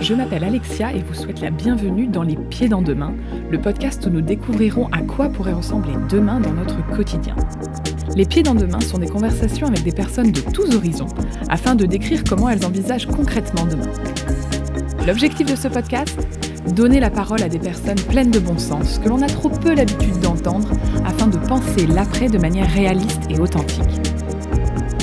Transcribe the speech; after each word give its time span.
Je 0.00 0.14
m'appelle 0.14 0.44
Alexia 0.44 0.94
et 0.94 1.02
vous 1.02 1.14
souhaite 1.14 1.42
la 1.42 1.50
bienvenue 1.50 2.06
dans 2.06 2.22
Les 2.22 2.36
Pieds 2.36 2.68
dans 2.68 2.80
Demain, 2.80 3.12
le 3.50 3.60
podcast 3.60 4.06
où 4.06 4.10
nous 4.10 4.22
découvrirons 4.22 4.88
à 4.92 5.02
quoi 5.02 5.28
pourrait 5.28 5.52
ressembler 5.52 5.92
demain 6.08 6.40
dans 6.40 6.52
notre 6.52 6.82
quotidien. 6.88 7.36
Les 8.16 8.24
Pieds 8.24 8.42
dans 8.42 8.54
Demain 8.54 8.80
sont 8.80 8.96
des 8.96 9.08
conversations 9.08 9.66
avec 9.66 9.82
des 9.82 9.92
personnes 9.92 10.32
de 10.32 10.40
tous 10.40 10.74
horizons 10.74 11.08
afin 11.50 11.74
de 11.74 11.84
décrire 11.84 12.24
comment 12.24 12.48
elles 12.48 12.64
envisagent 12.64 13.06
concrètement 13.06 13.66
demain. 13.66 13.92
L'objectif 15.06 15.46
de 15.46 15.56
ce 15.56 15.68
podcast 15.68 16.18
Donner 16.74 17.00
la 17.00 17.10
parole 17.10 17.42
à 17.42 17.48
des 17.48 17.58
personnes 17.58 18.00
pleines 18.08 18.30
de 18.30 18.38
bon 18.38 18.58
sens 18.58 18.98
que 18.98 19.08
l'on 19.08 19.20
a 19.20 19.26
trop 19.26 19.50
peu 19.50 19.74
l'habitude 19.74 20.18
d'entendre 20.20 20.70
afin 21.04 21.26
de 21.26 21.36
penser 21.36 21.86
l'après 21.86 22.28
de 22.28 22.38
manière 22.38 22.70
réaliste 22.70 23.22
et 23.28 23.38
authentique. 23.38 24.00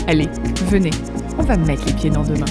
Allez, 0.08 0.30
venez, 0.70 0.92
on 1.38 1.44
va 1.44 1.58
mettre 1.58 1.86
les 1.86 1.94
pieds 1.94 2.10
dans 2.10 2.24
demain. 2.24 2.46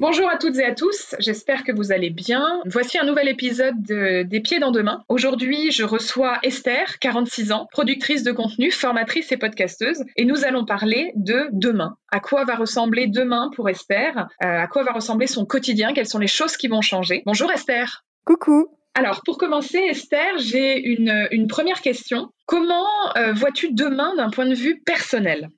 Bonjour 0.00 0.30
à 0.30 0.36
toutes 0.36 0.56
et 0.58 0.64
à 0.64 0.76
tous, 0.76 1.16
j'espère 1.18 1.64
que 1.64 1.72
vous 1.72 1.90
allez 1.90 2.10
bien. 2.10 2.62
Voici 2.66 2.98
un 2.98 3.04
nouvel 3.04 3.26
épisode 3.26 3.74
des 3.82 4.40
Pieds 4.40 4.60
dans 4.60 4.70
Demain. 4.70 5.02
Aujourd'hui, 5.08 5.72
je 5.72 5.82
reçois 5.82 6.38
Esther, 6.44 7.00
46 7.00 7.50
ans, 7.50 7.66
productrice 7.72 8.22
de 8.22 8.30
contenu, 8.30 8.70
formatrice 8.70 9.32
et 9.32 9.36
podcasteuse, 9.36 10.04
et 10.16 10.24
nous 10.24 10.44
allons 10.44 10.64
parler 10.64 11.10
de 11.16 11.48
demain. 11.50 11.96
À 12.12 12.20
quoi 12.20 12.44
va 12.44 12.54
ressembler 12.54 13.08
demain 13.08 13.50
pour 13.56 13.68
Esther? 13.68 14.28
Euh, 14.44 14.46
À 14.46 14.68
quoi 14.68 14.84
va 14.84 14.92
ressembler 14.92 15.26
son 15.26 15.44
quotidien? 15.44 15.92
Quelles 15.92 16.06
sont 16.06 16.20
les 16.20 16.28
choses 16.28 16.56
qui 16.56 16.68
vont 16.68 16.80
changer? 16.80 17.24
Bonjour 17.26 17.50
Esther. 17.50 18.04
Coucou. 18.24 18.68
Alors, 18.94 19.22
pour 19.24 19.36
commencer, 19.36 19.78
Esther, 19.78 20.38
j'ai 20.38 20.78
une, 20.78 21.46
première 21.48 21.80
question. 21.80 22.28
Comment 22.46 22.86
euh, 23.16 23.32
vois-tu 23.32 23.72
demain 23.72 24.14
d'un 24.14 24.30
point 24.30 24.46
de 24.46 24.54
vue 24.54 24.80
personnel? 24.86 25.48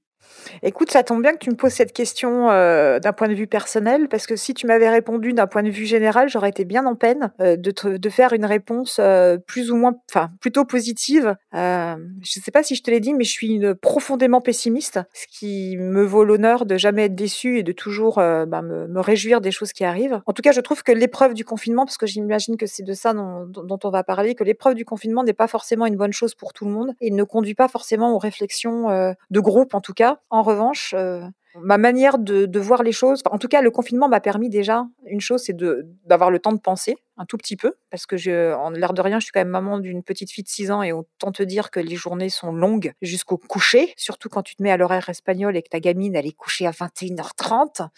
Écoute, 0.62 0.90
ça 0.90 1.02
tombe 1.02 1.22
bien 1.22 1.32
que 1.32 1.38
tu 1.38 1.50
me 1.50 1.56
poses 1.56 1.72
cette 1.72 1.92
question 1.92 2.50
euh, 2.50 2.98
d'un 2.98 3.12
point 3.12 3.28
de 3.28 3.34
vue 3.34 3.46
personnel, 3.46 4.08
parce 4.08 4.26
que 4.26 4.36
si 4.36 4.54
tu 4.54 4.66
m'avais 4.66 4.88
répondu 4.88 5.32
d'un 5.32 5.46
point 5.46 5.62
de 5.62 5.70
vue 5.70 5.86
général, 5.86 6.28
j'aurais 6.28 6.50
été 6.50 6.64
bien 6.64 6.86
en 6.86 6.94
peine 6.94 7.32
euh, 7.40 7.56
de, 7.56 8.10
faire 8.10 8.32
une 8.32 8.44
réponse 8.44 8.98
euh, 9.00 9.38
plus 9.38 9.70
ou 9.70 9.76
moins, 9.76 9.94
enfin, 10.10 10.30
plutôt 10.40 10.64
positive. 10.64 11.36
je 11.52 11.58
ne 11.96 12.42
sais 12.42 12.50
pas 12.50 12.62
si 12.62 12.74
je 12.74 12.82
te 12.82 12.90
l'ai 12.90 13.00
dit, 13.00 13.14
mais 13.14 13.24
je 13.24 13.30
suis 13.30 13.60
profondément 13.80 14.40
pessimiste, 14.40 15.00
ce 15.12 15.26
qui 15.28 15.76
me 15.78 16.04
vaut 16.04 16.24
l'honneur 16.24 16.66
de 16.66 16.76
jamais 16.76 17.04
être 17.04 17.14
déçue 17.14 17.58
et 17.58 17.62
de 17.62 17.72
toujours 17.72 18.16
bah, 18.16 18.62
me, 18.62 19.00
réjouir 19.00 19.40
des 19.40 19.50
choses 19.50 19.72
qui 19.72 19.84
arrivent. 19.84 20.20
En 20.26 20.32
tout 20.32 20.42
cas, 20.42 20.52
je 20.52 20.60
trouve 20.60 20.82
que 20.82 20.92
l'épreuve 20.92 21.34
du 21.34 21.44
confinement, 21.44 21.84
parce 21.84 21.96
que 21.96 22.06
j'imagine 22.06 22.56
que 22.56 22.66
c'est 22.66 22.82
de 22.82 22.92
ça 22.92 23.12
dont, 23.14 23.78
on 23.84 23.90
va 23.90 24.02
parler, 24.02 24.34
que 24.34 24.44
l'épreuve 24.44 24.74
du 24.74 24.84
confinement 24.84 25.22
n'est 25.22 25.32
pas 25.32 25.46
forcément 25.46 25.86
une 25.86 25.96
bonne 25.96 26.12
chose 26.12 26.34
pour 26.34 26.52
tout 26.52 26.64
le 26.64 26.72
monde 26.72 26.94
et 27.00 27.10
ne 27.10 27.22
conduit 27.22 27.54
pas 27.54 27.68
forcément 27.68 28.14
aux 28.14 28.18
réflexions 28.18 29.14
de 29.30 29.40
groupe, 29.40 29.74
en 29.74 29.80
tout 29.80 29.94
cas. 29.94 30.18
Revanche, 30.42 30.94
euh, 30.94 31.28
ma 31.58 31.78
manière 31.78 32.18
de, 32.18 32.58
voir 32.58 32.82
les 32.82 32.92
choses, 32.92 33.22
en 33.30 33.38
tout 33.38 33.48
cas, 33.48 33.62
le 33.62 33.70
confinement 33.70 34.08
m'a 34.08 34.20
permis 34.20 34.48
déjà 34.48 34.86
une 35.06 35.20
chose, 35.20 35.42
c'est 35.44 35.56
d'avoir 36.04 36.30
le 36.30 36.38
temps 36.38 36.52
de 36.52 36.60
penser 36.60 36.96
un 37.16 37.26
tout 37.26 37.36
petit 37.36 37.56
peu, 37.56 37.74
parce 37.90 38.06
que 38.06 38.54
en 38.54 38.70
l'air 38.70 38.94
de 38.94 39.02
rien, 39.02 39.18
je 39.20 39.24
suis 39.24 39.32
quand 39.32 39.40
même 39.40 39.48
maman 39.48 39.78
d'une 39.78 40.02
petite 40.02 40.30
fille 40.30 40.44
de 40.44 40.48
6 40.48 40.70
ans 40.70 40.82
et 40.82 40.92
autant 40.92 41.32
te 41.32 41.42
dire 41.42 41.70
que 41.70 41.78
les 41.78 41.94
journées 41.94 42.30
sont 42.30 42.50
longues 42.50 42.92
jusqu'au 43.02 43.36
coucher, 43.36 43.92
surtout 43.98 44.30
quand 44.30 44.42
tu 44.42 44.56
te 44.56 44.62
mets 44.62 44.70
à 44.70 44.78
l'horaire 44.78 45.06
espagnol 45.10 45.54
et 45.54 45.62
que 45.62 45.68
ta 45.68 45.80
gamine, 45.80 46.16
elle 46.16 46.26
est 46.26 46.36
couchée 46.36 46.66
à 46.66 46.70
21h30, 46.70 47.88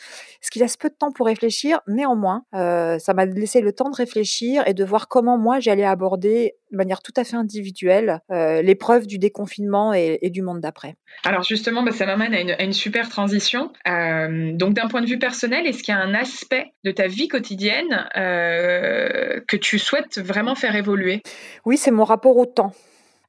ce 0.41 0.51
qui 0.51 0.59
laisse 0.59 0.77
peu 0.77 0.89
de 0.89 0.95
temps 0.95 1.13
pour 1.13 1.27
réfléchir. 1.27 1.81
Néanmoins, 1.87 2.45
euh, 2.55 2.99
ça 2.99 3.15
m'a 3.15 3.25
laissé 3.25 3.61
le 3.61 3.73
temps 3.73 3.91
de 3.91 3.97
réfléchir 3.97 4.67
et 4.67 4.75
de 4.75 4.85
voir 4.85 5.07
comment 5.07 5.39
moi 5.39 5.61
j'allais 5.61 5.85
aborder 5.85 6.57
de 6.73 6.77
manière 6.77 7.03
tout 7.03 7.13
à 7.17 7.25
fait 7.25 7.37
individuelle 7.37 8.21
euh, 8.31 8.63
l'épreuve 8.63 9.07
du 9.07 9.19
déconfinement 9.19 9.93
et, 9.93 10.19
du 10.31 10.43
monde 10.43 10.61
d'après. 10.61 10.97
Alors 11.25 11.43
justement, 11.43 11.83
bah, 11.83 11.93
ça 11.93 12.07
m'amène 12.07 12.35
à 12.35 12.63
une, 12.63 12.73
super 12.73 13.09
transition. 13.09 13.42
Euh, 13.89 14.53
donc 14.53 14.75
d'un 14.75 14.89
point 14.89 15.01
de 15.01 15.07
vue 15.07 15.19
personnel, 15.19 15.67
est-ce 15.67 15.83
qu'il 15.83 15.95
y 15.95 15.97
a 15.97 16.01
un 16.01 16.15
aspect 16.15 16.73
de 16.85 16.91
ta 16.91 17.07
vie 17.07 17.29
quotidienne 17.29 18.09
euh, 18.17 19.41
que 19.47 19.57
tu 19.57 19.79
souhaites 19.79 20.19
vraiment 20.19 20.55
faire 20.55 20.77
évoluer? 20.77 21.23
Oui, 21.65 21.77
c'est 21.77 21.91
mon 21.91 22.05
rapport 22.05 22.37
au 22.37 22.47
temps. 22.47 22.73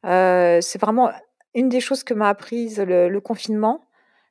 Euh, 0.06 0.59
c'est 0.62 0.79
vraiment 0.79 1.12
une 1.56 1.69
des 1.69 1.79
choses 1.79 2.03
que 2.03 2.13
m'a 2.13 2.29
apprise 2.29 2.79
le, 2.79 3.19
confinement. 3.19 3.81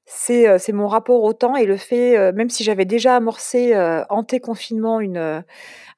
C'est, 0.04 0.72
mon 0.72 0.88
rapport 0.88 1.22
au 1.22 1.32
temps 1.32 1.56
et 1.56 1.64
le 1.64 1.76
fait, 1.76 2.32
même 2.32 2.50
si 2.50 2.64
j'avais 2.64 2.84
déjà 2.84 3.16
amorcé 3.16 3.74
anté-confinement 4.10 5.00
une, 5.00 5.44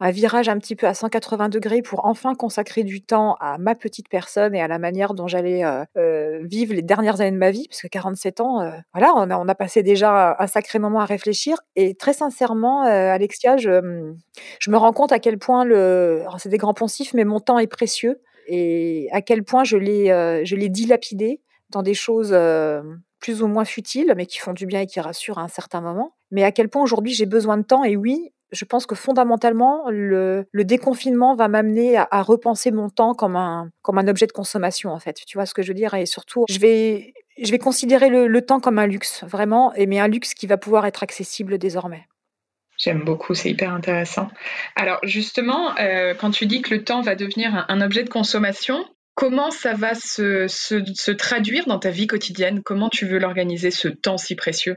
un 0.00 0.10
virage 0.10 0.48
un 0.48 0.58
petit 0.58 0.76
peu 0.76 0.86
à 0.86 0.94
180 0.94 1.48
degrés 1.48 1.82
pour 1.82 2.04
enfin 2.06 2.34
consacrer 2.34 2.84
du 2.84 3.02
temps 3.02 3.36
à 3.40 3.58
ma 3.58 3.74
petite 3.74 4.08
personne 4.08 4.54
et 4.54 4.60
à 4.60 4.68
la 4.68 4.78
manière 4.78 5.14
dont 5.14 5.26
j'allais 5.26 5.62
vivre 6.42 6.74
les 6.74 6.82
dernières 6.82 7.20
années 7.20 7.32
de 7.32 7.38
ma 7.38 7.50
vie, 7.50 7.66
parce 7.68 7.82
que 7.82 7.88
47 7.88 8.40
ans, 8.40 8.70
voilà, 8.92 9.12
on 9.16 9.48
a, 9.48 9.54
passé 9.54 9.82
déjà 9.82 10.36
un 10.38 10.46
sacré 10.46 10.78
moment 10.78 11.00
à 11.00 11.06
réfléchir. 11.06 11.58
Et 11.74 11.94
très 11.94 12.12
sincèrement, 12.12 12.82
Alexia, 12.82 13.56
je, 13.56 13.80
mmh, 13.80 14.16
je 14.60 14.70
me 14.70 14.76
rends 14.76 14.92
compte 14.92 15.12
à 15.12 15.18
quel 15.18 15.38
point 15.38 15.64
le, 15.64 16.24
c'est 16.38 16.48
des 16.48 16.58
grands 16.58 16.74
poncifs, 16.74 17.14
mais 17.14 17.24
mon 17.24 17.40
temps 17.40 17.58
est 17.58 17.66
précieux 17.66 18.20
et 18.46 19.08
à 19.12 19.22
quel 19.22 19.42
point 19.42 19.64
je 19.64 19.76
l'ai, 19.76 20.06
je 20.44 20.56
l'ai 20.56 20.68
dilapidé 20.68 21.40
dans 21.70 21.82
des 21.82 21.94
choses 21.94 22.34
plus 23.24 23.40
ou 23.40 23.46
moins 23.46 23.64
futiles, 23.64 24.12
mais 24.18 24.26
qui 24.26 24.38
font 24.38 24.52
du 24.52 24.66
bien 24.66 24.82
et 24.82 24.86
qui 24.86 25.00
rassurent 25.00 25.38
à 25.38 25.42
un 25.42 25.48
certain 25.48 25.80
moment. 25.80 26.14
Mais 26.30 26.44
à 26.44 26.52
quel 26.52 26.68
point 26.68 26.82
aujourd'hui 26.82 27.14
j'ai 27.14 27.24
besoin 27.24 27.56
de 27.56 27.62
temps. 27.62 27.82
Et 27.82 27.96
oui, 27.96 28.32
je 28.52 28.66
pense 28.66 28.84
que 28.84 28.94
fondamentalement, 28.94 29.84
le, 29.88 30.44
déconfinement 30.52 31.34
va 31.34 31.48
m'amener 31.48 31.96
à, 31.96 32.22
repenser 32.22 32.70
mon 32.70 32.90
temps 32.90 33.14
comme 33.14 33.34
un, 33.36 33.70
comme 33.80 33.96
un 33.96 34.08
objet 34.08 34.26
de 34.26 34.32
consommation, 34.32 34.90
en 34.90 34.98
fait. 34.98 35.22
Tu 35.26 35.38
vois 35.38 35.46
ce 35.46 35.54
que 35.54 35.62
je 35.62 35.68
veux 35.68 35.74
dire? 35.74 35.94
Et 35.94 36.04
surtout, 36.04 36.44
je 36.50 36.58
vais, 36.58 37.14
je 37.42 37.50
vais 37.50 37.58
considérer 37.58 38.10
le, 38.10 38.42
temps 38.42 38.60
comme 38.60 38.78
un 38.78 38.86
luxe, 38.86 39.24
vraiment, 39.24 39.72
mais 39.78 39.98
un 39.98 40.08
luxe 40.08 40.34
qui 40.34 40.46
va 40.46 40.58
pouvoir 40.58 40.84
être 40.84 41.02
accessible 41.02 41.56
désormais. 41.56 42.06
J'aime 42.76 43.04
beaucoup, 43.04 43.34
c'est 43.34 43.50
hyper 43.50 43.72
intéressant. 43.72 44.28
Alors 44.76 44.98
justement, 45.02 45.74
euh, 45.78 46.12
quand 46.12 46.30
tu 46.30 46.44
dis 46.44 46.60
que 46.60 46.74
le 46.74 46.84
temps 46.84 47.00
va 47.00 47.14
devenir 47.14 47.64
un 47.68 47.80
objet 47.80 48.02
de 48.02 48.10
consommation, 48.10 48.84
Comment 49.14 49.50
ça 49.50 49.74
va 49.74 49.94
se, 49.94 50.48
se, 50.48 51.10
traduire 51.12 51.66
dans 51.66 51.78
ta 51.78 51.90
vie 51.90 52.08
quotidienne? 52.08 52.62
Comment 52.62 52.88
tu 52.88 53.06
veux 53.06 53.18
l'organiser, 53.18 53.70
ce 53.70 53.88
temps 53.88 54.18
si 54.18 54.34
précieux? 54.34 54.76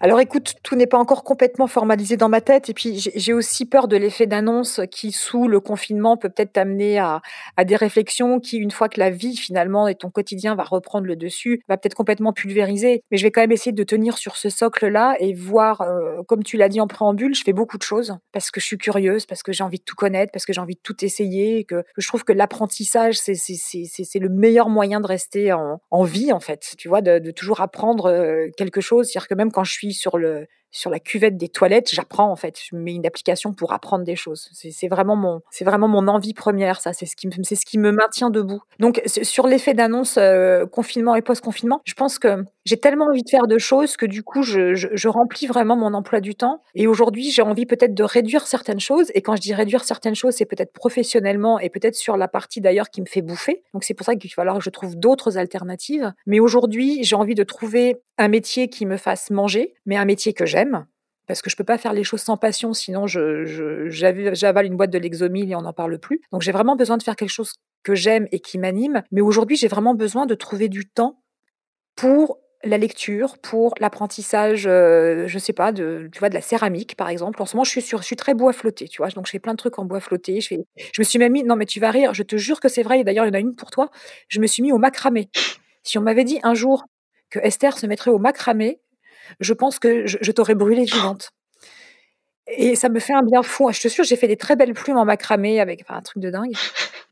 Alors 0.00 0.18
écoute, 0.18 0.54
tout 0.64 0.74
n'est 0.74 0.86
pas 0.86 0.98
encore 0.98 1.22
complètement 1.22 1.66
formalisé 1.66 2.16
dans 2.16 2.28
ma 2.28 2.40
tête 2.40 2.68
et 2.68 2.74
puis 2.74 3.08
j'ai 3.14 3.32
aussi 3.32 3.66
peur 3.66 3.86
de 3.86 3.96
l'effet 3.96 4.26
d'annonce 4.26 4.80
qui, 4.90 5.12
sous 5.12 5.46
le 5.46 5.60
confinement, 5.60 6.16
peut 6.16 6.28
peut-être 6.28 6.54
t'amener 6.54 6.98
à, 6.98 7.20
des 7.64 7.76
réflexions 7.76 8.40
qui, 8.40 8.56
une 8.56 8.70
fois 8.70 8.88
que 8.88 8.98
la 8.98 9.10
vie 9.10 9.36
finalement 9.36 9.86
et 9.86 9.94
ton 9.94 10.10
quotidien 10.10 10.54
va 10.54 10.64
reprendre 10.64 11.06
le 11.06 11.14
dessus, 11.14 11.62
va 11.68 11.76
peut-être 11.76 11.94
complètement 11.94 12.32
pulvériser. 12.32 13.04
Mais 13.10 13.16
je 13.16 13.22
vais 13.22 13.30
quand 13.30 13.42
même 13.42 13.52
essayer 13.52 13.72
de 13.72 13.84
tenir 13.84 14.18
sur 14.18 14.36
ce 14.36 14.50
socle-là 14.50 15.14
et 15.20 15.34
voir, 15.34 15.82
euh, 15.82 16.22
comme 16.26 16.42
tu 16.42 16.56
l'as 16.56 16.68
dit 16.68 16.80
en 16.80 16.88
préambule, 16.88 17.34
je 17.34 17.44
fais 17.44 17.52
beaucoup 17.52 17.78
de 17.78 17.82
choses 17.82 18.16
parce 18.32 18.50
que 18.50 18.60
je 18.60 18.66
suis 18.66 18.78
curieuse, 18.78 19.26
parce 19.26 19.42
que 19.42 19.52
j'ai 19.52 19.62
envie 19.62 19.78
de 19.78 19.84
tout 19.84 19.96
connaître, 19.96 20.32
parce 20.32 20.46
que 20.46 20.52
j'ai 20.52 20.60
envie 20.60 20.74
de 20.74 20.80
tout 20.82 21.04
essayer, 21.04 21.64
que, 21.64 21.84
je 21.96 22.08
trouve 22.08 22.24
que 22.24 22.32
l'apprentissage, 22.32 23.18
c'est 23.18 24.18
le 24.18 24.28
meilleur 24.28 24.68
moyen 24.68 25.00
de 25.00 25.06
rester 25.06 25.52
en, 25.52 26.02
vie 26.02 26.32
en 26.32 26.40
fait, 26.40 26.74
tu 26.76 26.88
vois, 26.88 27.02
de, 27.02 27.30
toujours 27.30 27.60
apprendre 27.60 28.06
euh, 28.06 28.48
quelque 28.56 28.80
chose. 28.80 29.06
C'est-à-dire 29.06 29.28
que 29.28 29.34
même 29.42 29.52
quand 29.52 29.64
je 29.64 29.72
suis 29.72 29.92
sur 29.92 30.18
le 30.18 30.46
sur 30.74 30.90
la 30.90 30.98
cuvette 30.98 31.36
des 31.36 31.50
toilettes, 31.50 31.90
j'apprends 31.92 32.30
en 32.30 32.36
fait. 32.36 32.58
Je 32.58 32.74
mets 32.74 32.94
une 32.94 33.04
application 33.04 33.52
pour 33.52 33.74
apprendre 33.74 34.04
des 34.04 34.16
choses. 34.16 34.48
C'est 34.52 34.88
vraiment 34.88 35.16
mon, 35.16 35.42
c'est 35.50 35.66
vraiment 35.66 35.86
mon 35.86 36.08
envie 36.08 36.32
première. 36.32 36.80
Ça, 36.80 36.94
c'est 36.94 37.04
ce 37.04 37.14
qui, 37.14 37.28
c'est 37.42 37.56
ce 37.56 37.66
qui 37.66 37.78
me 37.78 37.92
maintient 37.92 38.30
debout. 38.30 38.62
Donc 38.80 39.02
sur 39.06 39.46
l'effet 39.46 39.74
d'annonce 39.74 40.16
euh, 40.16 40.64
confinement 40.64 41.14
et 41.14 41.20
post-confinement, 41.20 41.82
je 41.84 41.92
pense 41.92 42.18
que 42.18 42.44
j'ai 42.64 42.76
tellement 42.76 43.06
envie 43.06 43.22
de 43.22 43.28
faire 43.28 43.46
de 43.46 43.58
choses 43.58 43.96
que 43.96 44.06
du 44.06 44.22
coup, 44.22 44.42
je, 44.42 44.74
je, 44.74 45.08
remplis 45.08 45.46
vraiment 45.46 45.76
mon 45.76 45.94
emploi 45.94 46.20
du 46.20 46.34
temps. 46.34 46.62
Et 46.74 46.86
aujourd'hui, 46.86 47.30
j'ai 47.30 47.42
envie 47.42 47.66
peut-être 47.66 47.94
de 47.94 48.04
réduire 48.04 48.46
certaines 48.46 48.80
choses. 48.80 49.10
Et 49.14 49.22
quand 49.22 49.36
je 49.36 49.40
dis 49.40 49.54
réduire 49.54 49.84
certaines 49.84 50.14
choses, 50.14 50.34
c'est 50.34 50.46
peut-être 50.46 50.72
professionnellement 50.72 51.58
et 51.58 51.68
peut-être 51.70 51.96
sur 51.96 52.16
la 52.16 52.28
partie 52.28 52.60
d'ailleurs 52.60 52.90
qui 52.90 53.00
me 53.00 53.06
fait 53.06 53.22
bouffer. 53.22 53.62
Donc 53.74 53.84
c'est 53.84 53.94
pour 53.94 54.06
ça 54.06 54.14
qu'il 54.14 54.30
va 54.30 54.34
falloir 54.34 54.58
que 54.58 54.64
je 54.64 54.70
trouve 54.70 54.96
d'autres 54.96 55.38
alternatives. 55.38 56.12
Mais 56.26 56.40
aujourd'hui, 56.40 57.02
j'ai 57.02 57.16
envie 57.16 57.34
de 57.34 57.44
trouver 57.44 58.00
un 58.18 58.28
métier 58.28 58.68
qui 58.68 58.86
me 58.86 58.96
fasse 58.96 59.30
manger, 59.30 59.74
mais 59.86 59.96
un 59.96 60.04
métier 60.04 60.32
que 60.32 60.46
j'aime 60.46 60.86
parce 61.26 61.40
que 61.40 61.50
je 61.50 61.56
peux 61.56 61.64
pas 61.64 61.78
faire 61.78 61.92
les 61.92 62.04
choses 62.04 62.20
sans 62.20 62.36
passion, 62.36 62.74
sinon 62.74 63.06
je, 63.06 63.44
j'avale 63.86 64.66
une 64.66 64.76
boîte 64.76 64.90
de 64.90 64.98
Lexomil 64.98 65.50
et 65.50 65.54
on 65.54 65.62
n'en 65.62 65.72
parle 65.72 65.98
plus. 65.98 66.20
Donc 66.32 66.42
j'ai 66.42 66.52
vraiment 66.52 66.76
besoin 66.76 66.96
de 66.96 67.02
faire 67.02 67.16
quelque 67.16 67.30
chose 67.30 67.54
que 67.84 67.94
j'aime 67.94 68.26
et 68.32 68.40
qui 68.40 68.58
m'anime. 68.58 69.02
Mais 69.12 69.20
aujourd'hui, 69.20 69.56
j'ai 69.56 69.68
vraiment 69.68 69.94
besoin 69.94 70.26
de 70.26 70.34
trouver 70.34 70.68
du 70.68 70.86
temps 70.86 71.22
pour 71.96 72.38
la 72.64 72.78
lecture, 72.78 73.38
pour 73.38 73.74
l'apprentissage, 73.80 74.66
euh, 74.66 75.26
je 75.26 75.38
sais 75.38 75.52
pas, 75.52 75.72
de, 75.72 76.08
tu 76.12 76.18
vois, 76.18 76.28
de 76.28 76.34
la 76.34 76.40
céramique, 76.40 76.96
par 76.96 77.08
exemple. 77.08 77.42
En 77.42 77.46
ce 77.46 77.56
moment, 77.56 77.64
je 77.64 77.70
suis, 77.70 77.82
sur, 77.82 78.00
je 78.00 78.06
suis 78.06 78.16
très 78.16 78.34
bois 78.34 78.52
flotté, 78.52 78.88
tu 78.88 78.98
vois. 78.98 79.08
Donc, 79.08 79.26
je 79.26 79.32
fais 79.32 79.38
plein 79.38 79.52
de 79.52 79.58
trucs 79.58 79.78
en 79.78 79.84
bois 79.84 80.00
flotté. 80.00 80.40
Je, 80.40 80.54
je 80.76 81.00
me 81.00 81.04
suis 81.04 81.18
même 81.18 81.32
mis, 81.32 81.42
non, 81.42 81.56
mais 81.56 81.66
tu 81.66 81.80
vas 81.80 81.90
rire, 81.90 82.14
je 82.14 82.22
te 82.22 82.36
jure 82.36 82.60
que 82.60 82.68
c'est 82.68 82.82
vrai. 82.82 83.00
Et 83.00 83.04
d'ailleurs, 83.04 83.24
il 83.24 83.28
y 83.28 83.30
en 83.30 83.34
a 83.34 83.40
une 83.40 83.56
pour 83.56 83.70
toi. 83.70 83.90
Je 84.28 84.40
me 84.40 84.46
suis 84.46 84.62
mis 84.62 84.72
au 84.72 84.78
macramé. 84.78 85.28
Si 85.82 85.98
on 85.98 86.02
m'avait 86.02 86.24
dit 86.24 86.38
un 86.42 86.54
jour 86.54 86.84
que 87.30 87.38
Esther 87.40 87.76
se 87.76 87.86
mettrait 87.86 88.10
au 88.10 88.18
macramé, 88.18 88.80
je 89.40 89.52
pense 89.52 89.78
que 89.78 90.06
je, 90.06 90.30
t'aurais 90.32 90.54
brûlé 90.54 90.84
vivante. 90.84 91.30
Et 92.56 92.76
ça 92.76 92.88
me 92.88 92.98
fait 92.98 93.12
un 93.12 93.22
bien 93.22 93.42
fou. 93.42 93.70
Je 93.72 93.80
te 93.80 93.88
jure, 93.88 94.04
j'ai 94.04 94.16
fait 94.16 94.28
des 94.28 94.36
très 94.36 94.56
belles 94.56 94.74
plumes 94.74 94.96
en 94.96 95.04
macramé 95.04 95.60
avec 95.60 95.84
un 95.88 96.00
truc 96.02 96.22
de 96.22 96.30
dingue. 96.30 96.52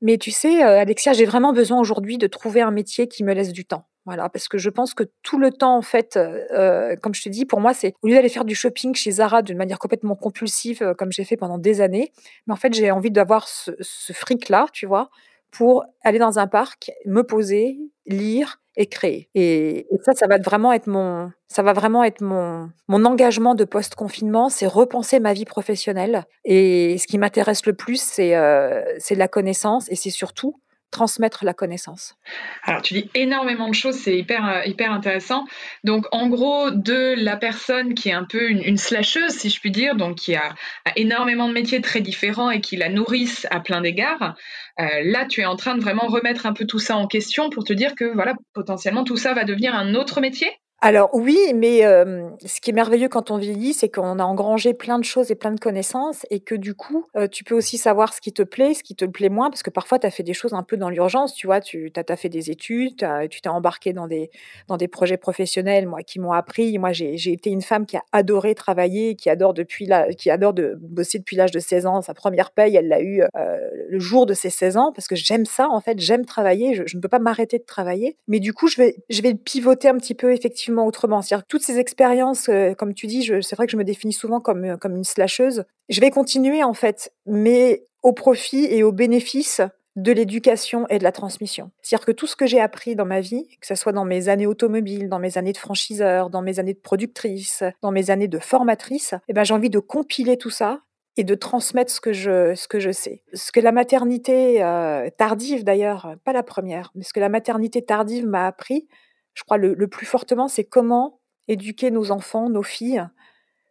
Mais 0.03 0.19
tu 0.19 0.31
sais, 0.31 0.65
euh, 0.65 0.81
Alexia, 0.81 1.13
j'ai 1.13 1.25
vraiment 1.25 1.53
besoin 1.53 1.79
aujourd'hui 1.79 2.19
de 2.19 2.27
trouver 2.27 2.63
un 2.63 2.71
métier 2.71 3.07
qui 3.09 3.25
me 3.25 3.33
laisse 3.35 3.53
du 3.53 3.65
temps. 3.65 3.87
Voilà, 4.07 4.29
parce 4.31 4.49
que 4.49 4.57
je 4.59 4.71
pense 4.71 4.95
que 4.95 5.05
tout 5.23 5.39
le 5.39 5.53
temps, 5.53 5.77
en 5.77 5.83
fait, 5.83 6.17
euh, 6.17 6.97
comme 7.03 7.15
je 7.15 7.23
te 7.23 7.29
dis, 7.29 7.45
pour 7.45 7.61
moi, 7.61 7.75
c'est 7.75 7.95
au 8.03 8.09
lieu 8.09 8.15
d'aller 8.15 8.31
faire 8.31 8.47
du 8.47 8.55
shopping 8.55 8.95
chez 8.95 9.11
Zara 9.11 9.43
d'une 9.43 9.59
manière 9.59 9.79
complètement 9.79 10.17
compulsive, 10.17 10.95
comme 10.97 11.13
j'ai 11.13 11.25
fait 11.25 11.37
pendant 11.37 11.59
des 11.59 11.81
années, 11.83 12.11
mais 12.47 12.55
en 12.55 12.57
fait, 12.57 12.73
j'ai 12.73 12.91
envie 12.91 13.11
d'avoir 13.11 13.47
ce, 13.47 13.73
ce 13.81 14.13
fric-là, 14.15 14.67
tu 14.73 14.87
vois, 14.87 15.11
pour 15.51 15.85
aller 16.03 16.19
dans 16.19 16.39
un 16.39 16.47
parc, 16.47 16.91
me 17.05 17.23
poser, 17.23 17.79
lire 18.07 18.60
et 18.77 18.87
créer. 18.87 19.29
Et, 19.35 19.87
ça, 20.05 20.13
ça 20.15 20.27
va 20.27 20.39
vraiment 20.39 20.73
être 20.73 20.87
mon, 20.87 21.31
ça 21.49 21.63
va 21.63 21.73
vraiment 21.73 22.05
être 22.05 22.21
mon, 22.21 22.71
mon 22.89 23.05
engagement 23.05 23.55
de 23.55 23.65
post-confinement, 23.65 24.49
c'est 24.49 24.67
repenser 24.67 25.21
ma 25.21 25.33
vie 25.33 25.45
professionnelle. 25.45 26.25
Et 26.45 26.97
ce 26.99 27.07
qui 27.07 27.19
m'intéresse 27.19 27.67
le 27.67 27.75
plus, 27.75 28.01
c'est 28.01 28.37
euh, 28.37 28.83
c'est 28.99 29.15
la 29.15 29.29
connaissance 29.29 29.91
et 29.91 29.97
c'est 29.97 30.11
surtout 30.11 30.57
transmettre 30.91 31.45
la 31.45 31.55
connaissance. 31.55 32.17
Alors, 32.65 32.83
tu 32.83 32.95
dis 32.95 33.11
énormément 33.15 33.69
de 33.69 33.75
choses, 33.75 33.97
c'est 33.97 34.17
hyper, 34.17 34.49
euh, 34.49 34.63
hyper 34.65 34.93
intéressant. 34.93 35.45
Donc, 35.85 36.07
en 36.13 36.29
gros, 36.29 36.71
de 36.71 37.15
la 37.17 37.37
personne 37.37 37.95
qui 37.95 38.09
est 38.09 38.13
un 38.13 38.25
peu 38.25 38.51
une, 38.51 38.77
slasheuse, 38.77 39.33
si 39.33 39.51
je 39.51 39.61
puis 39.61 39.71
dire, 39.71 39.95
donc 39.95 40.17
qui 40.17 40.35
a, 40.35 40.55
énormément 40.97 41.49
de 41.49 41.53
métiers 41.53 41.81
très 41.81 42.01
différents 42.01 42.51
et 42.51 42.61
qui 42.61 42.77
la 42.77 42.89
nourrissent 42.89 43.47
à 43.51 43.61
plein 43.61 43.81
d'égards, 43.81 44.35
euh, 44.81 44.87
là, 45.05 45.27
tu 45.27 45.41
es 45.41 45.45
en 45.45 45.57
train 45.57 45.75
de 45.75 45.81
vraiment 45.81 46.07
remettre 46.07 46.47
un 46.47 46.53
peu 46.53 46.67
tout 46.67 46.79
ça 46.79 46.97
en 46.97 47.07
question 47.07 47.51
pour 47.51 47.65
te 47.65 47.73
dire 47.73 47.95
que, 47.95 48.05
voilà, 48.05 48.35
potentiellement, 48.55 49.05
tout 49.05 49.17
ça 49.17 49.35
va 49.35 49.45
devenir 49.45 49.75
un 49.75 49.95
autre 49.95 50.21
métier 50.21 50.51
alors 50.83 51.11
oui, 51.13 51.39
mais 51.55 51.81
ce 51.83 52.61
qui 52.61 52.71
est 52.71 52.73
merveilleux 52.73 53.09
quand 53.09 53.31
on 53.31 53.37
vieillit, 53.37 53.75
c'est 53.75 53.91
qu'on 53.91 54.19
a 54.19 54.25
engrangé 54.25 54.73
plein 54.73 54.99
de 54.99 55.05
choses 55.05 55.31
et 55.31 55.35
plein 55.35 55.53
de 55.53 55.61
connaissances 55.61 56.25
et 56.31 56.41
que 56.41 56.55
du 56.55 56.75
coup, 56.75 57.07
tu 57.31 57.45
peux 57.45 57.55
aussi 57.55 57.77
savoir 57.77 58.15
ce 58.15 58.21
qui 58.23 58.33
te 58.33 58.43
plaît, 58.43 58.73
ce 58.73 58.83
qui 58.83 58.97
te 58.97 59.05
plaît 59.05 59.29
moins, 59.29 59.51
parce 59.51 59.63
que 59.63 59.69
parfois 59.69 59.99
tu 59.99 60.07
as 60.07 60.11
fait 60.11 60.23
des 60.23 60.33
choses 60.33 60.55
un 60.55 60.63
peu 60.63 60.79
dans 60.79 60.89
l'urgence, 60.89 61.35
tu 61.35 61.47
vois? 61.47 61.61
Tu 61.61 61.93
as 61.95 62.17
fait 62.17 62.31
des 62.31 62.51
études, 62.51 63.07
tu 63.31 63.41
t'es 63.43 63.49
embarqué 63.51 63.93
dans 63.93 64.07
des 64.07 64.31
dans 64.69 64.79
des 64.79 64.89
projets 64.89 65.19
professionnels, 65.19 65.87
moi, 65.87 66.03
qui 66.03 66.19
m'ont 66.19 66.33
appris. 66.33 66.79
Moi, 66.79 66.93
j'ai 66.93 67.33
été 67.33 67.51
une 67.51 67.63
femme 67.63 67.85
qui 67.85 67.99
a 67.99 68.03
adoré 68.13 68.55
travailler, 68.55 69.17
qui 69.17 69.29
adore 69.29 69.53
depuis 69.53 69.85
la 69.85 70.09
qui 70.15 70.31
adore 70.31 70.55
de 70.55 70.79
bosser 70.81 71.19
depuis 71.19 71.37
l'âge 71.37 71.51
de 71.51 71.61
16 71.61 71.85
ans. 71.85 72.01
Sa 72.01 72.15
première 72.15 72.53
paye, 72.53 72.77
elle 72.77 72.89
l'a 72.89 73.03
eue, 73.03 73.23
le 73.35 73.99
jour 73.99 74.25
de 74.25 74.33
ses 74.33 74.49
16 74.51 74.79
ans 74.79 74.93
parce 74.95 75.09
que 75.09 75.17
j'aime 75.17 75.45
ça, 75.45 75.69
en 75.69 75.81
fait, 75.81 75.99
j'aime 75.99 76.25
travailler, 76.25 76.75
je 76.75 76.85
je 76.87 76.97
ne 76.97 77.03
peux 77.03 77.09
pas 77.09 77.19
m'arrêter 77.19 77.59
de 77.59 77.65
travailler. 77.65 78.17
Mais 78.29 78.41
du 78.41 78.55
coup, 78.55 78.67
je 78.67 78.77
vais 78.79 78.97
je 79.11 79.21
vais 79.21 79.35
pivoter 79.35 79.89
un 79.89 79.99
petit 79.99 80.15
peu 80.15 80.33
effectivement 80.33 80.70
autrement. 80.79 81.23
C'est-à-dire 81.23 81.47
toutes 81.47 81.63
ces 81.63 81.79
expériences, 81.79 82.49
euh, 82.49 82.75
comme 82.75 82.95
tu 82.95 83.07
dis, 83.07 83.31
c'est 83.43 83.57
vrai 83.57 83.67
que 83.67 83.73
je 83.73 83.77
me 83.77 83.85
définis 83.85 84.13
souvent 84.13 84.41
comme, 84.41 84.65
euh, 84.65 84.77
comme 84.77 84.97
une 84.97 85.05
slasheuse. 85.05 85.65
Je 85.89 86.01
vais 86.01 86.11
continuer 86.11 86.63
en 86.63 86.75
fait, 86.75 87.13
mais 87.27 87.85
au 88.03 88.13
profit 88.13 88.65
et 88.65 88.83
au 88.83 88.93
bénéfice 88.93 89.61
de 89.97 90.13
l'éducation 90.13 90.87
et 90.89 90.99
de 90.99 91.05
la 91.05 91.13
transmission. 91.13 91.71
C'est-à-dire 91.83 92.07
que 92.07 92.13
tout 92.13 92.27
ce 92.27 92.37
que 92.37 92.47
j'ai 92.47 92.61
appris 92.61 92.95
dans 92.95 93.05
ma 93.05 93.21
vie, 93.21 93.47
que 93.61 93.67
ce 93.67 93.75
soit 93.75 93.93
dans 93.93 94.05
mes 94.05 94.29
années 94.29 94.47
automobiles, 94.47 95.09
dans 95.09 95.19
mes 95.19 95.37
années 95.37 95.53
de 95.53 95.59
franchiseur, 95.59 96.31
dans 96.31 96.43
mes 96.43 96.59
années 96.59 96.75
de 96.75 96.79
productrice, 96.79 97.65
dans 97.83 97.91
mes 97.91 98.11
années 98.11 98.29
de 98.29 98.39
formatrice, 98.39 99.15
eh 99.29 99.33
ben, 99.33 99.45
j'ai 99.45 99.55
envie 99.55 99.71
de 99.71 99.81
compiler 99.81 100.37
tout 100.37 100.51
ça 100.51 100.81
et 101.17 101.25
de 101.25 101.35
transmettre 101.35 101.91
ce 101.91 102.01
que 102.01 102.13
je, 102.13 102.55
ce 102.55 102.69
que 102.69 102.79
je 102.79 102.93
sais. 102.93 103.23
Ce 103.35 103.51
que 103.53 103.61
la 103.61 103.73
maternité 103.73 104.63
euh, 104.63 105.11
tardive 105.11 105.65
d'ailleurs, 105.65 106.15
pas 106.25 106.33
la 106.33 106.45
première, 106.45 106.93
mais 106.95 107.03
ce 107.03 107.13
que 107.13 107.21
la 107.21 107.29
maternité 107.29 107.83
tardive 107.83 108.27
m'a 108.27 108.47
appris, 108.47 108.87
je 109.35 109.43
crois, 109.45 109.57
le, 109.57 109.89
plus 109.89 110.07
fortement, 110.07 110.49
c'est 110.49 110.65
comment 110.65 111.21
éduquer 111.49 111.91
nos 111.91 112.11
enfants, 112.11 112.49
nos 112.49 112.63
filles, 112.63 113.07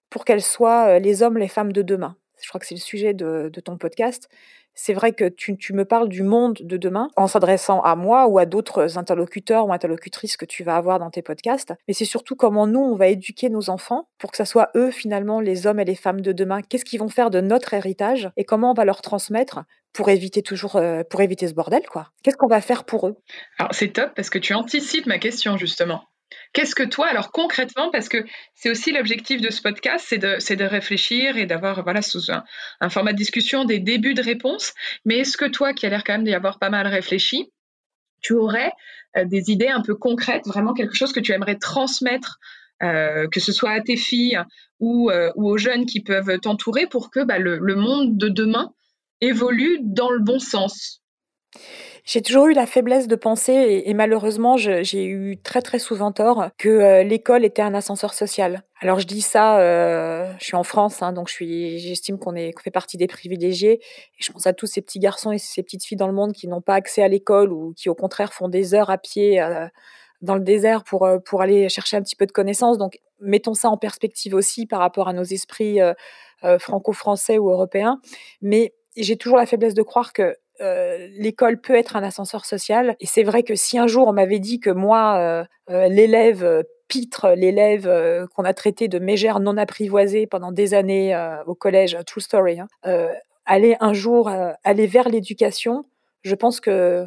pour 0.10 0.26
qu'elles 0.26 0.42
soient 0.42 0.96
euh, 0.96 1.00
les 1.00 1.24
hommes, 1.24 1.38
les 1.38 1.48
femmes 1.48 1.72
de 1.72 1.82
demain. 1.82 2.18
Je 2.42 2.48
crois 2.50 2.60
que 2.60 2.66
c'est 2.66 2.76
le 2.76 2.80
sujet 2.80 3.14
de, 3.14 3.52
ton 3.64 3.78
podcast. 3.78 4.30
C'est 4.76 4.94
vrai 4.94 5.12
que 5.12 5.28
tu, 5.28 5.74
me 5.74 5.84
parles 5.84 6.08
du 6.08 6.24
monde 6.24 6.58
de 6.62 6.78
demain 6.78 7.10
en 7.18 7.28
s'adressant 7.28 7.82
à 7.82 7.96
moi 7.96 8.28
ou 8.28 8.40
à 8.40 8.46
d'autres 8.46 8.98
interlocuteurs 8.98 9.68
ou 9.68 9.74
interlocutrices 9.74 10.38
que 10.38 10.46
tu 10.46 10.64
vas 10.64 10.78
avoir 10.78 11.00
dans 11.00 11.10
tes 11.10 11.22
podcasts, 11.22 11.74
mais 11.88 11.94
c'est 11.94 12.06
surtout 12.06 12.36
comment 12.36 12.66
nous, 12.66 12.80
on 12.80 12.96
va 12.96 13.08
éduquer 13.08 13.50
nos 13.50 13.70
enfants 13.70 14.08
pour 14.18 14.32
que 14.32 14.38
ce 14.38 14.46
soit 14.46 14.70
eux, 14.76 14.92
finalement, 14.92 15.42
les 15.42 15.68
hommes 15.68 15.80
et 15.80 15.86
les 15.86 15.96
femmes 15.96 16.22
de 16.22 16.32
demain. 16.32 16.62
Qu'est-ce 16.62 16.86
qu'ils 16.86 17.00
vont 17.00 17.10
faire 17.10 17.30
de 17.30 17.42
notre 17.42 17.74
héritage 17.74 18.30
et 18.38 18.46
comment 18.46 18.72
on 18.72 18.74
va 18.74 18.86
leur 18.86 19.02
transmettre 19.02 19.66
pour 19.94 20.10
éviter 20.10 20.42
toujours 20.42 20.76
euh, 20.76 21.04
pour 21.04 21.22
éviter 21.22 21.48
ce 21.48 21.54
bordel 21.54 21.82
quoi. 21.90 22.12
Qu'est-ce 22.24 22.38
qu'on 22.38 22.48
va 22.48 22.62
faire 22.62 22.84
pour 22.84 23.08
eux? 23.08 23.18
Alors 23.58 23.74
c'est 23.74 23.90
top 23.90 24.14
parce 24.16 24.30
que 24.30 24.38
tu 24.38 24.54
anticipes 24.54 25.08
ma 25.08 25.20
question 25.20 25.58
justement. 25.58 26.04
Qu'est-ce 26.54 26.76
que 26.76 26.84
toi, 26.84 27.08
alors 27.08 27.32
concrètement, 27.32 27.92
parce 27.92 28.10
que 28.10 28.26
c'est 28.56 28.70
aussi 28.70 28.92
l'objectif 28.92 29.42
de 29.42 29.50
ce 29.50 29.62
podcast, 29.62 30.06
c'est 30.08 30.18
de, 30.18 30.64
réfléchir 30.64 31.38
et 31.38 31.46
d'avoir, 31.46 31.84
sous 32.04 32.32
un, 32.32 32.90
format 32.90 33.14
de 33.14 33.18
discussion, 33.18 33.66
des 33.66 33.80
débuts 33.80 34.14
de 34.14 34.22
réponses. 34.22 34.74
Mais 35.06 35.20
est-ce 35.20 35.38
que 35.38 35.46
toi, 35.46 35.74
qui 35.74 35.86
a 35.86 35.90
l'air 35.90 36.04
quand 36.04 36.14
même 36.14 36.24
d'y 36.24 36.34
avoir 36.34 36.60
pas 36.60 36.70
mal 36.70 36.88
réfléchi, 36.88 37.52
tu 38.22 38.34
aurais 38.34 38.72
euh, 39.18 39.26
des 39.26 39.50
idées 39.50 39.70
un 39.70 39.82
peu 39.82 39.96
concrètes, 39.96 40.46
vraiment 40.46 40.74
quelque 40.74 40.96
chose 40.96 41.14
que 41.14 41.20
tu 41.20 41.32
aimerais 41.32 41.58
transmettre, 41.58 42.40
euh, 42.84 43.28
que 43.28 43.40
ce 43.40 43.52
soit 43.52 43.72
à 43.72 43.82
tes 43.82 43.98
filles 43.98 44.42
ou, 44.80 45.12
ou 45.36 45.50
aux 45.50 45.58
jeunes 45.58 45.86
qui 45.86 46.02
peuvent 46.02 46.40
t'entourer 46.40 46.88
pour 46.88 47.12
que 47.12 47.24
bah, 47.24 47.38
le 47.38 47.76
monde 47.76 48.18
de 48.18 48.30
demain 48.30 48.74
évolue 49.22 49.80
dans 49.82 50.10
le 50.10 50.20
bon 50.20 50.40
sens? 50.40 51.02
J'ai 52.10 52.24
toujours 52.24 52.48
eu 52.48 52.54
la 52.54 52.66
faiblesse 52.66 53.08
de 53.08 53.16
penser, 53.16 53.84
et, 53.86 53.94
malheureusement, 53.94 54.58
j'ai 54.58 55.06
eu 55.06 55.38
très 55.38 55.62
très 55.62 55.78
souvent 55.78 56.12
tort, 56.12 56.48
que 56.58 56.68
euh, 56.68 57.04
l'école 57.04 57.46
était 57.46 57.62
un 57.62 57.76
ascenseur 57.76 58.16
social. 58.16 58.64
Alors 58.82 59.00
je 59.00 59.06
dis 59.06 59.22
ça, 59.22 59.60
euh, 59.60 60.34
je 60.40 60.46
suis 60.46 60.56
en 60.56 60.64
France, 60.64 61.04
hein, 61.04 61.14
donc 61.14 61.30
j'estime 61.30 62.18
qu'on 62.18 62.34
qu 62.34 62.64
fait 62.64 62.72
partie 62.72 62.98
des 62.98 63.06
privilégiés. 63.06 63.74
Et 63.74 64.24
je 64.24 64.32
pense 64.32 64.48
à 64.48 64.54
tous 64.54 64.66
ces 64.66 64.82
petits 64.82 64.98
garçons 64.98 65.32
et 65.32 65.38
ces 65.38 65.62
petites 65.62 65.86
filles 65.86 66.00
dans 66.00 66.08
le 66.08 66.14
monde 66.14 66.34
qui 66.34 66.48
n'ont 66.48 66.62
pas 66.62 66.74
accès 66.74 67.04
à 67.04 67.08
l'école 67.08 67.54
ou 67.54 67.74
qui 67.78 67.90
au 67.90 67.96
contraire 67.96 68.34
font 68.34 68.50
des 68.50 68.74
heures 68.74 68.90
à 68.90 68.98
pied 68.98 69.40
euh, 69.40 69.68
dans 70.22 70.34
le 70.34 70.42
désert 70.42 70.84
pour, 70.84 71.08
pour 71.26 71.44
aller 71.44 71.70
chercher 71.70 71.96
un 71.96 72.02
petit 72.02 72.16
peu 72.16 72.26
de 72.26 72.32
connaissances. 72.32 72.80
Donc 72.80 72.98
mettons 73.20 73.54
ça 73.54 73.70
en 73.70 73.78
perspective 73.78 74.34
aussi 74.34 74.66
par 74.66 74.80
rapport 74.80 75.08
à 75.10 75.14
nos 75.14 75.24
esprits 75.24 75.78
franco-français 76.58 77.38
ou 77.38 77.52
européens. 77.52 78.02
Mais 78.42 78.74
j'ai 78.98 79.16
toujours 79.16 79.38
la 79.38 79.46
faiblesse 79.46 79.76
de 79.76 79.84
croire 79.84 80.12
que 80.12 80.36
euh, 80.62 81.08
l'école 81.18 81.60
peut 81.62 81.76
être 81.76 81.96
un 81.96 82.04
ascenseur 82.04 82.46
social. 82.46 82.96
Et 83.00 83.06
c'est 83.06 83.24
vrai 83.24 83.44
que 83.44 83.56
si 83.56 83.78
un 83.78 83.88
jour 83.88 84.08
on 84.08 84.14
m'avait 84.14 84.40
dit 84.40 84.60
que 84.60 84.70
moi, 84.70 85.18
euh, 85.18 85.44
euh, 85.70 85.88
l'élève 85.88 86.64
pitre, 86.88 87.30
l'élève 87.36 88.28
qu'on 88.36 88.46
a 88.46 88.54
traité 88.54 88.88
de 88.88 88.98
mégère 89.00 89.40
non 89.40 89.58
apprivoisée 89.58 90.26
pendant 90.26 90.52
des 90.52 90.74
années 90.74 91.16
au 91.46 91.54
collège, 91.54 91.96
true 92.08 92.20
story, 92.20 92.60
hein, 92.60 92.68
aller 93.46 93.78
un 93.80 93.94
jour 93.94 94.28
aller 94.64 94.88
vers 94.88 95.08
l'éducation, 95.08 95.86
je 96.24 96.34
pense 96.34 96.60
que 96.60 97.06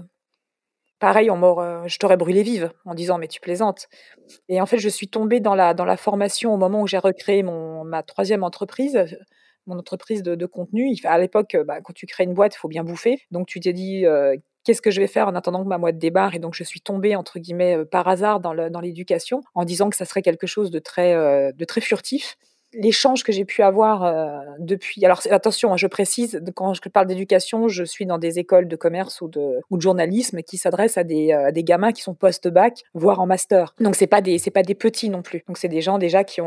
pareil, 1.00 1.32
on 1.32 1.88
je 1.88 1.98
t'aurais 1.98 2.16
brûlé 2.16 2.44
vive 2.44 2.70
en 2.84 2.94
disant 2.94 3.18
mais 3.18 3.26
tu 3.26 3.40
plaisantes. 3.40 3.88
Et 4.48 4.60
en 4.60 4.66
fait, 4.66 4.78
je 4.78 4.88
suis 4.88 5.08
tombée 5.08 5.40
dans 5.40 5.56
la 5.56 5.74
dans 5.74 5.84
la 5.84 5.96
formation 5.96 6.54
au 6.54 6.56
moment 6.56 6.82
où 6.82 6.86
j'ai 6.86 6.98
recréé 6.98 7.42
mon 7.42 7.82
ma 7.82 8.04
troisième 8.04 8.44
entreprise 8.44 9.04
mon 9.66 9.78
entreprise 9.78 10.22
de, 10.22 10.46
contenu. 10.46 10.94
À 11.04 11.18
l'époque, 11.18 11.56
bah, 11.66 11.80
quand 11.80 11.92
tu 11.92 12.06
crées 12.06 12.24
une 12.24 12.34
boîte, 12.34 12.54
il 12.54 12.58
faut 12.58 12.68
bien 12.68 12.84
bouffer. 12.84 13.20
Donc 13.30 13.46
tu 13.46 13.60
t'es 13.60 13.72
dit, 13.72 14.06
euh, 14.06 14.36
qu'est-ce 14.64 14.82
que 14.82 14.90
je 14.90 15.00
vais 15.00 15.06
faire 15.06 15.28
en 15.28 15.34
attendant 15.34 15.62
que 15.62 15.68
ma 15.68 15.78
boîte 15.78 15.98
débarre? 15.98 16.34
Et 16.34 16.38
donc 16.38 16.54
je 16.54 16.64
suis 16.64 16.80
tombée, 16.80 17.16
entre 17.16 17.38
guillemets, 17.38 17.78
euh, 17.78 17.84
par 17.84 18.08
hasard 18.08 18.40
dans 18.40 18.52
l'éducation, 18.80 19.42
en 19.54 19.64
disant 19.64 19.90
que 19.90 19.96
ça 19.96 20.04
serait 20.04 20.22
quelque 20.22 20.46
chose 20.46 20.70
de 20.70 20.78
très, 20.78 21.14
euh, 21.14 21.52
de 21.52 21.66
furtif 21.80 22.36
l'échange 22.74 23.22
que 23.22 23.32
j'ai 23.32 23.44
pu 23.44 23.62
avoir 23.62 24.04
euh, 24.04 24.40
depuis. 24.58 25.04
Alors 25.04 25.20
attention, 25.30 25.72
hein, 25.72 25.76
je 25.76 25.86
précise, 25.86 26.42
quand 26.54 26.74
je 26.74 26.80
parle 26.88 27.06
d'éducation, 27.06 27.68
je 27.68 27.84
suis 27.84 28.06
dans 28.06 28.18
des 28.18 28.38
écoles 28.38 28.68
de 28.68 28.76
commerce 28.76 29.20
ou 29.20 29.28
de, 29.28 29.60
ou 29.70 29.76
de 29.76 29.82
journalisme 29.82 30.42
qui 30.42 30.56
s'adressent 30.56 30.98
à 30.98 31.04
des, 31.04 31.32
euh, 31.32 31.50
gamins 31.54 31.92
qui 31.92 32.02
sont 32.02 32.14
post-bac, 32.14 32.82
voire 32.94 33.20
en 33.20 33.26
master. 33.26 33.74
Donc 33.80 33.94
c'est 33.94 34.06
pas 34.06 34.20
des 34.20 34.38
pas 34.52 34.62
des 34.62 34.74
petits 34.74 35.08
non 35.08 35.22
plus. 35.22 35.44
Donc 35.46 35.58
c'est 35.58 35.68
des 35.68 35.80
gens 35.80 35.98
déjà 35.98 36.24
qui, 36.24 36.40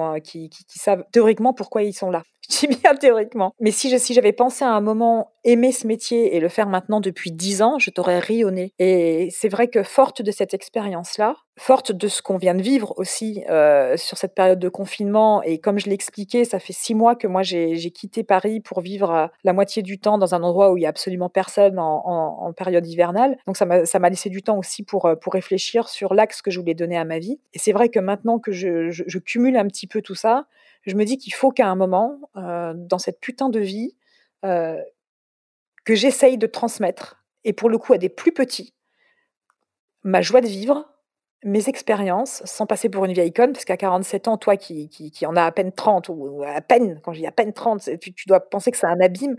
savent 0.67 1.03
théoriquement 1.12 1.53
pourquoi 1.53 1.84
ils 1.84 1.93
sont 1.93 2.12
là. 2.12 2.24
Je 2.49 2.59
dis 2.59 2.67
bien 2.67 2.95
théoriquement. 2.95 3.53
Mais 3.59 3.71
si 3.71 3.89
je, 3.89 3.97
si 3.97 4.13
j'avais 4.13 4.33
pensé 4.33 4.63
à 4.65 4.71
un 4.71 4.81
moment 4.81 5.31
aimer 5.43 5.71
ce 5.71 5.87
métier 5.87 6.35
et 6.35 6.39
le 6.39 6.49
faire 6.49 6.67
maintenant 6.67 6.99
depuis 6.99 7.31
dix 7.31 7.61
ans, 7.61 7.77
je 7.79 7.91
t'aurais 7.91 8.19
rionné. 8.19 8.73
Et 8.79 9.29
c'est 9.31 9.47
vrai 9.47 9.67
que 9.67 9.83
forte 9.83 10.21
de 10.21 10.31
cette 10.31 10.53
expérience-là, 10.53 11.35
forte 11.57 11.91
de 11.91 12.07
ce 12.07 12.21
qu'on 12.21 12.37
vient 12.37 12.55
de 12.55 12.61
vivre 12.61 12.93
aussi 12.97 13.43
euh, 13.49 13.95
sur 13.95 14.17
cette 14.17 14.33
période 14.33 14.59
de 14.59 14.69
confinement, 14.69 15.43
et 15.43 15.59
comme 15.59 15.79
je 15.79 15.89
l'expliquais, 15.89 16.45
ça 16.45 16.59
fait 16.59 16.73
six 16.73 16.95
mois 16.95 17.15
que 17.15 17.27
moi 17.27 17.43
j'ai 17.43 17.91
quitté 17.91 18.23
Paris 18.23 18.59
pour 18.59 18.81
vivre 18.81 19.11
euh, 19.11 19.27
la 19.43 19.53
moitié 19.53 19.83
du 19.83 19.99
temps 19.99 20.17
dans 20.17 20.33
un 20.33 20.43
endroit 20.43 20.71
où 20.71 20.77
il 20.77 20.81
y 20.81 20.85
a 20.85 20.89
absolument 20.89 21.29
personne 21.29 21.77
en, 21.79 22.51
période 22.57 22.87
hivernale. 22.87 23.37
Donc 23.47 23.57
ça 23.57 23.65
m'a 23.65 24.09
laissé 24.09 24.29
du 24.29 24.41
temps 24.41 24.57
aussi 24.57 24.83
pour, 24.83 25.05
euh, 25.05 25.15
pour 25.15 25.33
réfléchir 25.33 25.89
sur 25.89 26.13
l'axe 26.13 26.41
que 26.41 26.51
je 26.51 26.59
voulais 26.59 26.73
donner 26.73 26.97
à 26.97 27.05
ma 27.05 27.19
vie. 27.19 27.39
Et 27.53 27.59
c'est 27.59 27.73
vrai 27.73 27.89
que 27.89 27.99
maintenant 27.99 28.39
que 28.39 28.51
je, 28.51 28.89
je, 28.89 29.19
cumule 29.19 29.57
un 29.57 29.67
petit 29.67 29.87
peu 29.87 30.01
tout 30.01 30.15
ça, 30.15 30.45
je 30.85 30.95
me 30.95 31.05
dis 31.05 31.17
qu'il 31.17 31.33
faut 31.33 31.51
qu'à 31.51 31.67
un 31.67 31.75
moment, 31.75 32.19
euh, 32.37 32.73
dans 32.75 32.99
cette 32.99 33.19
putain 33.19 33.49
de 33.49 33.59
vie, 33.59 33.95
euh, 34.45 34.81
que 35.85 35.95
j'essaye 35.95 36.37
de 36.37 36.47
transmettre, 36.47 37.23
et 37.43 37.53
pour 37.53 37.69
le 37.69 37.77
coup 37.77 37.93
à 37.93 37.97
des 37.97 38.09
plus 38.09 38.31
petits, 38.31 38.73
ma 40.03 40.21
joie 40.21 40.41
de 40.41 40.47
vivre, 40.47 40.85
mes 41.43 41.69
expériences, 41.69 42.41
sans 42.45 42.65
passer 42.65 42.89
pour 42.89 43.05
une 43.05 43.13
vieille 43.13 43.33
conne, 43.33 43.53
parce 43.53 43.65
qu'à 43.65 43.77
47 43.77 44.27
ans, 44.27 44.37
toi 44.37 44.57
qui, 44.57 44.89
en 45.27 45.35
as 45.35 45.43
à 45.45 45.51
peine 45.51 45.71
30, 45.71 46.09
ou 46.09 46.43
à 46.43 46.61
peine, 46.61 46.99
quand 47.03 47.13
je 47.13 47.19
dis 47.19 47.27
à 47.27 47.31
peine 47.31 47.53
30, 47.53 47.99
tu, 47.99 48.13
tu 48.13 48.27
dois 48.27 48.39
penser 48.39 48.71
que 48.71 48.77
c'est 48.77 48.87
un 48.87 48.99
abîme. 48.99 49.35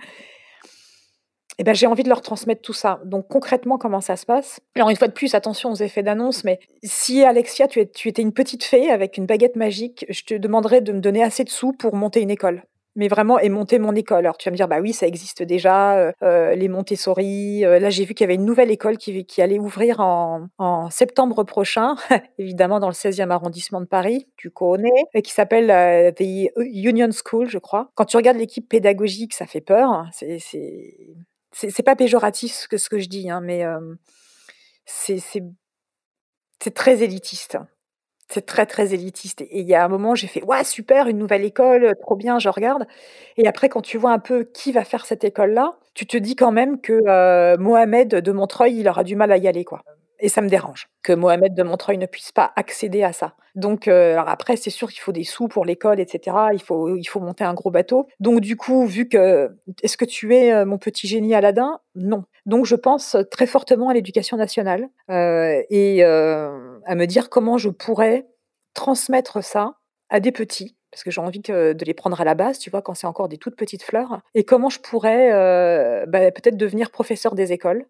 Eh 1.58 1.64
ben, 1.64 1.74
j'ai 1.74 1.86
envie 1.86 2.02
de 2.02 2.08
leur 2.08 2.20
transmettre 2.20 2.62
tout 2.62 2.72
ça. 2.72 3.00
Donc 3.04 3.28
concrètement, 3.28 3.78
comment 3.78 4.00
ça 4.00 4.16
se 4.16 4.26
passe? 4.26 4.60
Alors 4.74 4.90
une 4.90 4.96
fois 4.96 5.08
de 5.08 5.12
plus, 5.12 5.34
attention 5.34 5.70
aux 5.72 5.76
effets 5.76 6.02
d'annonce, 6.02 6.44
mais 6.44 6.60
si 6.82 7.24
Alexia, 7.24 7.66
tu, 7.68 7.80
étais 7.80 8.22
une 8.22 8.32
petite 8.32 8.64
fée 8.64 8.90
avec 8.90 9.16
une 9.16 9.26
baguette 9.26 9.56
magique, 9.56 10.04
je 10.08 10.22
te 10.22 10.34
demanderais 10.34 10.80
de 10.80 10.92
me 10.92 11.00
donner 11.00 11.22
assez 11.22 11.44
de 11.44 11.50
sous 11.50 11.72
pour 11.72 11.94
monter 11.94 12.20
une 12.20 12.30
école 12.30 12.62
mais 12.98 13.08
vraiment 13.08 13.38
et 13.38 13.48
monter 13.50 13.78
mon 13.78 13.94
école. 13.94 14.20
Alors 14.20 14.38
tu 14.38 14.48
vas 14.48 14.52
me 14.52 14.56
dire 14.56 14.68
bah 14.68 14.80
oui 14.80 14.92
ça 14.92 15.06
existe 15.06 15.42
déjà 15.42 15.98
euh, 15.98 16.12
euh, 16.22 16.54
les 16.54 16.68
Montessori. 16.68 17.64
Euh, 17.64 17.78
là 17.78 17.90
j'ai 17.90 18.04
vu 18.04 18.14
qu'il 18.14 18.24
y 18.24 18.28
avait 18.28 18.34
une 18.34 18.44
nouvelle 18.46 18.70
école 18.70 18.96
qui, 18.96 19.42
allait 19.42 19.58
ouvrir 19.58 20.00
en, 20.00 20.88
septembre 20.90 21.44
prochain, 21.44 21.94
évidemment 22.38 22.80
dans 22.80 22.88
le 22.88 22.94
16e 22.94 23.30
arrondissement 23.30 23.80
de 23.80 23.86
Paris, 23.86 24.26
tu 24.36 24.50
connais, 24.50 24.88
et 25.12 25.20
qui 25.20 25.32
s'appelle 25.32 26.14
The 26.14 26.22
Union 26.56 27.10
School 27.12 27.50
je 27.50 27.58
crois. 27.58 27.90
Quand 27.94 28.06
tu 28.06 28.16
regardes 28.16 28.38
l'équipe 28.38 28.66
pédagogique 28.66 29.34
ça 29.34 29.46
fait 29.46 29.60
peur. 29.60 29.90
Hein. 29.90 30.08
C'est 30.12 30.38
c'est 31.56 31.82
pas 31.82 31.96
péjoratif 31.96 32.52
ce 32.70 32.88
que 32.88 32.98
je 32.98 33.08
dis, 33.08 33.30
hein, 33.30 33.40
mais 33.42 33.64
c'est 34.86 36.74
très 36.74 37.02
élitiste. 37.02 37.58
C'est 38.30 38.46
très, 38.46 38.66
très 38.66 38.94
élitiste 38.94 39.42
et 39.42 39.60
il 39.60 39.66
y 39.68 39.74
a 39.74 39.84
un 39.84 39.88
moment, 39.88 40.14
j'ai 40.16 40.28
fait: 40.28 40.42
«Ouais, 40.44 40.64
super, 40.64 41.08
une 41.08 41.18
nouvelle 41.18 41.44
école, 41.44 41.94
trop 42.02 42.16
bien», 42.16 42.38
je 42.40 42.48
regarde 42.48 42.86
et 43.38 43.46
après 43.48 43.68
quand 43.70 43.82
tu 43.82 43.98
vois 43.98 44.12
un 44.12 44.18
peu 44.20 44.44
qui 44.44 44.72
va 44.72 44.84
faire 44.84 45.06
cette 45.06 45.24
école-là, 45.24 45.78
tu 45.94 46.06
te 46.06 46.16
dis 46.18 46.36
quand 46.36 46.52
même 46.52 46.80
que, 46.80 47.56
Mohamed 47.58 48.08
de 48.16 48.32
Montreuil, 48.32 48.80
il 48.80 48.88
aura 48.88 49.04
du 49.04 49.16
mal 49.16 49.32
à 49.32 49.38
y 49.38 49.48
aller, 49.48 49.64
quoi 49.64 49.84
et 50.20 50.28
ça 50.28 50.40
me 50.40 50.48
dérange 50.48 50.88
que 51.02 51.12
Mohamed 51.12 51.54
de 51.54 51.62
Montreuil 51.62 51.98
ne 51.98 52.06
puisse 52.06 52.32
pas 52.32 52.52
accéder 52.56 53.02
à 53.02 53.12
ça. 53.12 53.34
Donc 53.54 53.88
alors 53.88 54.28
après, 54.28 54.56
c'est 54.56 54.70
sûr 54.70 54.90
qu'il 54.90 55.00
faut 55.00 55.12
des 55.12 55.24
sous 55.24 55.48
pour 55.48 55.64
l'école 55.64 56.00
etc. 56.00 56.36
Il 56.52 56.62
faut 56.62 56.96
il 56.96 57.04
faut 57.06 57.20
monter 57.20 57.44
un 57.44 57.54
gros 57.54 57.70
bateau. 57.70 58.06
Donc 58.20 58.40
du 58.40 58.56
coup, 58.56 58.86
vu 58.86 59.08
que 59.08 59.56
est-ce 59.82 59.96
que 59.96 60.04
tu 60.04 60.34
es, 60.34 60.64
mon 60.64 60.78
petit 60.78 61.06
génie 61.06 61.34
Aladdin? 61.34 61.80
Non. 61.94 62.24
Donc 62.44 62.66
je 62.66 62.76
pense 62.76 63.16
très 63.30 63.46
fortement 63.46 63.88
à 63.88 63.94
l'éducation 63.94 64.36
nationale, 64.36 64.88
et 65.08 66.02
à 66.04 66.94
me 66.94 67.04
dire 67.06 67.30
comment 67.30 67.58
je 67.58 67.70
pourrais 67.70 68.26
transmettre 68.74 69.42
ça 69.42 69.74
à 70.08 70.20
des 70.20 70.32
petits, 70.32 70.75
parce 70.90 71.04
que 71.04 71.10
j'ai 71.10 71.20
envie 71.20 71.40
de 71.40 71.76
les 71.84 71.94
prendre 71.94 72.20
à 72.20 72.24
la 72.24 72.34
base, 72.34 72.58
tu 72.58 72.70
vois? 72.70 72.82
Quand 72.82 72.94
c'est 72.94 73.06
encore 73.06 73.28
des 73.28 73.38
toutes 73.38 73.56
petites 73.56 73.82
fleurs 73.82 74.20
et 74.34 74.44
comment 74.44 74.70
je 74.70 74.80
pourrais, 74.80 75.30
bah, 76.06 76.30
peut-être 76.32 76.56
devenir 76.56 76.90
professeur 76.90 77.34
des 77.34 77.52
écoles, 77.52 77.86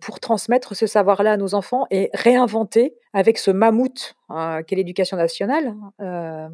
pour 0.00 0.20
transmettre 0.20 0.76
ce 0.76 0.86
savoir-là 0.86 1.32
à 1.32 1.36
nos 1.36 1.54
enfants 1.54 1.86
et 1.90 2.10
réinventer 2.14 2.94
avec 3.14 3.38
ce 3.38 3.50
mammouth, 3.50 4.14
hein, 4.28 4.62
qu'est 4.64 4.76
l'éducation 4.76 5.16
nationale, 5.16 5.74
Je 6.00 6.48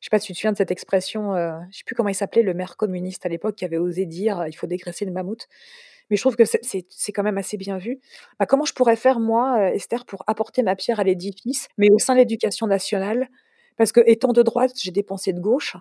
je 0.00 0.06
sais 0.06 0.10
pas 0.10 0.18
si 0.20 0.28
tu 0.28 0.32
te 0.34 0.38
souviens 0.38 0.52
de 0.52 0.56
cette 0.58 0.70
expression, 0.72 1.34
je 1.36 1.60
je 1.72 1.78
sais 1.78 1.84
plus 1.86 1.94
comment 1.96 2.08
il 2.10 2.14
s'appelait, 2.14 2.42
le 2.42 2.54
maire 2.54 2.76
communiste 2.76 3.26
à 3.26 3.28
l'époque 3.30 3.56
qui 3.56 3.64
avait 3.66 3.78
osé 3.78 4.06
dire: 4.06 4.44
«Il 4.48 4.54
faut 4.54 4.66
dégraisser 4.68 5.04
le 5.06 5.12
mammouth» 5.12 5.46
mais 6.10 6.16
je 6.16 6.22
trouve 6.22 6.36
que 6.36 6.44
c'est 6.44 7.12
quand 7.12 7.22
même 7.24 7.38
assez 7.38 7.56
bien 7.58 7.78
vu. 7.78 8.00
Bah, 8.40 8.46
comment 8.46 8.64
je 8.66 8.74
pourrais 8.74 8.96
faire 8.96 9.20
moi, 9.20 9.72
Esther, 9.74 10.04
pour 10.06 10.24
apporter 10.28 10.62
ma 10.62 10.76
pierre 10.76 11.00
à 11.00 11.04
l'édifice, 11.04 11.68
mais 11.78 11.90
au 11.90 11.98
sein 12.00 12.14
de 12.14 12.20
l'éducation 12.20 12.66
nationale? 12.68 13.28
Parce 13.80 13.92
que 13.92 14.02
étant 14.04 14.34
de 14.34 14.42
droite, 14.42 14.72
j'ai 14.76 14.90
des 14.90 15.02
pensées 15.02 15.32
de 15.32 15.40
gauche 15.40 15.74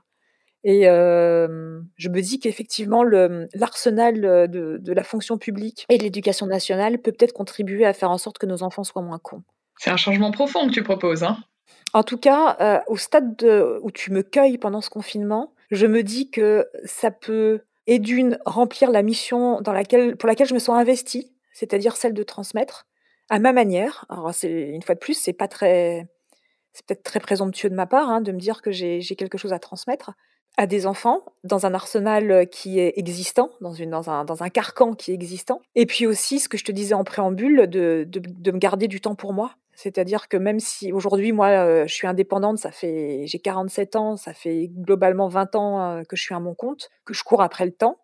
et 0.63 0.83
je 0.85 2.09
me 2.09 2.21
dis 2.21 2.39
qu'effectivement 2.39 3.03
l'arsenal, 3.03 4.21
de 4.49 4.77
de 4.79 4.93
la 4.93 5.03
fonction 5.03 5.37
publique 5.37 5.85
et 5.89 5.97
de 5.97 6.03
l'éducation 6.03 6.45
nationale 6.45 6.99
peut 6.99 7.11
peut-être 7.11 7.33
contribuer 7.33 7.85
à 7.85 7.91
faire 7.91 8.09
en 8.09 8.17
sorte 8.17 8.37
que 8.37 8.45
nos 8.45 8.63
enfants 8.63 8.85
soient 8.85 9.01
moins 9.01 9.19
cons. 9.19 9.43
C'est 9.77 9.89
un 9.89 9.97
changement 9.97 10.31
profond 10.31 10.69
que 10.69 10.71
tu 10.71 10.81
proposes, 10.81 11.23
hein? 11.23 11.39
En 11.91 12.03
tout 12.03 12.17
cas, 12.17 12.85
au 12.87 12.95
stade 12.95 13.43
où 13.81 13.91
tu 13.91 14.13
me 14.13 14.23
cueilles 14.23 14.57
pendant 14.57 14.79
ce 14.79 14.89
confinement, 14.89 15.53
je 15.69 15.85
me 15.85 16.01
dis 16.01 16.29
que 16.29 16.69
ça 16.85 17.11
peut 17.11 17.63
et 17.85 17.99
d'une, 17.99 18.39
remplir 18.45 18.91
la 18.91 19.01
mission 19.01 19.59
dans 19.59 19.73
laquelle 19.73 20.15
pour 20.15 20.27
laquelle 20.27 20.47
je 20.47 20.53
me 20.53 20.59
sens 20.59 20.79
investie, 20.79 21.33
c'est-à-dire 21.51 21.97
celle 21.97 22.13
de 22.13 22.23
transmettre 22.23 22.87
à 23.27 23.39
ma 23.39 23.51
manière. 23.51 24.05
Alors 24.07 24.31
une 24.41 24.83
fois 24.83 24.95
de 24.95 24.99
plus, 24.99 25.15
c'est 25.15 25.33
pas 25.33 25.49
très 25.49 26.07
c'est 26.79 26.86
peut-être 26.86 27.03
très 27.03 27.19
présomptueux 27.19 27.69
de 27.69 27.75
ma 27.75 27.86
part, 27.86 28.09
hein, 28.09 28.21
de 28.21 28.31
me 28.31 28.39
dire 28.39 28.62
que 28.62 28.71
j'ai 28.71 29.01
quelque 29.17 29.38
chose 29.38 29.51
à 29.51 29.59
transmettre 29.59 30.12
à 30.57 30.65
des 30.65 30.88
enfants 30.88 31.24
dans 31.43 31.65
un 31.65 31.74
arsenal, 31.74 32.48
qui 32.50 32.79
est 32.79 32.93
existant, 32.98 33.51
dans 33.62 33.74
une 33.74 33.89
dans 33.89 34.09
un 34.09 34.24
dans 34.24 34.43
un 34.43 34.50
carcan 34.50 34.93
qui 34.93 35.12
est 35.12 35.13
existant 35.13 35.62
et 35.75 35.86
puis 35.86 36.07
aussi 36.07 36.39
ce 36.39 36.50
que 36.50 36.57
je 36.57 36.63
te 36.63 36.71
disais 36.71 36.93
en 36.93 37.03
préambule 37.03 37.67
de 37.67 38.05
de 38.07 38.21
de 38.25 38.51
me 38.51 38.57
garder 38.57 38.88
du 38.88 39.01
temps 39.01 39.15
pour 39.15 39.33
moi. 39.33 39.55
C'est-à-dire 39.75 40.27
que 40.27 40.36
même 40.38 40.59
si 40.59 40.91
aujourd'hui, 40.91 41.31
moi, 41.31 41.86
je 41.86 41.93
suis 41.93 42.07
indépendante, 42.07 42.57
ça 42.57 42.71
fait 42.71 43.24
j'ai 43.25 43.39
47 43.39 43.95
ans, 43.95 44.17
ça 44.17 44.33
fait 44.33 44.69
globalement 44.69 45.27
20 45.29 45.55
ans, 45.55 46.03
que 46.07 46.15
je 46.15 46.21
suis 46.21 46.36
à 46.36 46.39
mon 46.39 46.53
compte, 46.53 46.89
que 47.05 47.13
je 47.13 47.24
cours 47.24 47.41
après 47.41 47.65
le 47.65 47.71
temps, 47.71 47.98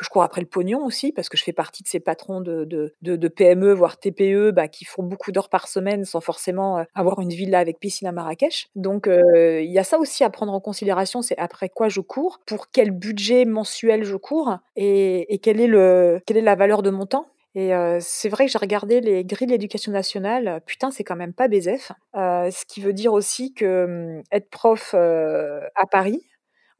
que 0.00 0.04
je 0.06 0.10
cours 0.10 0.22
après 0.22 0.40
le 0.40 0.46
pognon 0.46 0.84
aussi, 0.84 1.12
parce 1.12 1.28
que 1.28 1.36
je 1.36 1.44
fais 1.44 1.52
partie 1.52 1.82
de 1.82 1.88
ces 1.88 2.00
patrons 2.00 2.40
de 2.40 2.64
de 2.64 2.92
de 3.02 3.28
PME, 3.28 3.72
voire 3.72 3.98
TPE, 3.98 4.50
bah, 4.50 4.68
qui 4.68 4.84
font 4.84 5.02
beaucoup 5.02 5.30
d'heures 5.32 5.48
par 5.50 5.68
semaine 5.68 6.04
sans 6.04 6.20
forcément, 6.20 6.84
avoir 6.94 7.20
une 7.20 7.30
villa 7.30 7.58
avec 7.60 7.78
piscine 7.78 8.08
à 8.08 8.12
Marrakech. 8.12 8.68
Donc 8.76 9.08
il 9.08 9.70
y 9.70 9.78
a 9.78 9.84
ça 9.84 9.98
aussi 9.98 10.24
à 10.24 10.30
prendre 10.30 10.52
en 10.52 10.60
considération, 10.60 11.22
c'est 11.22 11.38
après 11.38 11.68
quoi 11.68 11.88
je 11.88 12.00
cours, 12.00 12.40
pour 12.46 12.70
quel 12.70 12.90
budget 12.90 13.44
mensuel 13.44 14.04
je 14.04 14.16
cours 14.16 14.56
et 14.76 15.32
et 15.34 15.38
quel 15.38 15.60
est 15.60 15.66
le 15.66 16.20
quelle 16.26 16.36
est 16.38 16.42
la 16.42 16.54
valeur 16.56 16.82
de 16.82 16.90
mon 16.90 17.06
temps. 17.06 17.26
Et 17.56 17.72
c'est 18.00 18.28
vrai 18.28 18.46
que 18.46 18.52
j'ai 18.52 18.58
regardé 18.58 19.00
les 19.00 19.24
grilles 19.24 19.48
de 19.48 19.52
l'éducation 19.52 19.90
nationale, 19.92 20.62
putain, 20.66 20.90
c'est 20.92 21.02
quand 21.04 21.16
même 21.16 21.32
pas 21.32 21.48
BZEF. 21.48 21.90
ce 22.14 22.64
qui 22.66 22.80
veut 22.80 22.92
dire 22.92 23.12
aussi 23.12 23.52
que, 23.54 23.86
mmh, 24.20 24.22
être 24.32 24.50
prof, 24.50 24.94
à 24.94 25.86
Paris, 25.90 26.22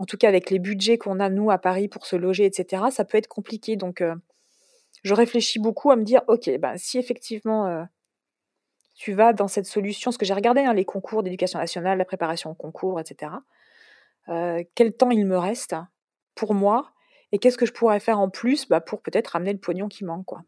en 0.00 0.04
tout 0.06 0.16
cas 0.16 0.26
avec 0.28 0.50
les 0.50 0.58
budgets 0.58 0.98
qu'on 0.98 1.20
a 1.20 1.28
nous 1.28 1.52
à 1.52 1.58
Paris 1.58 1.86
pour 1.86 2.06
se 2.06 2.16
loger 2.16 2.46
et 2.46 2.52
cetera, 2.52 2.90
ça 2.90 3.04
peut 3.04 3.18
être 3.18 3.28
compliqué 3.28 3.76
donc 3.76 4.02
je 5.02 5.14
réfléchis 5.14 5.58
beaucoup 5.58 5.90
à 5.90 5.96
me 5.96 6.04
dire: 6.04 6.22
«OK, 6.28 6.50
ben, 6.58 6.76
si 6.76 6.98
effectivement, 6.98 7.86
tu 8.94 9.12
vas 9.12 9.32
dans 9.32 9.48
cette 9.48 9.66
solution» 9.66 10.10
parce 10.10 10.18
que 10.18 10.26
j'ai 10.26 10.34
regardé, 10.34 10.62
hein, 10.62 10.74
les 10.74 10.84
concours 10.84 11.22
d'éducation 11.22 11.58
nationale, 11.58 11.98
la 11.98 12.04
préparation 12.04 12.50
au 12.50 12.54
concours 12.54 13.00
et 13.00 13.04
cetera. 13.04 13.42
quel 14.74 14.92
temps 14.92 15.10
il 15.10 15.26
me 15.26 15.38
reste 15.38 15.74
pour 16.34 16.54
moi 16.54 16.92
et 17.32 17.38
qu'est-ce 17.38 17.56
que 17.58 17.66
je 17.66 17.72
pourrais 17.72 18.00
faire 18.00 18.18
en 18.18 18.28
plus, 18.28 18.68
bah, 18.68 18.80
pour 18.80 19.02
peut-être 19.02 19.36
amener 19.36 19.52
le 19.52 19.58
pognon 19.60 19.88
qui 19.88 20.04
manque, 20.04 20.26
quoi? 20.26 20.42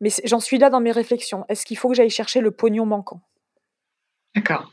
Mais 0.00 0.10
j'en 0.24 0.40
suis 0.40 0.58
là 0.58 0.70
dans 0.70 0.80
mes 0.80 0.92
réflexions. 0.92 1.44
Est-ce 1.48 1.66
qu'il 1.66 1.76
faut 1.76 1.88
que 1.88 1.94
j'aille 1.94 2.10
chercher 2.10 2.40
le 2.40 2.50
pognon 2.50 2.86
manquant? 2.86 3.20
D'accord. 4.34 4.70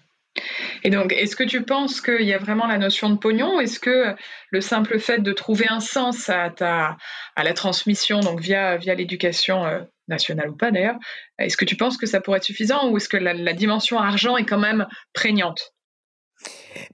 Et 0.84 0.90
donc, 0.90 1.14
est-ce 1.14 1.36
que 1.36 1.44
tu 1.44 1.64
penses 1.64 2.02
qu'il 2.02 2.24
y 2.24 2.34
a 2.34 2.38
vraiment 2.38 2.68
la 2.68 2.78
notion 2.78 3.10
de 3.10 3.18
pognon 3.18 3.60
Est-ce 3.60 3.80
que 3.80 4.16
le 4.52 4.62
simple 4.62 5.00
fait 5.00 5.20
de 5.20 5.34
trouver 5.34 5.66
un 5.70 5.80
sens 5.80 6.30
à, 6.30 6.54
la 7.38 7.54
transmission, 7.54 8.20
donc 8.20 8.40
via, 8.40 8.78
via 8.78 8.96
l'éducation 8.96 9.66
euh, 9.66 9.80
nationale 10.08 10.50
ou 10.50 10.56
pas 10.56 10.72
d'ailleurs, 10.72 10.98
est-ce 11.40 11.58
que 11.58 11.66
tu 11.66 11.76
penses 11.76 11.98
que 11.98 12.06
ça 12.06 12.22
pourrait 12.22 12.38
être 12.38 12.44
suffisant 12.44 12.90
ou 12.90 12.98
est-ce 12.98 13.10
que 13.10 13.18
la 13.18 13.54
dimension 13.54 14.00
argent 14.00 14.38
est 14.38 14.46
quand 14.46 14.60
même 14.60 14.88
prégnante? 15.14 15.74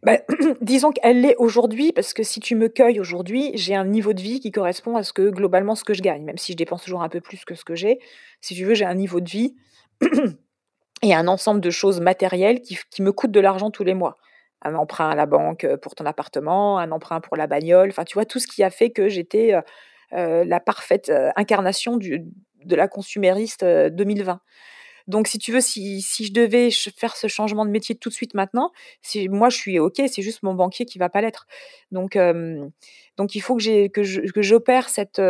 Bah, 0.03 0.19
disons 0.61 0.91
qu'elle 0.91 1.21
l'est 1.21 1.35
aujourd'hui, 1.37 1.91
parce 1.91 2.13
que 2.13 2.23
si 2.23 2.39
tu 2.39 2.55
me 2.55 2.67
cueilles 2.69 2.99
aujourd'hui, 2.99 3.51
j'ai 3.55 3.75
un 3.75 3.85
niveau 3.85 4.13
de 4.13 4.21
vie 4.21 4.39
qui 4.39 4.51
correspond 4.51 4.95
à 4.95 5.03
ce 5.03 5.13
que 5.13 5.29
globalement 5.29 5.75
ce 5.75 5.83
que 5.83 5.93
je 5.93 6.01
gagne, 6.01 6.23
même 6.23 6.37
si 6.37 6.53
je 6.53 6.57
dépense 6.57 6.83
toujours 6.83 7.03
un 7.03 7.09
peu 7.09 7.21
plus 7.21 7.45
que 7.45 7.55
ce 7.55 7.65
que 7.65 7.75
j'ai. 7.75 7.99
Si 8.41 8.55
tu 8.55 8.65
veux, 8.65 8.73
j'ai 8.73 8.85
un 8.85 8.95
niveau 8.95 9.19
de 9.19 9.29
vie 9.29 9.55
et 11.03 11.13
un 11.13 11.27
ensemble 11.27 11.61
de 11.61 11.69
choses 11.69 11.99
matérielles 11.99 12.61
qui, 12.61 13.01
me 13.01 13.11
coûtent 13.11 13.31
de 13.31 13.39
l'argent 13.41 13.69
tous 13.69 13.83
les 13.83 13.93
mois. 13.93 14.17
Un 14.61 14.75
emprunt 14.75 15.09
à 15.09 15.15
la 15.15 15.25
banque 15.25 15.65
euh, 15.65 15.77
pour 15.77 15.93
ton 15.93 16.05
appartement, 16.05 16.79
un 16.79 16.91
emprunt 16.91 17.19
pour 17.19 17.35
la 17.35 17.45
bagnole, 17.45 17.89
enfin 17.89 18.05
tu 18.05 18.13
vois, 18.13 18.25
tout 18.25 18.39
ce 18.39 18.47
qui 18.47 18.63
a 18.63 18.69
fait 18.69 18.89
que 18.89 19.09
j'étais 19.09 19.53
euh, 19.53 19.61
euh, 20.13 20.45
la 20.45 20.61
parfaite 20.61 21.11
incarnation 21.35 21.97
de 21.97 22.75
la 22.75 22.87
consumériste 22.87 23.65
2020. 23.65 24.39
Donc, 25.07 25.27
si 25.27 25.37
tu 25.37 25.51
veux, 25.51 25.61
si, 25.61 26.01
si 26.01 26.25
je 26.25 26.33
devais 26.33 26.69
faire 26.71 27.15
ce 27.15 27.27
changement 27.27 27.65
de 27.65 27.71
métier 27.71 27.95
tout 27.95 28.09
de 28.09 28.13
suite 28.13 28.33
maintenant, 28.33 28.71
moi 29.29 29.49
je 29.49 29.57
suis 29.57 29.79
OK, 29.79 30.01
c'est 30.07 30.21
juste 30.21 30.43
mon 30.43 30.53
banquier 30.53 30.85
qui 30.85 30.97
va 30.97 31.09
pas 31.09 31.21
l'être. 31.21 31.47
Donc, 31.91 32.17
donc 33.17 33.35
il 33.35 33.41
faut 33.41 33.55
que, 33.57 33.87
que 33.87 34.41
j'opère 34.41 34.89
cette, 34.89 35.21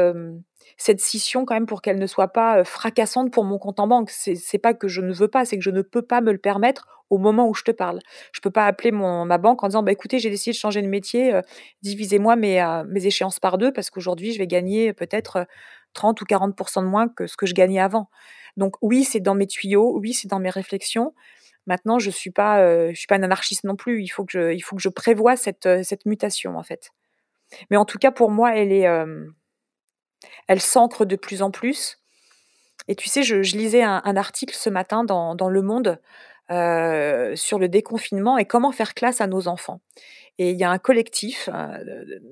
scission 0.97 1.45
quand 1.45 1.55
même 1.55 1.65
pour 1.65 1.81
qu'elle 1.81 1.99
ne 1.99 2.07
soit 2.07 2.29
pas 2.29 2.63
fracassante 2.63 3.31
pour 3.31 3.43
mon 3.43 3.57
compte 3.57 3.79
en 3.79 3.87
banque. 3.87 4.09
C'est 4.11 4.57
pas 4.59 4.73
que 4.73 4.87
je 4.87 5.01
ne 5.01 5.13
veux 5.13 5.27
pas, 5.27 5.45
c'est 5.45 5.57
que 5.57 5.63
je 5.63 5.71
ne 5.71 5.81
peux 5.81 6.01
pas 6.01 6.21
me 6.21 6.31
le 6.31 6.37
permettre 6.37 6.87
au 7.09 7.17
moment 7.17 7.47
où 7.47 7.53
je 7.53 7.63
te 7.63 7.71
parle. 7.71 7.99
Je 8.31 8.41
peux 8.41 8.49
pas 8.49 8.65
appeler 8.65 8.91
ma 8.91 9.37
banque 9.37 9.63
en 9.63 9.67
disant 9.67 9.83
bah 9.83 9.91
écoutez 9.91 10.19
j'ai 10.19 10.29
décidé 10.29 10.51
de 10.53 10.57
changer 10.59 10.81
de 10.81 10.87
métier, 10.87 11.39
divisez-moi 11.81 12.35
mes, 12.35 12.83
mes 12.87 13.05
échéances 13.05 13.39
par 13.39 13.57
deux 13.57 13.71
parce 13.71 13.89
qu'aujourd'hui 13.89 14.33
je 14.33 14.39
vais 14.39 14.47
gagner 14.47 14.93
peut-être 14.93 15.45
30 15.93 16.21
ou 16.21 16.25
40% 16.25 16.81
de 16.81 16.87
moins 16.87 17.07
que 17.07 17.27
ce 17.27 17.37
que 17.37 17.45
je 17.45 17.53
gagnais 17.53 17.79
avant. 17.79 18.09
Donc 18.57 18.75
oui, 18.81 19.03
c'est 19.03 19.19
dans 19.19 19.35
mes 19.35 19.47
tuyaux, 19.47 19.97
oui, 19.99 20.13
c'est 20.13 20.27
dans 20.27 20.39
mes 20.39 20.49
réflexions. 20.49 21.13
Maintenant, 21.65 21.97
je 21.99 22.09
suis 22.09 22.31
pas, 22.31 22.59
euh, 22.59 22.93
suis 22.93 23.07
pas 23.07 23.15
un 23.15 23.23
anarchiste 23.23 23.63
non 23.63 23.75
plus. 23.75 24.03
Il 24.03 24.09
faut 24.09 24.25
que 24.25 24.31
je, 24.31 24.53
il 24.53 24.61
faut 24.61 24.75
que 24.75 24.81
je 24.81 24.89
prévoie 24.89 25.35
cette, 25.35 25.65
euh, 25.65 25.83
cette 25.83 26.05
mutation 26.05 26.57
en 26.57 26.63
fait. 26.63 26.91
Mais 27.69 27.77
en 27.77 27.85
tout 27.85 27.97
cas, 27.99 28.11
pour 28.11 28.31
moi, 28.31 28.55
elle 28.55 28.71
est, 28.71 28.87
euh, 28.87 29.25
elle 30.47 30.61
s'ancre 30.61 31.05
de 31.05 31.15
plus 31.15 31.41
en 31.41 31.51
plus. 31.51 31.99
Et 32.87 32.95
tu 32.95 33.07
sais, 33.07 33.23
je, 33.23 33.35
lisais 33.35 33.83
un, 33.83 34.17
article 34.17 34.55
ce 34.55 34.69
matin 34.69 35.03
dans, 35.05 35.35
dans 35.35 35.47
Le 35.47 35.61
Monde 35.61 36.01
sur 36.49 37.59
le 37.59 37.67
déconfinement 37.67 38.37
et 38.37 38.45
comment 38.45 38.71
faire 38.71 38.93
classe 38.93 39.21
à 39.21 39.27
nos 39.27 39.47
enfants. 39.47 39.81
Et 40.39 40.51
il 40.51 40.57
y 40.59 40.63
a 40.63 40.71
un 40.71 40.79
collectif, 40.79 41.49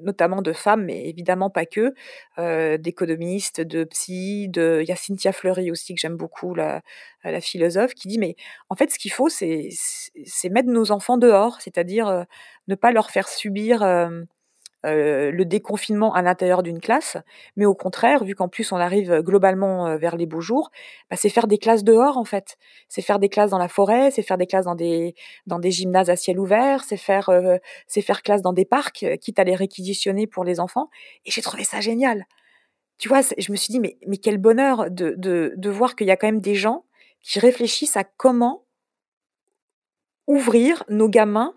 notamment 0.04 0.42
de 0.42 0.54
femmes, 0.54 0.86
mais 0.86 1.08
évidemment 1.08 1.50
pas 1.52 1.66
que, 1.68 1.94
d'économistes, 2.78 3.62
de 3.62 3.84
psy, 3.86 4.50
de 4.50 4.80
il 4.84 4.90
y 4.90 4.92
a 4.92 4.96
Cynthia 4.96 5.32
Fleury 5.34 5.72
aussi 5.72 5.94
que 5.96 6.02
j'aime 6.02 6.18
beaucoup, 6.18 6.56
la 6.56 6.82
philosophe, 7.42 7.94
qui 7.94 8.08
dit: 8.08 8.18
«Mais 8.20 8.36
en 8.70 8.76
fait, 8.76 8.92
ce 8.92 9.00
qu'il 9.00 9.12
faut, 9.12 9.30
c'est 9.30 9.70
mettre 10.50 10.70
nos 10.70 10.92
enfants 10.92 11.18
dehors, 11.18 11.62
c'est-à-dire, 11.62 12.26
ne 12.68 12.76
pas 12.76 12.92
leur 12.92 13.12
faire 13.12 13.30
subir, 13.30 13.82
le 14.84 15.44
déconfinement 15.44 16.14
à 16.14 16.22
l'intérieur 16.22 16.64
d'une 16.64 16.80
classe, 16.80 17.18
mais 17.56 17.66
au 17.66 17.76
contraire, 17.76 18.24
vu 18.24 18.36
qu'en 18.36 18.48
plus 18.50 18.72
on 18.72 18.78
arrive 18.78 19.22
globalement 19.22 19.98
vers 19.98 20.16
les 20.18 20.26
beaux 20.26 20.42
jours, 20.42 20.72
bah, 21.10 21.18
c'est 21.18 21.30
faire 21.30 21.48
des 21.48 21.58
classes 21.58 21.84
dehors 21.84 22.18
en 22.18 22.26
fait. 22.26 22.58
C'est 22.88 23.02
faire 23.02 23.20
des 23.20 23.30
classes 23.30 23.52
dans 23.52 23.58
la 23.58 23.68
forêt, 23.68 24.12
c'est 24.12 24.24
faire 24.24 24.38
des 24.38 24.48
classes 24.48 24.66
dans 24.66 24.76
des 24.76 25.16
dans 25.48 25.60
des 25.60 25.72
gymnases 25.72 26.10
à 26.10 26.16
ciel 26.16 26.40
ouvert, 26.40 26.84
c'est 26.84 26.98
faire 26.98 27.30
c'est 27.88 28.02
faire 28.02 28.22
classe 28.24 28.42
dans 28.42 28.54
des 28.54 28.66
parcs, 28.66 29.06
quitte 29.22 29.40
à 29.40 29.44
les 29.44 29.56
réquisitionner 29.56 30.28
pour 30.28 30.44
les 30.44 30.60
enfants. 30.60 30.90
Et 31.26 31.32
j'ai 31.32 31.42
trouvé 31.42 31.64
ça 31.64 31.82
génial. 31.82 32.26
Tu 32.98 33.10
vois, 33.10 33.22
je 33.38 33.52
me 33.52 33.58
suis 33.58 33.72
dit 33.72 33.80
mais 33.80 33.98
mais 34.08 34.18
quel 34.18 34.38
bonheur 34.38 34.92
de 34.92 35.16
de 35.18 35.54
de 35.58 35.70
voir 35.70 35.96
qu'il 35.96 36.08
y 36.08 36.12
a 36.12 36.18
quand 36.18 36.28
même 36.28 36.42
des 36.42 36.56
gens 36.56 36.86
qui 37.22 37.40
réfléchissent 37.40 37.98
à 37.98 38.04
comment 38.04 38.66
ouvrir 40.28 40.84
nos 40.90 41.10
gamins 41.10 41.54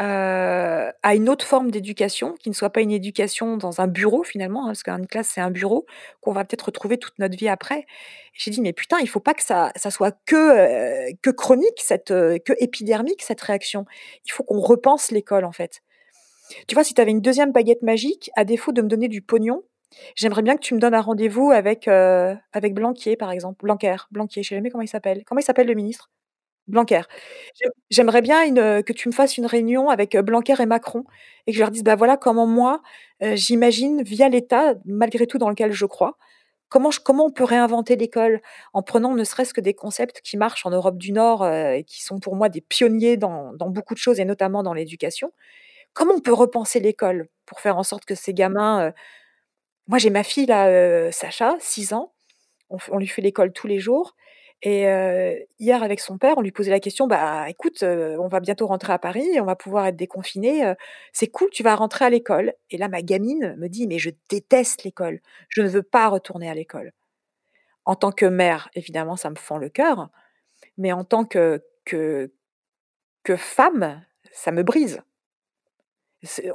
euh, 0.00 0.92
à 1.02 1.14
une 1.16 1.28
autre 1.28 1.44
forme 1.44 1.70
d'éducation, 1.72 2.34
qui 2.34 2.50
ne 2.50 2.54
soit 2.54 2.70
pas 2.70 2.80
une 2.80 2.92
éducation 2.92 3.56
dans 3.56 3.80
un 3.80 3.88
bureau 3.88 4.22
finalement, 4.22 4.64
hein, 4.64 4.68
parce 4.68 4.84
qu'une 4.84 5.06
classe 5.08 5.28
c'est 5.34 5.40
un 5.40 5.50
bureau 5.50 5.86
qu'on 6.20 6.32
va 6.32 6.44
peut-être 6.44 6.66
retrouver 6.66 6.98
toute 6.98 7.18
notre 7.18 7.36
vie 7.36 7.48
après. 7.48 7.84
J'ai 8.32 8.52
dit 8.52 8.60
mais 8.60 8.72
putain, 8.72 8.98
il 9.00 9.08
faut 9.08 9.20
pas 9.20 9.34
que 9.34 9.42
ça, 9.42 9.72
ça 9.76 9.90
soit 9.90 10.16
que 10.24 10.36
euh, 10.36 11.12
que 11.22 11.30
chronique, 11.30 11.80
cette 11.80 12.12
euh, 12.12 12.38
que 12.38 12.52
épidermique 12.58 13.22
cette 13.22 13.40
réaction. 13.40 13.86
Il 14.26 14.32
faut 14.32 14.44
qu'on 14.44 14.60
repense 14.60 15.10
l'école 15.10 15.44
en 15.44 15.52
fait. 15.52 15.82
Tu 16.68 16.74
vois, 16.74 16.84
si 16.84 16.94
tu 16.94 17.00
avais 17.00 17.10
une 17.10 17.20
deuxième 17.20 17.52
baguette 17.52 17.82
magique, 17.82 18.30
à 18.36 18.44
défaut 18.44 18.72
de 18.72 18.82
me 18.82 18.88
donner 18.88 19.08
du 19.08 19.22
pognon, 19.22 19.64
j'aimerais 20.16 20.42
bien 20.42 20.56
que 20.56 20.62
tu 20.62 20.74
me 20.74 20.80
donnes 20.80 20.94
un 20.94 21.00
rendez-vous 21.02 21.50
avec 21.50 21.88
avec 21.88 22.74
Blanquier 22.74 23.16
par 23.16 23.32
exemple, 23.32 23.64
Blanquer, 23.64 23.96
Blanquier, 24.12 24.42
je 24.42 24.50
sais 24.50 24.54
jamais 24.56 24.70
comment 24.70 24.82
il 24.82 24.88
s'appelle. 24.88 25.24
Comment 25.26 25.40
il 25.40 25.44
s'appelle 25.44 25.66
le 25.68 25.74
ministre? 25.74 26.10
Blanquer. 26.68 27.00
J'aimerais 27.90 28.22
bien 28.22 28.52
que 28.82 28.92
tu 28.92 29.08
me 29.08 29.14
fasses 29.14 29.36
une 29.38 29.46
réunion 29.46 29.88
avec 29.88 30.16
Blanquer 30.16 30.60
et 30.60 30.66
Macron 30.66 31.04
et 31.46 31.52
que 31.52 31.56
je 31.56 31.62
leur 31.62 31.70
dise, 31.70 31.82
bah 31.82 31.96
voilà 31.96 32.16
comment 32.16 32.46
moi, 32.46 32.82
j'imagine 33.20 34.02
via 34.02 34.28
l'État, 34.28 34.74
malgré 34.84 35.26
tout 35.26 35.38
dans 35.38 35.48
lequel 35.48 35.72
je 35.72 35.86
crois, 35.86 36.18
comment, 36.68 36.90
comment 37.02 37.26
on 37.26 37.30
peut 37.30 37.44
réinventer 37.44 37.96
l'école 37.96 38.42
en 38.74 38.82
prenant 38.82 39.14
ne 39.14 39.24
serait-ce 39.24 39.54
que 39.54 39.60
des 39.62 39.74
concepts 39.74 40.20
qui 40.20 40.36
marchent 40.36 40.66
en 40.66 40.70
Europe 40.70 40.98
du 40.98 41.12
Nord 41.12 41.46
et 41.48 41.84
qui 41.86 42.02
sont 42.02 42.20
pour 42.20 42.36
moi 42.36 42.48
des 42.50 42.60
pionniers 42.60 43.16
dans, 43.16 43.54
dans 43.54 43.70
beaucoup 43.70 43.94
de 43.94 43.98
choses 43.98 44.20
et 44.20 44.24
notamment 44.24 44.62
dans 44.62 44.74
l'éducation. 44.74 45.32
Comment 45.94 46.14
on 46.14 46.20
peut 46.20 46.34
repenser 46.34 46.80
l'école 46.80 47.28
pour 47.46 47.60
faire 47.60 47.78
en 47.78 47.82
sorte 47.82 48.04
que 48.04 48.14
ces 48.14 48.34
gamins... 48.34 48.92
moi 49.86 49.98
j'ai 49.98 50.10
ma 50.10 50.22
fille 50.22 50.46
là, 50.46 51.10
Sacha, 51.12 51.56
6 51.60 51.94
ans, 51.94 52.12
on 52.68 52.98
lui 52.98 53.08
fait 53.08 53.22
l'école 53.22 53.52
tous 53.52 53.66
les 53.66 53.78
jours. 53.78 54.14
Et 54.62 54.86
hier, 55.60 55.82
avec 55.84 56.00
son 56.00 56.18
père, 56.18 56.36
on 56.36 56.40
lui 56.40 56.50
posait 56.50 56.72
la 56.72 56.80
question, 56.80 57.06
bah 57.06 57.48
écoute, 57.48 57.82
on 57.84 58.26
va 58.26 58.40
bientôt 58.40 58.66
rentrer 58.66 58.92
à 58.92 58.98
Paris, 58.98 59.40
on 59.40 59.44
va 59.44 59.54
pouvoir 59.54 59.86
être 59.86 59.96
déconfiné, 59.96 60.74
c'est 61.12 61.28
cool, 61.28 61.48
tu 61.50 61.62
vas 61.62 61.76
rentrer 61.76 62.04
à 62.04 62.10
l'école. 62.10 62.52
Et 62.70 62.76
là, 62.76 62.88
ma 62.88 63.02
gamine 63.02 63.54
me 63.56 63.68
dit, 63.68 63.86
mais 63.86 63.98
je 63.98 64.10
déteste 64.28 64.82
l'école, 64.82 65.20
je 65.48 65.62
ne 65.62 65.68
veux 65.68 65.84
pas 65.84 66.08
retourner 66.08 66.50
à 66.50 66.54
l'école. 66.54 66.92
En 67.84 67.94
tant 67.94 68.10
que 68.10 68.26
mère, 68.26 68.68
évidemment, 68.74 69.16
ça 69.16 69.30
me 69.30 69.36
fend 69.36 69.58
le 69.58 69.68
cœur, 69.68 70.10
mais 70.76 70.92
en 70.92 71.04
tant 71.04 71.24
que, 71.24 71.64
que, 71.84 72.32
que 73.22 73.36
femme, 73.36 74.04
ça 74.32 74.50
me 74.50 74.62
brise. 74.62 75.02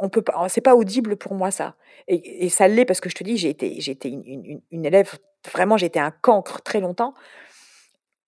On 0.01 0.09
peut 0.09 0.21
pas, 0.21 0.49
c'est 0.49 0.61
pas 0.61 0.75
audible 0.75 1.15
pour 1.15 1.35
moi 1.35 1.49
ça. 1.49 1.75
Et, 2.07 2.49
ça 2.49 2.67
l'est 2.67 2.85
parce 2.85 2.99
que 2.99 3.09
je 3.09 3.15
te 3.15 3.23
dis, 3.23 3.37
j'ai 3.37 3.49
été, 3.49 3.79
j'ai 3.79 3.93
été 3.93 4.09
une, 4.09 4.61
une, 4.71 4.85
élève, 4.85 5.17
vraiment, 5.51 5.77
j'ai 5.77 5.85
été 5.85 5.99
un 5.99 6.11
cancre 6.11 6.61
très 6.61 6.81
longtemps 6.81 7.13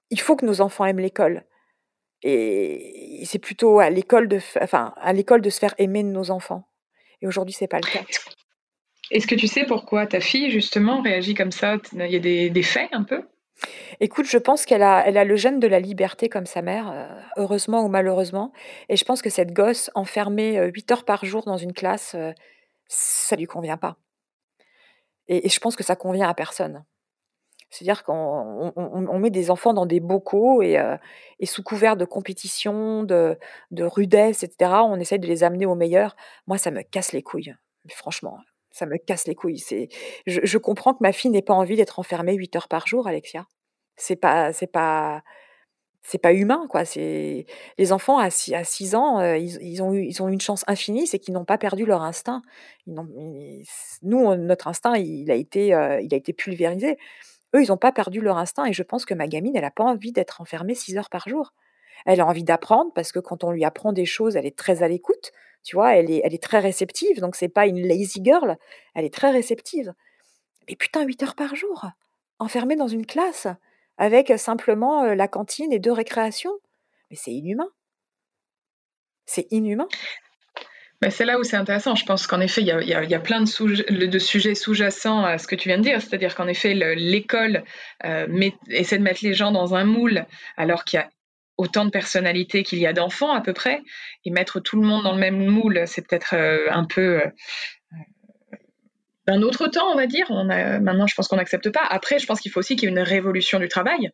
il 0.09 0.19
faut 0.19 0.35
que 0.35 0.45
nos 0.45 0.61
enfants 0.61 0.85
aiment 0.85 0.99
l'école. 0.99 1.45
Et 2.23 3.21
c'est 3.25 3.39
plutôt 3.39 3.79
à 3.79 3.89
l'école 3.89 4.27
de, 4.27 4.39
enfin, 4.61 4.93
à 4.97 5.13
l'école 5.13 5.41
de 5.41 5.49
se 5.49 5.59
faire 5.59 5.75
aimer 5.77 6.03
de 6.03 6.09
nos 6.09 6.31
enfants. 6.31 6.67
Et 7.21 7.27
aujourd'hui, 7.27 7.53
c'est 7.53 7.67
pas 7.67 7.77
le 7.77 7.87
cas. 7.87 8.03
Est-ce 9.11 9.27
que 9.27 9.35
tu 9.35 9.47
sais 9.47 9.65
pourquoi 9.65 10.07
ta 10.07 10.19
fille, 10.19 10.49
justement, 10.49 11.01
réagit 11.01 11.35
comme 11.35 11.51
ça? 11.51 11.77
Il 11.93 12.07
y 12.07 12.15
a 12.15 12.49
des, 12.49 12.63
faits 12.63 12.89
un 12.93 13.03
peu? 13.03 13.21
Écoute, 13.99 14.25
je 14.25 14.37
pense 14.37 14.65
qu'elle 14.65 14.81
a, 14.81 15.03
elle 15.05 15.17
a 15.17 15.23
le 15.23 15.35
gène 15.35 15.59
de 15.59 15.67
la 15.67 15.79
liberté 15.79 16.27
comme 16.27 16.47
sa 16.47 16.61
mère, 16.61 16.91
euh, 16.91 17.07
heureusement 17.37 17.85
ou 17.85 17.87
malheureusement. 17.87 18.51
Et 18.89 18.97
je 18.97 19.05
pense 19.05 19.21
que 19.21 19.29
cette 19.29 19.53
gosse 19.53 19.91
enfermée 19.93 20.59
8 20.59 20.91
euh, 20.91 20.93
heures 20.93 21.05
par 21.05 21.23
jour 21.25 21.43
dans 21.45 21.57
une 21.57 21.73
classe, 21.73 22.09
ça 22.11 22.17
euh, 22.17 22.33
ça 22.87 23.35
lui 23.35 23.45
convient 23.45 23.77
pas. 23.77 23.97
Et, 25.27 25.45
et 25.45 25.49
je 25.49 25.59
pense 25.59 25.75
que 25.75 25.83
ça 25.83 25.95
convient 25.95 26.27
à 26.27 26.33
personne. 26.33 26.83
C'est-à-dire 27.75 28.03
qu'on 28.03 29.19
met 29.19 29.29
des 29.29 29.51
enfants 29.51 29.73
dans 29.73 29.85
des 29.85 29.99
bocaux 29.99 30.61
et, 30.61 30.77
sous 31.43 31.61
couvert 31.61 31.97
de 31.97 32.05
compétition, 32.05 33.03
de, 33.03 33.37
rudesse, 33.77 34.43
etc., 34.43 34.71
on 34.85 34.99
essaie 34.99 35.17
de 35.17 35.27
les 35.27 35.43
amener 35.43 35.65
au 35.65 35.75
meilleur. 35.75 36.15
Moi, 36.47 36.57
ça 36.57 36.71
me 36.71 36.81
casse 36.83 37.11
les 37.11 37.21
couilles, 37.21 37.53
franchement, 37.89 38.39
ça 38.71 38.85
me 38.85 38.97
casse 38.97 39.27
les 39.27 39.35
couilles. 39.35 39.61
je, 40.25 40.57
comprends 40.57 40.93
que 40.93 40.99
ma 41.01 41.11
fille 41.11 41.31
n'ait 41.31 41.41
pas 41.41 41.53
envie 41.53 41.75
d'être 41.75 41.99
enfermée 41.99 42.33
8 42.35 42.55
heures 42.55 42.67
par 42.69 42.87
jour, 42.87 43.07
Alexia. 43.07 43.45
C'est 43.97 44.15
pas, 44.15 44.53
c'est 44.53 44.67
pas, 44.67 45.21
c'est 46.01 46.17
pas 46.17 46.31
humain, 46.31 46.67
quoi. 46.69 46.83
Les 46.95 47.91
enfants 47.91 48.19
à 48.19 48.29
6, 48.29 48.95
ans, 48.95 49.21
ils, 49.35 49.83
ont 49.83 49.93
ils 49.93 50.23
ont 50.23 50.29
une 50.29 50.41
chance 50.41 50.63
infinie, 50.67 51.07
c'est 51.07 51.19
qu'ils 51.19 51.33
n'ont 51.33 51.45
pas 51.45 51.57
perdu 51.57 51.85
leur 51.85 52.03
instinct. 52.03 52.41
nous, 52.87 54.35
notre 54.35 54.69
instinct, 54.69 54.95
il 54.95 55.29
a 55.29 55.35
été, 55.35 55.67
il 55.67 55.73
a 56.13 56.17
été 56.17 56.31
pulvérisé. 56.31 56.97
Eux, 57.53 57.63
ils 57.63 57.67
n'ont 57.69 57.77
pas 57.77 57.91
perdu 57.91 58.21
leur 58.21 58.37
instinct 58.37 58.65
et 58.65 58.73
je 58.73 58.83
pense 58.83 59.05
que 59.05 59.13
ma 59.13 59.27
gamine, 59.27 59.55
elle 59.55 59.61
n'a 59.61 59.71
pas 59.71 59.83
envie 59.83 60.11
d'être 60.11 60.41
enfermée 60.41 60.75
6 60.75 60.97
heures 60.97 61.09
par 61.09 61.27
jour. 61.27 61.53
Elle 62.05 62.21
a 62.21 62.25
envie 62.25 62.43
d'apprendre 62.43 62.91
parce 62.93 63.11
que 63.11 63.19
quand 63.19 63.43
on 63.43 63.51
lui 63.51 63.63
apprend 63.63 63.93
des 63.93 64.05
choses, 64.05 64.35
elle 64.35 64.45
est 64.45 64.57
très 64.57 64.83
à 64.83 64.87
l'écoute, 64.87 65.31
tu 65.63 65.75
vois, 65.75 65.95
elle 65.95 66.11
est, 66.11 66.43
très 66.43 66.59
réceptive, 66.59 67.19
donc 67.19 67.35
c'est 67.35 67.49
pas 67.49 67.65
une 67.65 67.79
lazy 67.87 68.21
girl, 68.23 68.57
elle 68.93 69.05
est 69.05 69.13
très 69.13 69.31
réceptive. 69.31 69.93
Mais 70.69 70.75
putain, 70.75 71.03
8 71.03 71.23
heures 71.23 71.35
par 71.35 71.55
jour, 71.55 71.87
enfermée 72.39 72.75
dans 72.75 72.87
une 72.87 73.05
classe, 73.05 73.47
avec 73.97 74.37
simplement 74.37 75.03
la 75.15 75.27
cantine 75.27 75.71
et 75.73 75.79
deux 75.79 75.91
récréations. 75.91 76.53
Mais 77.09 77.15
c'est 77.15 77.31
inhumain. 77.31 77.69
C'est 79.25 79.47
inhumain. 79.51 79.87
Bah, 81.01 81.09
c'est 81.09 81.25
là 81.25 81.37
où 81.37 81.43
c'est 81.43 81.57
intéressant. 81.57 81.95
Je 81.95 82.05
pense 82.05 82.25
qu'en 82.25 82.39
effet, 82.39 82.61
il 82.61 82.67
y 82.67 82.71
a, 82.71 83.19
plein 83.19 83.41
de, 83.41 84.19
sujets 84.19 84.55
sous-jacents 84.55 85.23
à 85.23 85.37
ce 85.37 85.47
que 85.47 85.55
tu 85.55 85.69
viens 85.69 85.77
de 85.77 85.83
dire. 85.83 86.01
C'est-à-dire 86.01 86.35
qu'en 86.35 86.47
effet, 86.47 86.73
l'école 86.73 87.63
euh, 88.05 88.27
essaie 88.69 88.97
de 88.97 89.03
mettre 89.03 89.23
les 89.23 89.33
gens 89.33 89.51
dans 89.51 89.75
un 89.75 89.83
moule 89.83 90.25
alors 90.57 90.85
qu'il 90.85 90.99
y 90.99 91.03
a 91.03 91.09
autant 91.57 91.85
de 91.85 91.89
personnalités 91.89 92.63
qu'il 92.63 92.79
y 92.79 92.87
a 92.87 92.93
d'enfants 92.93 93.33
à 93.33 93.41
peu 93.41 93.53
près. 93.53 93.81
Et 94.23 94.31
mettre 94.31 94.59
tout 94.59 94.79
le 94.79 94.87
monde 94.87 95.03
dans 95.03 95.13
le 95.13 95.19
même 95.19 95.45
moule, 95.45 95.83
c'est 95.85 96.07
peut-être 96.07 96.33
euh, 96.33 96.67
un 96.69 96.85
peu... 96.85 97.21
Euh, 97.21 97.27
d'un 99.27 99.41
autre 99.41 99.67
temps, 99.67 99.91
on 99.91 99.95
va 99.95 100.05
dire. 100.05 100.31
Maintenant, 100.31 101.07
je 101.07 101.15
pense 101.15 101.27
qu'on 101.27 101.37
n'accepte 101.37 101.71
pas. 101.71 101.83
Après, 101.89 102.19
je 102.19 102.27
pense 102.27 102.39
qu'il 102.39 102.51
faut 102.51 102.59
aussi 102.59 102.75
qu'il 102.75 102.87
y 102.87 102.91
ait 102.91 102.95
une 102.95 102.99
révolution 102.99 103.59
du 103.59 103.67
travail 103.67 104.11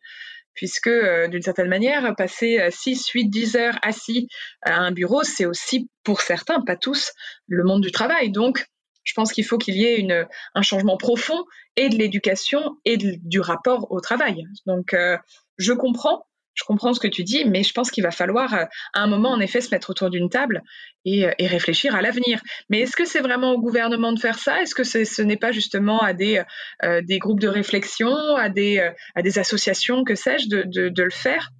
puisque 0.54 0.88
euh, 0.88 1.28
d'une 1.28 1.42
certaine 1.42 1.68
manière, 1.68 2.14
passer 2.16 2.58
6, 2.70 3.08
8, 3.08 3.28
10 3.28 3.56
heures 3.56 3.78
assis 3.82 4.28
à 4.62 4.78
un 4.78 4.92
bureau, 4.92 5.22
c'est 5.22 5.46
aussi 5.46 5.88
pour 6.04 6.20
certains, 6.20 6.60
pas 6.60 6.76
tous, 6.76 7.12
le 7.46 7.64
monde 7.64 7.82
du 7.82 7.92
travail. 7.92 8.30
Donc, 8.30 8.66
je 9.04 9.14
pense 9.14 9.32
qu'il 9.32 9.44
faut 9.44 9.58
qu'il 9.58 9.76
y 9.76 9.84
ait 9.84 9.98
une, 9.98 10.26
un 10.54 10.62
changement 10.62 10.96
profond 10.96 11.44
et 11.76 11.88
de 11.88 11.96
l'éducation 11.96 12.76
et 12.84 12.96
du 12.96 13.40
rapport 13.40 13.90
au 13.90 14.00
travail. 14.00 14.44
Donc, 14.66 14.94
euh, 14.94 15.16
je 15.58 15.72
comprends, 15.72 16.26
je 16.54 16.64
comprends 16.64 16.92
ce 16.92 17.00
que 17.00 17.08
tu 17.08 17.24
dis, 17.24 17.44
mais 17.44 17.62
je 17.62 17.72
pense 17.72 17.90
qu'il 17.90 18.02
va 18.02 18.10
falloir 18.10 18.54
euh, 18.54 18.64
à 18.92 19.00
un 19.00 19.06
moment, 19.06 19.30
en 19.30 19.40
effet, 19.40 19.60
se 19.60 19.70
mettre 19.70 19.90
autour 19.90 20.10
d'une 20.10 20.28
table 20.28 20.62
et, 21.04 21.26
euh, 21.26 21.32
réfléchir 21.40 21.94
à 21.94 22.02
l'avenir. 22.02 22.40
Mais 22.68 22.80
est-ce 22.80 22.96
que 22.96 23.04
c'est 23.04 23.20
vraiment 23.20 23.52
au 23.52 23.60
gouvernement 23.60 24.12
de 24.12 24.18
faire 24.18 24.38
ça? 24.38 24.60
Est-ce 24.62 24.74
que 24.74 24.84
ce 24.84 25.22
n'est 25.22 25.36
pas 25.36 25.52
justement 25.52 26.00
à 26.00 26.12
des, 26.12 26.42
euh, 26.84 27.00
groupes 27.18 27.40
de 27.40 27.48
réflexion, 27.48 28.14
à 28.36 28.48
des, 28.48 28.92
associations, 29.36 30.04
que 30.04 30.14
sais-je, 30.14 30.48
de, 30.48 30.88
de 30.88 31.02
le 31.02 31.10
faire? 31.10 31.50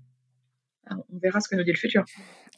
On 0.90 1.18
verra 1.18 1.40
ce 1.40 1.48
que 1.48 1.56
nous 1.56 1.64
dit 1.64 1.72
le 1.72 1.78
futur. 1.78 2.04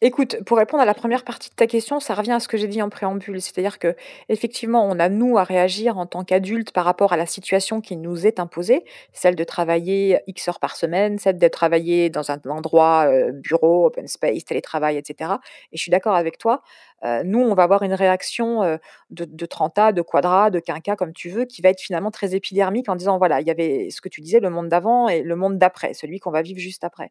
Écoute, 0.07 0.37
pour 0.45 0.59
répondre 0.59 0.83
à 0.83 0.85
la 0.85 0.93
première 0.93 1.25
partie 1.25 1.49
de 1.49 1.55
ta 1.55 1.67
question, 1.67 1.99
ça 1.99 2.13
revient 2.13 2.33
à 2.33 2.39
ce 2.39 2.47
que 2.47 2.59
j'ai 2.59 2.69
dit 2.69 2.83
en 2.83 2.91
préambule. 2.91 3.41
C'est-à-dire 3.41 3.79
que 3.79 3.97
effectivement, 4.29 4.87
on 4.87 4.99
a 4.99 5.09
nous 5.09 5.39
à 5.39 5.45
réagir 5.45 5.97
en 5.97 6.05
tant 6.05 6.25
qu'adultes 6.25 6.73
par 6.73 6.85
rapport 6.85 7.15
à 7.15 7.17
la 7.17 7.25
situation 7.25 7.81
qui 7.81 7.97
nous 7.97 8.27
est 8.27 8.39
imposée, 8.39 8.85
celle 9.15 9.35
de 9.35 9.45
travailler 9.45 10.21
X 10.27 10.47
heures 10.47 10.61
par 10.61 10.77
semaine, 10.77 11.19
celle 11.19 11.39
de 11.39 11.49
travailler 11.49 12.11
dans 12.11 12.31
un 12.31 12.39
endroit, 12.51 13.07
euh, 13.09 13.33
bureau, 13.33 13.87
open 13.87 14.07
space, 14.07 14.45
télétravail, 14.45 14.99
etc. 14.99 15.37
Et 15.73 15.79
je 15.79 15.81
suis 15.81 15.91
d'accord 15.91 16.17
avec 16.17 16.37
toi. 16.37 16.61
Euh, 17.05 17.23
nous, 17.25 17.41
on 17.41 17.55
va 17.55 17.63
avoir 17.63 17.83
une 17.83 17.95
réaction 17.95 18.63
euh, 18.63 18.77
de, 19.09 19.25
de 19.25 19.47
30A, 19.47 19.95
de 19.95 20.03
quadra, 20.03 20.51
de 20.51 20.61
quinca, 20.61 20.97
comme 20.97 21.15
tu 21.15 21.31
veux, 21.31 21.47
qui 21.47 21.63
va 21.63 21.71
être 21.71 21.81
finalement 21.81 22.11
très 22.11 22.35
épidermique 22.35 22.91
en 22.91 22.97
disant, 22.97 23.17
voilà, 23.17 23.41
il 23.41 23.47
y 23.47 23.51
avait 23.51 23.89
ce 23.89 24.03
que 24.03 24.11
tu 24.11 24.21
disais, 24.21 24.41
le 24.41 24.51
monde 24.51 24.69
d'avant 24.69 25.09
et 25.09 25.23
le 25.23 25.35
monde 25.35 25.57
d'après, 25.57 25.95
celui 25.95 26.21
qu'on 26.21 26.31
va 26.31 26.43
vivre 26.43 26.61
juste 26.61 26.85
après. 26.85 27.11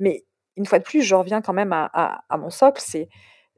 Mais 0.00 0.24
une 0.56 0.66
fois 0.66 0.78
de 0.78 0.84
plus, 0.84 1.02
je 1.02 1.14
reviens 1.14 1.42
quand 1.42 1.52
même 1.52 1.72
à, 1.72 2.24
mon 2.38 2.50
socle, 2.50 2.82
c'est 2.84 3.08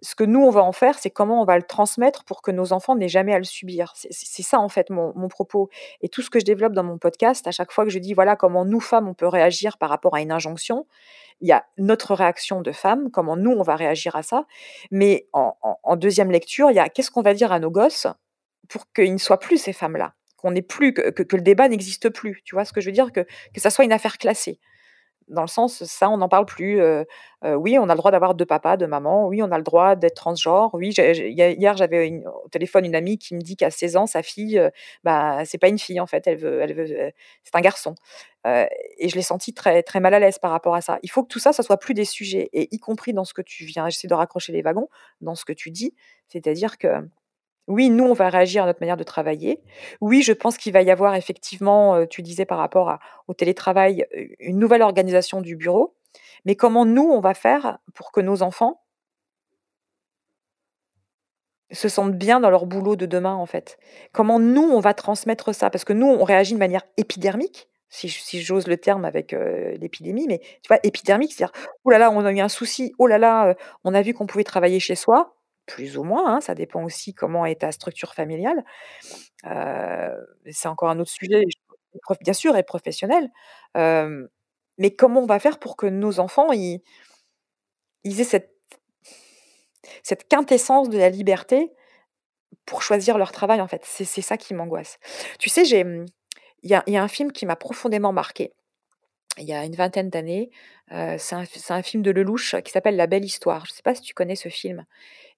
ce 0.00 0.14
que 0.14 0.24
nous, 0.24 0.40
on 0.40 0.50
va 0.50 0.62
en 0.62 0.72
faire, 0.72 0.96
c'est 0.98 1.10
comment 1.10 1.42
on 1.42 1.44
va 1.44 1.56
le 1.56 1.64
transmettre 1.64 2.24
pour 2.24 2.40
que 2.40 2.52
nos 2.52 2.72
enfants 2.72 2.94
n'aient 2.94 3.08
jamais 3.08 3.34
à 3.34 3.38
le 3.38 3.44
subir. 3.44 3.94
C'est 3.94 4.42
ça, 4.42 4.60
en 4.60 4.68
fait, 4.68 4.90
mon, 4.90 5.28
propos. 5.28 5.70
Et 6.02 6.08
tout 6.08 6.22
ce 6.22 6.30
que 6.30 6.38
je 6.38 6.44
développe 6.44 6.72
dans 6.72 6.84
mon 6.84 6.98
podcast, 6.98 7.46
à 7.46 7.50
chaque 7.50 7.72
fois 7.72 7.84
que 7.84 7.90
je 7.90 7.98
dis, 7.98 8.14
voilà, 8.14 8.36
comment 8.36 8.64
nous, 8.64 8.80
femmes, 8.80 9.08
on 9.08 9.14
peut 9.14 9.26
réagir 9.26 9.76
par 9.78 9.88
rapport 9.88 10.14
à 10.14 10.20
une 10.20 10.30
injonction, 10.30 10.86
il 11.40 11.48
y 11.48 11.52
a 11.52 11.64
notre 11.78 12.14
réaction 12.14 12.62
de 12.62 12.72
femme, 12.72 13.10
comment 13.10 13.36
nous, 13.36 13.52
on 13.52 13.62
va 13.62 13.76
réagir 13.76 14.14
à 14.16 14.22
ça. 14.22 14.44
Mais 14.90 15.28
en, 15.32 15.96
deuxième 15.96 16.30
lecture, 16.30 16.70
il 16.70 16.74
y 16.74 16.80
a 16.80 16.88
qu'est-ce 16.88 17.10
qu'on 17.10 17.22
va 17.22 17.34
dire 17.34 17.52
à 17.52 17.58
nos 17.58 17.70
gosses 17.70 18.06
pour 18.68 18.92
qu'ils 18.92 19.12
ne 19.12 19.18
soient 19.18 19.40
plus 19.40 19.58
ces 19.58 19.72
femmes-là, 19.72 20.14
qu'on 20.36 20.52
n'ait 20.52 20.62
plus, 20.62 20.94
que, 20.94 21.10
que, 21.10 21.36
le 21.36 21.42
débat 21.42 21.68
n'existe 21.68 22.10
plus. 22.10 22.42
Tu 22.44 22.54
vois 22.54 22.64
ce 22.64 22.72
que 22.72 22.80
je 22.80 22.86
veux 22.86 22.92
dire? 22.92 23.12
Que, 23.12 23.20
que 23.52 23.60
ça 23.60 23.70
soit 23.70 23.84
une 23.84 23.92
affaire 23.92 24.18
classée 24.18 24.60
dans 25.30 25.42
le 25.42 25.48
sens, 25.48 25.84
ça, 25.84 26.10
on 26.10 26.18
n'en 26.18 26.28
parle 26.28 26.46
plus. 26.46 26.80
oui, 27.44 27.78
on 27.78 27.88
a 27.88 27.94
le 27.94 27.98
droit 27.98 28.10
d'avoir 28.10 28.34
deux 28.34 28.46
papas, 28.46 28.76
deux 28.76 28.86
mamans. 28.86 29.26
Oui, 29.26 29.42
on 29.42 29.50
a 29.52 29.58
le 29.58 29.64
droit 29.64 29.96
d'être 29.96 30.16
transgenre. 30.16 30.70
Oui, 30.74 30.90
hier, 30.90 31.76
j'avais 31.76 32.22
au 32.26 32.48
téléphone 32.50 32.84
une 32.84 32.94
amie 32.94 33.18
qui 33.18 33.34
me 33.34 33.40
dit 33.40 33.56
qu'à 33.56 33.70
16 33.70 33.96
ans, 33.96 34.06
sa 34.06 34.22
fille, 34.22 34.60
bah, 35.04 35.44
c'est 35.44 35.58
pas 35.58 35.68
une 35.68 35.78
fille 35.78 36.00
en 36.00 36.06
fait, 36.06 36.26
elle 36.26 36.38
veut, 36.38 36.60
elle 36.60 36.74
veut, 36.74 36.86
c'est 37.44 37.54
un 37.54 37.60
garçon. 37.60 37.94
et 38.44 39.08
je 39.08 39.14
l'ai 39.14 39.22
senti 39.22 39.54
très, 39.54 39.82
très 39.82 40.00
mal 40.00 40.14
à 40.14 40.18
l'aise 40.18 40.38
par 40.38 40.50
rapport 40.50 40.74
à 40.74 40.80
ça. 40.80 40.98
Il 41.02 41.10
faut 41.10 41.22
que 41.22 41.28
tout 41.28 41.38
ça, 41.38 41.52
ça 41.52 41.62
soit 41.62 41.78
plus 41.78 41.94
des 41.94 42.04
sujets, 42.04 42.48
et 42.52 42.74
y 42.74 42.78
compris 42.78 43.12
dans 43.12 43.24
ce 43.24 43.34
que 43.34 43.42
tu 43.42 43.64
viens, 43.64 43.88
j'essaie 43.88 44.08
de 44.08 44.14
raccrocher 44.14 44.52
les 44.52 44.62
wagons, 44.62 44.88
dans 45.20 45.34
ce 45.34 45.44
que 45.44 45.52
tu 45.52 45.70
dis, 45.70 45.94
c'est-à-dire 46.28 46.78
que 46.78 46.88
oui, 47.68 47.90
nous, 47.90 48.04
on 48.04 48.14
va 48.14 48.30
réagir 48.30 48.64
à 48.64 48.66
notre 48.66 48.80
manière 48.80 48.96
de 48.96 49.04
travailler. 49.04 49.62
Oui, 50.00 50.22
je 50.22 50.32
pense 50.32 50.56
qu'il 50.56 50.72
va 50.72 50.82
y 50.82 50.90
avoir 50.90 51.14
effectivement, 51.14 52.06
tu 52.06 52.22
disais 52.22 52.46
par 52.46 52.58
rapport 52.58 52.98
au 53.28 53.34
télétravail, 53.34 54.06
une 54.40 54.58
nouvelle 54.58 54.82
organisation 54.82 55.40
du 55.40 55.54
bureau. 55.54 55.94
Mais 56.44 56.56
comment 56.56 56.86
nous, 56.86 57.02
on 57.02 57.20
va 57.20 57.34
faire 57.34 57.78
pour 57.94 58.10
que 58.10 58.20
nos 58.20 58.42
enfants 58.42 58.82
se 61.70 61.88
sentent 61.88 62.16
bien 62.16 62.40
dans 62.40 62.48
leur 62.48 62.64
boulot 62.64 62.96
de 62.96 63.04
demain, 63.04 63.34
en 63.34 63.46
fait? 63.46 63.78
Comment 64.12 64.40
nous, 64.40 64.62
on 64.62 64.80
va 64.80 64.94
transmettre 64.94 65.54
ça? 65.54 65.68
Parce 65.68 65.84
que 65.84 65.92
nous, 65.92 66.06
on 66.06 66.24
réagit 66.24 66.54
de 66.54 66.58
manière 66.58 66.82
épidermique, 66.96 67.68
si, 67.90 68.08
j'ose 68.40 68.66
le 68.66 68.76
terme 68.76 69.04
avec 69.04 69.32
l'épidémie, 69.78 70.26
mais 70.28 70.38
tu 70.38 70.68
vois, 70.68 70.78
épidermique, 70.82 71.32
c'est-à-dire, 71.32 71.52
oh 71.84 71.90
là 71.90 71.98
là, 71.98 72.10
on 72.10 72.24
a 72.24 72.32
eu 72.32 72.40
un 72.40 72.48
souci, 72.48 72.94
oh 72.98 73.06
là 73.06 73.18
là, 73.18 73.54
on 73.84 73.94
a 73.94 74.02
vu 74.02 74.14
qu'on 74.14 74.26
pouvait 74.26 74.44
travailler 74.44 74.80
chez 74.80 74.94
soi, 74.94 75.37
plus 75.68 75.98
ou 75.98 76.02
moins, 76.02 76.36
hein, 76.36 76.40
ça 76.40 76.54
dépend 76.54 76.82
aussi 76.82 77.14
comment 77.14 77.46
est 77.46 77.60
ta 77.60 77.70
structure 77.70 78.14
familiale. 78.14 78.64
c'est 79.44 80.68
encore 80.68 80.88
un 80.90 80.98
autre 80.98 81.10
sujet, 81.10 81.44
bien 82.22 82.32
sûr, 82.32 82.56
et 82.56 82.62
professionnel. 82.64 83.30
mais 83.74 84.94
comment 84.96 85.20
on 85.20 85.26
va 85.26 85.38
faire 85.38 85.58
pour 85.58 85.76
que 85.76 85.86
nos 85.86 86.18
enfants, 86.20 86.52
ils, 86.52 86.80
aient 88.04 88.24
cette, 88.24 88.50
quintessence 90.28 90.88
de 90.88 90.98
la 90.98 91.10
liberté 91.10 91.72
pour 92.66 92.82
choisir 92.82 93.18
leur 93.18 93.30
travail, 93.32 93.60
en 93.60 93.68
fait? 93.68 93.82
C'est 93.84 94.22
ça 94.22 94.36
qui 94.36 94.54
m'angoisse. 94.54 94.98
Tu 95.38 95.50
sais, 95.50 95.62
mmh, 95.84 96.06
il 96.62 96.70
y 96.70 96.74
a, 96.74 96.82
y 96.86 96.96
a, 96.96 97.02
un 97.02 97.08
film 97.08 97.30
qui 97.32 97.46
m'a 97.46 97.56
profondément 97.56 98.12
marqué 98.12 98.54
il 99.38 99.44
y 99.44 99.52
a 99.52 99.64
une 99.64 99.74
vingtaine 99.74 100.10
d'années. 100.10 100.50
c'est 100.90 101.34
un, 101.34 101.44
un, 101.70 101.82
film 101.82 102.02
de 102.02 102.10
Lelouch 102.10 102.56
qui 102.64 102.72
s'appelle 102.72 102.96
La 102.96 103.06
Belle 103.06 103.24
Histoire. 103.24 103.66
Je 103.66 103.72
ne 103.72 103.76
sais 103.76 103.82
pas 103.82 103.94
si 103.94 104.02
tu 104.02 104.14
connais 104.14 104.36
ce 104.36 104.48
film. 104.48 104.84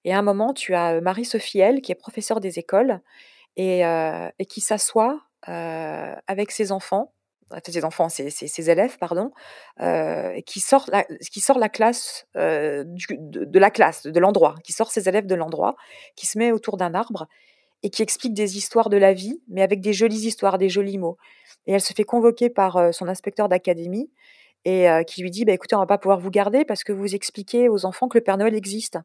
Et 0.05 0.13
à 0.13 0.19
un 0.19 0.21
moment, 0.21 0.53
tu 0.53 0.73
as 0.75 0.99
Marie-Sophie 1.01 1.59
L, 1.59 1.81
qui 1.81 1.91
est 1.91 1.95
professeure 1.95 2.39
des 2.39 2.59
écoles, 2.59 3.01
et, 3.57 3.83
qui 4.47 4.61
s'assoit 4.61 5.21
avec 5.43 6.51
ses 6.51 6.71
enfants, 6.71 7.13
ses 7.65 7.83
enfants, 7.83 8.09
ses, 8.09 8.69
élèves, 8.69 8.97
pardon, 8.97 9.31
qui 10.45 10.59
sort 10.59 10.85
la, 10.91 11.03
qui 11.03 11.41
sort 11.41 11.59
la 11.59 11.69
classe 11.69 12.25
de, 12.35 13.59
la 13.59 13.69
classe, 13.69 14.07
de 14.07 14.19
l'endroit, 14.19 14.55
qui 14.63 14.73
sort 14.73 14.91
ses 14.91 15.07
élèves 15.09 15.27
de 15.27 15.35
l'endroit, 15.35 15.75
qui 16.15 16.25
se 16.25 16.37
met 16.37 16.51
autour 16.51 16.77
d'un 16.77 16.93
arbre 16.93 17.27
et 17.83 17.89
qui 17.89 18.03
explique 18.03 18.33
des 18.33 18.57
histoires 18.57 18.89
de 18.89 18.97
la 18.97 19.13
vie, 19.13 19.41
mais 19.47 19.63
avec 19.63 19.81
des 19.81 19.93
jolies 19.93 20.27
histoires, 20.27 20.59
des 20.59 20.69
jolis 20.69 20.99
mots. 20.99 21.17
Et 21.65 21.73
elle 21.73 21.81
se 21.81 21.93
fait 21.93 22.03
convoquer 22.03 22.49
par 22.49 22.93
son 22.93 23.07
inspecteur 23.07 23.49
d'académie 23.49 24.11
et 24.65 24.87
qui 25.07 25.21
lui 25.21 25.31
dit 25.31 25.45
bah, 25.45 25.53
écoutez, 25.53 25.75
on 25.75 25.79
va 25.79 25.87
pas 25.87 25.97
pouvoir 25.97 26.19
vous 26.19 26.31
garder 26.31 26.63
parce 26.63 26.83
que 26.83 26.93
vous 26.93 27.15
expliquez 27.15 27.69
aux 27.69 27.85
enfants 27.85 28.07
que 28.07 28.17
le 28.17 28.23
Père 28.23 28.37
Noël 28.37 28.55
existe 28.55 28.97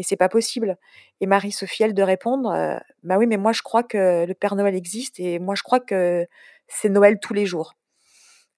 et 0.00 0.02
c'est 0.02 0.16
pas 0.16 0.30
possible. 0.30 0.78
Et 1.20 1.26
Marie-Sophie, 1.26 1.82
elle 1.82 1.94
de 1.94 2.02
répondre, 2.02 2.80
bah 3.02 3.18
oui, 3.18 3.26
mais 3.26 3.36
moi 3.36 3.52
je 3.52 3.62
crois 3.62 3.82
que 3.82 4.24
le 4.24 4.34
Père 4.34 4.56
Noël 4.56 4.74
existe 4.74 5.20
et 5.20 5.38
moi 5.38 5.54
je 5.54 5.62
crois 5.62 5.78
que 5.78 6.26
c'est 6.68 6.88
Noël 6.88 7.18
tous 7.20 7.34
les 7.34 7.44
jours. 7.44 7.74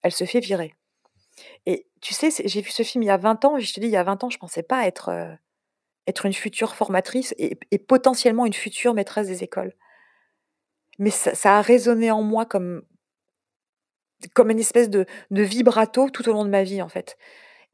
Elle 0.02 0.12
se 0.12 0.24
fait 0.24 0.40
virer. 0.40 0.74
Et 1.66 1.86
tu 2.00 2.14
sais, 2.14 2.30
j'ai 2.44 2.60
vu 2.60 2.70
ce 2.70 2.84
film 2.84 3.02
il 3.02 3.06
y 3.06 3.10
a 3.10 3.16
20 3.16 3.44
ans, 3.44 3.56
et 3.56 3.60
je 3.60 3.72
te 3.72 3.80
dis, 3.80 3.86
il 3.86 3.92
y 3.92 3.96
a 3.96 4.04
20 4.04 4.22
ans, 4.24 4.30
je 4.30 4.38
pensais 4.38 4.62
pas 4.62 4.86
être, 4.86 5.10
être 6.06 6.26
une 6.26 6.32
future 6.32 6.74
formatrice 6.74 7.34
et, 7.38 7.56
potentiellement 7.78 8.46
une 8.46 8.52
future 8.52 8.94
maîtresse 8.94 9.26
des 9.26 9.42
écoles. 9.42 9.72
Mais 10.98 11.10
ça, 11.10 11.58
a 11.58 11.62
résonné 11.62 12.10
en 12.10 12.22
moi 12.22 12.46
comme, 12.46 12.82
comme 14.34 14.50
une 14.50 14.60
espèce 14.60 14.90
de, 14.90 15.06
de 15.30 15.42
vibrato 15.42 16.10
tout 16.10 16.28
au 16.28 16.32
long 16.32 16.44
de 16.44 16.50
ma 16.50 16.62
vie, 16.62 16.82
en 16.82 16.88
fait. 16.88 17.16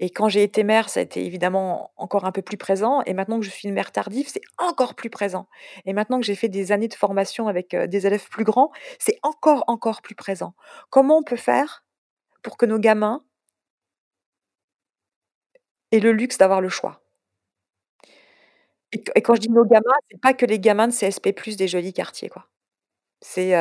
Et 0.01 0.11
quand 0.11 0.29
j'ai 0.29 0.43
été 0.43 0.63
mère, 0.65 0.89
ça 0.89 1.01
a 1.01 1.03
été 1.03 1.25
évidemment 1.25 1.93
encore 1.97 2.25
un 2.25 2.33
peu 2.33 2.43
plus 2.43 2.57
présent. 2.57 3.03
Et 3.07 3.15
maintenant 3.15 3.41
que 3.41 3.45
je 3.45 3.51
suis 3.51 3.69
une 3.69 3.75
mère 3.75 3.93
tardive, 3.93 4.29
c'est 4.29 4.43
encore 4.59 4.95
plus 4.95 5.11
présent. 5.11 5.49
Et 5.87 5.93
maintenant 5.93 6.21
que 6.21 6.27
j'ai 6.27 6.37
fait 6.37 6.49
des 6.49 6.73
années 6.73 6.89
de 6.89 6.95
formation 6.95 7.49
avec 7.49 7.75
des 7.75 8.07
élèves 8.07 8.29
plus 8.29 8.45
grands, 8.45 8.71
c'est 8.99 9.19
encore, 9.23 9.65
encore 9.67 10.03
plus 10.03 10.15
présent. 10.15 10.55
Comment 10.91 11.19
on 11.19 11.23
peut 11.23 11.37
faire 11.37 11.85
pour 12.43 12.57
que 12.57 12.67
nos 12.67 12.79
gamins 12.79 13.23
aient 15.93 16.01
le 16.01 16.13
luxe 16.13 16.39
d'avoir 16.39 16.61
le 16.61 16.69
choix? 16.69 17.03
Et, 18.93 19.23
quand 19.23 19.35
je 19.35 19.41
dis 19.41 19.51
nos 19.51 19.65
gamins, 19.67 19.83
c'est 20.11 20.21
pas 20.21 20.33
que 20.33 20.47
les 20.47 20.59
gamins 20.61 20.89
de 20.89 20.93
CSP+, 20.93 21.35
des 21.57 21.69
jolis 21.69 21.93
quartiers. 21.93 22.31
C'est 23.21 23.55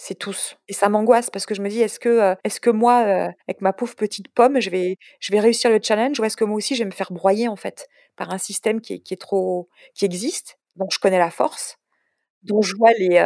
c'est 0.00 0.14
tous. 0.14 0.56
Et 0.68 0.72
ça 0.72 0.88
m'angoisse 0.88 1.28
parce 1.28 1.44
que 1.44 1.56
je 1.56 1.60
me 1.60 1.68
dis: 1.68 1.80
«Est-ce 1.82 1.98
que, 1.98 2.36
est-ce 2.44 2.60
que 2.60 2.70
moi, 2.70 2.98
avec 3.48 3.60
ma 3.60 3.72
pauvre 3.72 3.96
petite 3.96 4.28
pomme, 4.28 4.60
je 4.60 4.70
vais 4.70 4.96
je 5.18 5.32
vais 5.32 5.40
réussir 5.40 5.70
le 5.70 5.80
challenge 5.82 6.18
ou 6.20 6.24
est-ce 6.24 6.36
que 6.36 6.44
moi 6.44 6.56
aussi 6.56 6.76
je 6.76 6.84
vais 6.84 6.86
me 6.86 6.92
faire 6.92 7.12
broyer 7.12 7.48
en 7.48 7.56
fait 7.56 7.88
par 8.16 8.30
un 8.32 8.38
système 8.38 8.80
qui 8.80 8.94
est 8.94 8.98
qui 9.00 9.14
est 9.14 9.18
trop 9.18 9.68
qui 9.94 10.04
existe, 10.04 10.58
dont 10.76 10.88
je 10.90 11.00
connais 11.00 11.18
la 11.18 11.30
force, 11.30 11.78
dont 12.44 12.62
je 12.62 12.76
vois 12.76 12.92
les, 12.92 13.20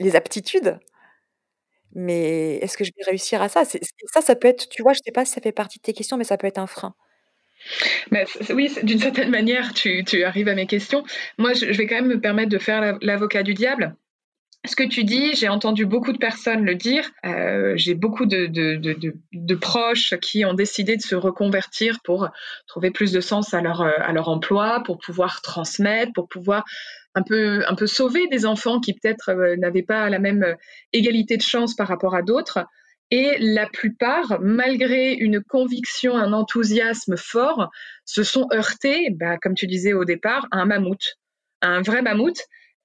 les 0.00 0.16
aptitudes, 0.16 0.78
mais 1.94 2.56
est-ce 2.56 2.78
que 2.78 2.84
je 2.84 2.92
vais 2.96 3.04
réussir 3.10 3.42
à 3.42 3.50
ça?» 3.50 3.64
ça, 3.66 4.22
ça 4.22 4.34
peut 4.34 4.48
être 4.48 4.70
tu 4.70 4.82
vois, 4.82 4.94
je 4.94 5.00
sais 5.04 5.12
pas 5.12 5.26
si 5.26 5.32
ça 5.32 5.42
fait 5.42 5.52
partie 5.52 5.78
de 5.78 5.82
tes 5.82 5.92
questions, 5.92 6.16
mais 6.16 6.24
ça 6.24 6.38
peut 6.38 6.46
être 6.46 6.58
un 6.58 6.66
frein. 6.66 6.94
Mais 8.10 8.24
oui, 8.50 8.72
d'une 8.82 8.98
certaine 8.98 9.30
manière, 9.38 9.74
tu, 9.74 10.04
tu, 10.04 10.24
arrives 10.24 10.48
à 10.48 10.54
mes 10.54 10.66
questions. 10.66 11.04
Moi, 11.38 11.52
je, 11.52 11.66
vais 11.66 11.86
quand 11.86 11.96
même 11.96 12.08
me 12.08 12.20
permettre 12.20 12.48
de 12.48 12.58
faire 12.58 12.98
l'avocat 13.02 13.42
du 13.42 13.54
diable 13.54 13.94
ce 14.64 14.76
que 14.76 14.84
tu 14.84 15.02
dis, 15.02 15.34
j'ai 15.34 15.48
entendu 15.48 15.86
beaucoup 15.86 16.12
de 16.12 16.18
personnes 16.18 16.64
le 16.64 16.76
dire. 16.76 17.10
Euh, 17.26 17.72
j'ai 17.76 17.94
beaucoup 17.94 18.26
de, 18.26 18.46
de, 18.46 18.76
de, 18.76 19.14
de, 19.32 19.54
proches 19.56 20.14
qui 20.20 20.44
ont 20.44 20.54
décidé 20.54 20.96
de 20.96 21.02
se 21.02 21.16
reconvertir 21.16 21.98
pour 22.04 22.28
trouver 22.68 22.92
plus 22.92 23.10
de 23.10 23.20
sens 23.20 23.54
à 23.54 23.60
leur, 23.60 23.80
euh, 23.80 23.90
à 23.98 24.12
leur 24.12 24.28
emploi, 24.28 24.82
pour 24.84 24.98
pouvoir 24.98 25.42
transmettre, 25.42 26.12
pour 26.12 26.28
pouvoir 26.28 26.64
un 27.16 27.22
peu, 27.22 27.64
un 27.66 27.74
peu 27.74 27.88
sauver 27.88 28.28
des 28.28 28.46
enfants 28.46 28.78
qui 28.78 28.94
peut-être 28.94 29.30
euh, 29.30 29.56
n'avaient 29.56 29.82
pas 29.82 30.08
la 30.08 30.20
même 30.20 30.56
égalité 30.92 31.36
de 31.36 31.42
chance 31.42 31.74
par 31.74 31.88
rapport 31.88 32.14
à 32.14 32.22
d'autres. 32.22 32.64
Et 33.10 33.36
la 33.40 33.66
plupart, 33.66 34.40
malgré 34.40 35.12
une 35.12 35.42
conviction, 35.42 36.16
un 36.16 36.32
enthousiasme 36.32 37.16
fort, 37.16 37.68
se 38.04 38.22
sont 38.22 38.46
heurtés, 38.52 39.10
bah, 39.10 39.38
comme 39.38 39.54
tu 39.54 39.66
disais 39.66 39.92
au 39.92 40.04
départ, 40.04 40.46
à 40.52 40.58
un 40.58 40.66
mammouth, 40.66 41.16
un 41.62 41.82
vrai 41.82 42.00
mammouth 42.00 42.38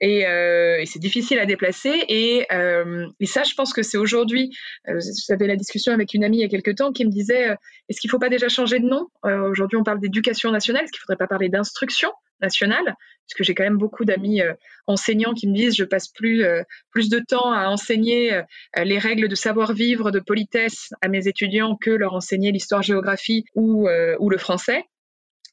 euh, 0.03 0.77
et, 0.77 0.86
c'est 0.86 0.99
difficile 0.99 1.39
à 1.39 1.45
déplacer. 1.45 2.03
Et, 2.07 2.45
euh, 2.51 3.07
et, 3.19 3.25
ça, 3.25 3.43
je 3.43 3.53
pense 3.55 3.73
que 3.73 3.83
c'est 3.83 3.97
aujourd'hui. 3.97 4.55
Euh, 4.88 4.99
J'avais 5.27 5.47
la 5.47 5.55
discussion 5.55 5.93
avec 5.93 6.13
une 6.13 6.23
amie 6.23 6.38
il 6.38 6.41
y 6.41 6.45
a 6.45 6.49
quelques 6.49 6.75
temps 6.75 6.91
qui 6.91 7.05
me 7.05 7.12
disait 7.12 7.55
est-ce 7.89 7.99
qu'il 7.99 8.10
ne 8.10 8.12
faut 8.12 8.19
pas 8.19 8.29
déjà 8.29 8.49
changer 8.49 8.79
de 8.79 8.86
nom? 8.86 9.07
Aujourd'hui, 9.23 9.77
on 9.77 9.83
parle 9.83 9.99
d'éducation 9.99 10.51
nationale. 10.51 10.83
Est-ce 10.83 10.91
qu'il 10.91 10.99
ne 10.99 11.13
faudrait 11.13 11.17
pas 11.17 11.27
parler 11.27 11.49
d'instruction 11.49 12.12
nationale 12.41 12.83
Parce 12.86 13.33
que 13.36 13.43
j'ai 13.43 13.55
quand 13.55 13.63
même 13.63 13.77
beaucoup 13.77 14.05
d'amis 14.05 14.41
enseignants 14.86 15.33
qui 15.33 15.47
me 15.47 15.55
disent 15.55 15.75
je 15.75 15.83
passe 15.83 16.07
plus, 16.07 16.45
plus 16.91 17.10
de 17.10 17.19
temps 17.19 17.51
à 17.51 17.67
enseigner 17.67 18.41
les 18.77 18.99
règles 18.99 19.27
de 19.27 19.36
savoir-vivre, 19.36 20.12
de 20.12 20.19
politesse 20.19 20.93
à 21.01 21.07
mes 21.07 21.27
étudiants 21.27 21.75
que 21.75 21.89
leur 21.89 22.13
enseigner 22.13 22.51
l'histoire-géographie 22.51 23.45
ou, 23.55 23.88
ou 24.19 24.29
le 24.29 24.38
français. 24.38 24.83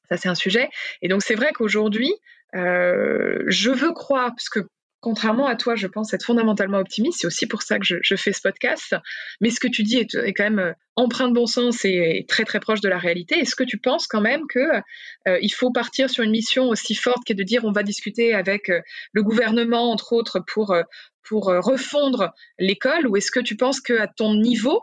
Ça, 0.09 0.17
c'est 0.17 0.29
un 0.29 0.35
sujet. 0.35 0.69
Et 1.01 1.09
donc, 1.09 1.23
c'est 1.23 1.35
vrai 1.35 1.53
qu'aujourd'hui, 1.53 2.13
euh, 2.13 2.44
je 2.53 3.71
veux 3.71 3.93
croire, 3.93 4.31
parce 4.31 4.49
que 4.49 4.61
contrairement 5.05 5.47
à 5.47 5.55
toi, 5.55 5.75
je 5.77 5.87
pense 5.87 6.15
être 6.15 6.25
fondamentalement 6.25 6.79
optimiste. 6.79 7.19
C'est 7.21 7.27
aussi 7.27 7.47
pour 7.47 7.61
ça 7.61 7.79
que 7.79 7.85
je, 7.85 8.17
fais 8.17 8.33
ce 8.33 8.41
podcast. 8.41 8.97
Mais 9.43 9.51
ce 9.51 9.61
que 9.61 9.69
tu 9.69 9.83
dis 9.83 9.99
est, 9.99 10.33
quand 10.33 10.45
même 10.45 10.59
euh, 10.59 10.73
empreint 10.97 11.29
de 11.29 11.35
bon 11.35 11.47
sens 11.47 11.85
et, 11.85 12.25
très 12.27 12.45
très 12.45 12.59
proche 12.59 12.81
de 12.81 12.89
la 12.89 12.97
réalité. 12.97 13.39
Est-ce 13.39 13.55
que 13.55 13.65
tu 13.65 13.77
penses 13.77 14.07
quand 14.07 14.23
même 14.23 14.47
que 14.49 14.81
euh, 15.29 15.39
faut 15.53 15.71
partir 15.71 16.09
sur 16.09 16.25
une 16.25 16.31
mission 16.31 16.71
aussi 16.71 16.95
forte 16.95 17.23
qu'est 17.27 17.35
de 17.35 17.43
dire 17.43 17.67
on 17.67 17.73
va 17.73 17.83
discuter 17.83 18.33
avec 18.33 18.73
le 19.13 19.23
gouvernement 19.23 19.93
entre 19.93 20.15
autres 20.15 20.41
pour 20.41 20.75
pour 21.23 21.45
refondre 21.45 22.33
l'école 22.59 23.07
ou 23.07 23.17
est-ce 23.17 23.31
que 23.31 23.41
tu 23.41 23.57
penses 23.57 23.81
que 23.81 23.99
à 23.99 24.09
ton 24.09 24.35
niveau 24.35 24.83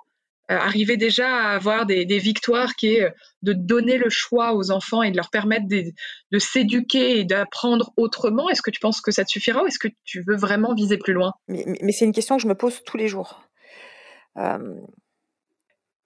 arriver 0.59 0.97
déjà 0.97 1.27
à 1.27 1.55
avoir 1.55 1.85
des, 1.85 2.05
victoires 2.19 2.75
qui 2.75 2.95
est 2.95 3.07
de 3.41 3.53
donner 3.53 3.97
le 3.97 4.09
choix 4.09 4.53
aux 4.53 4.71
enfants 4.71 5.03
et 5.03 5.11
de 5.11 5.17
leur 5.17 5.29
permettre 5.29 5.67
de, 5.67 6.39
s'éduquer 6.39 7.19
et 7.19 7.23
d'apprendre 7.23 7.91
autrement. 7.97 8.49
Est-ce 8.49 8.61
que 8.61 8.71
tu 8.71 8.79
penses 8.79 9.01
que 9.01 9.11
ça 9.11 9.23
te 9.23 9.29
suffira 9.29 9.63
ou 9.63 9.67
est-ce 9.67 9.79
que 9.79 9.87
tu 10.03 10.23
veux 10.27 10.35
vraiment 10.35 10.73
viser 10.73 10.97
plus 10.97 11.13
loin? 11.13 11.33
Mais, 11.47 11.91
c'est 11.91 12.05
une 12.05 12.13
question 12.13 12.37
que 12.37 12.41
je 12.43 12.47
me 12.47 12.55
pose 12.55 12.83
tous 12.85 12.97
les 12.97 13.07
jours. 13.07 13.41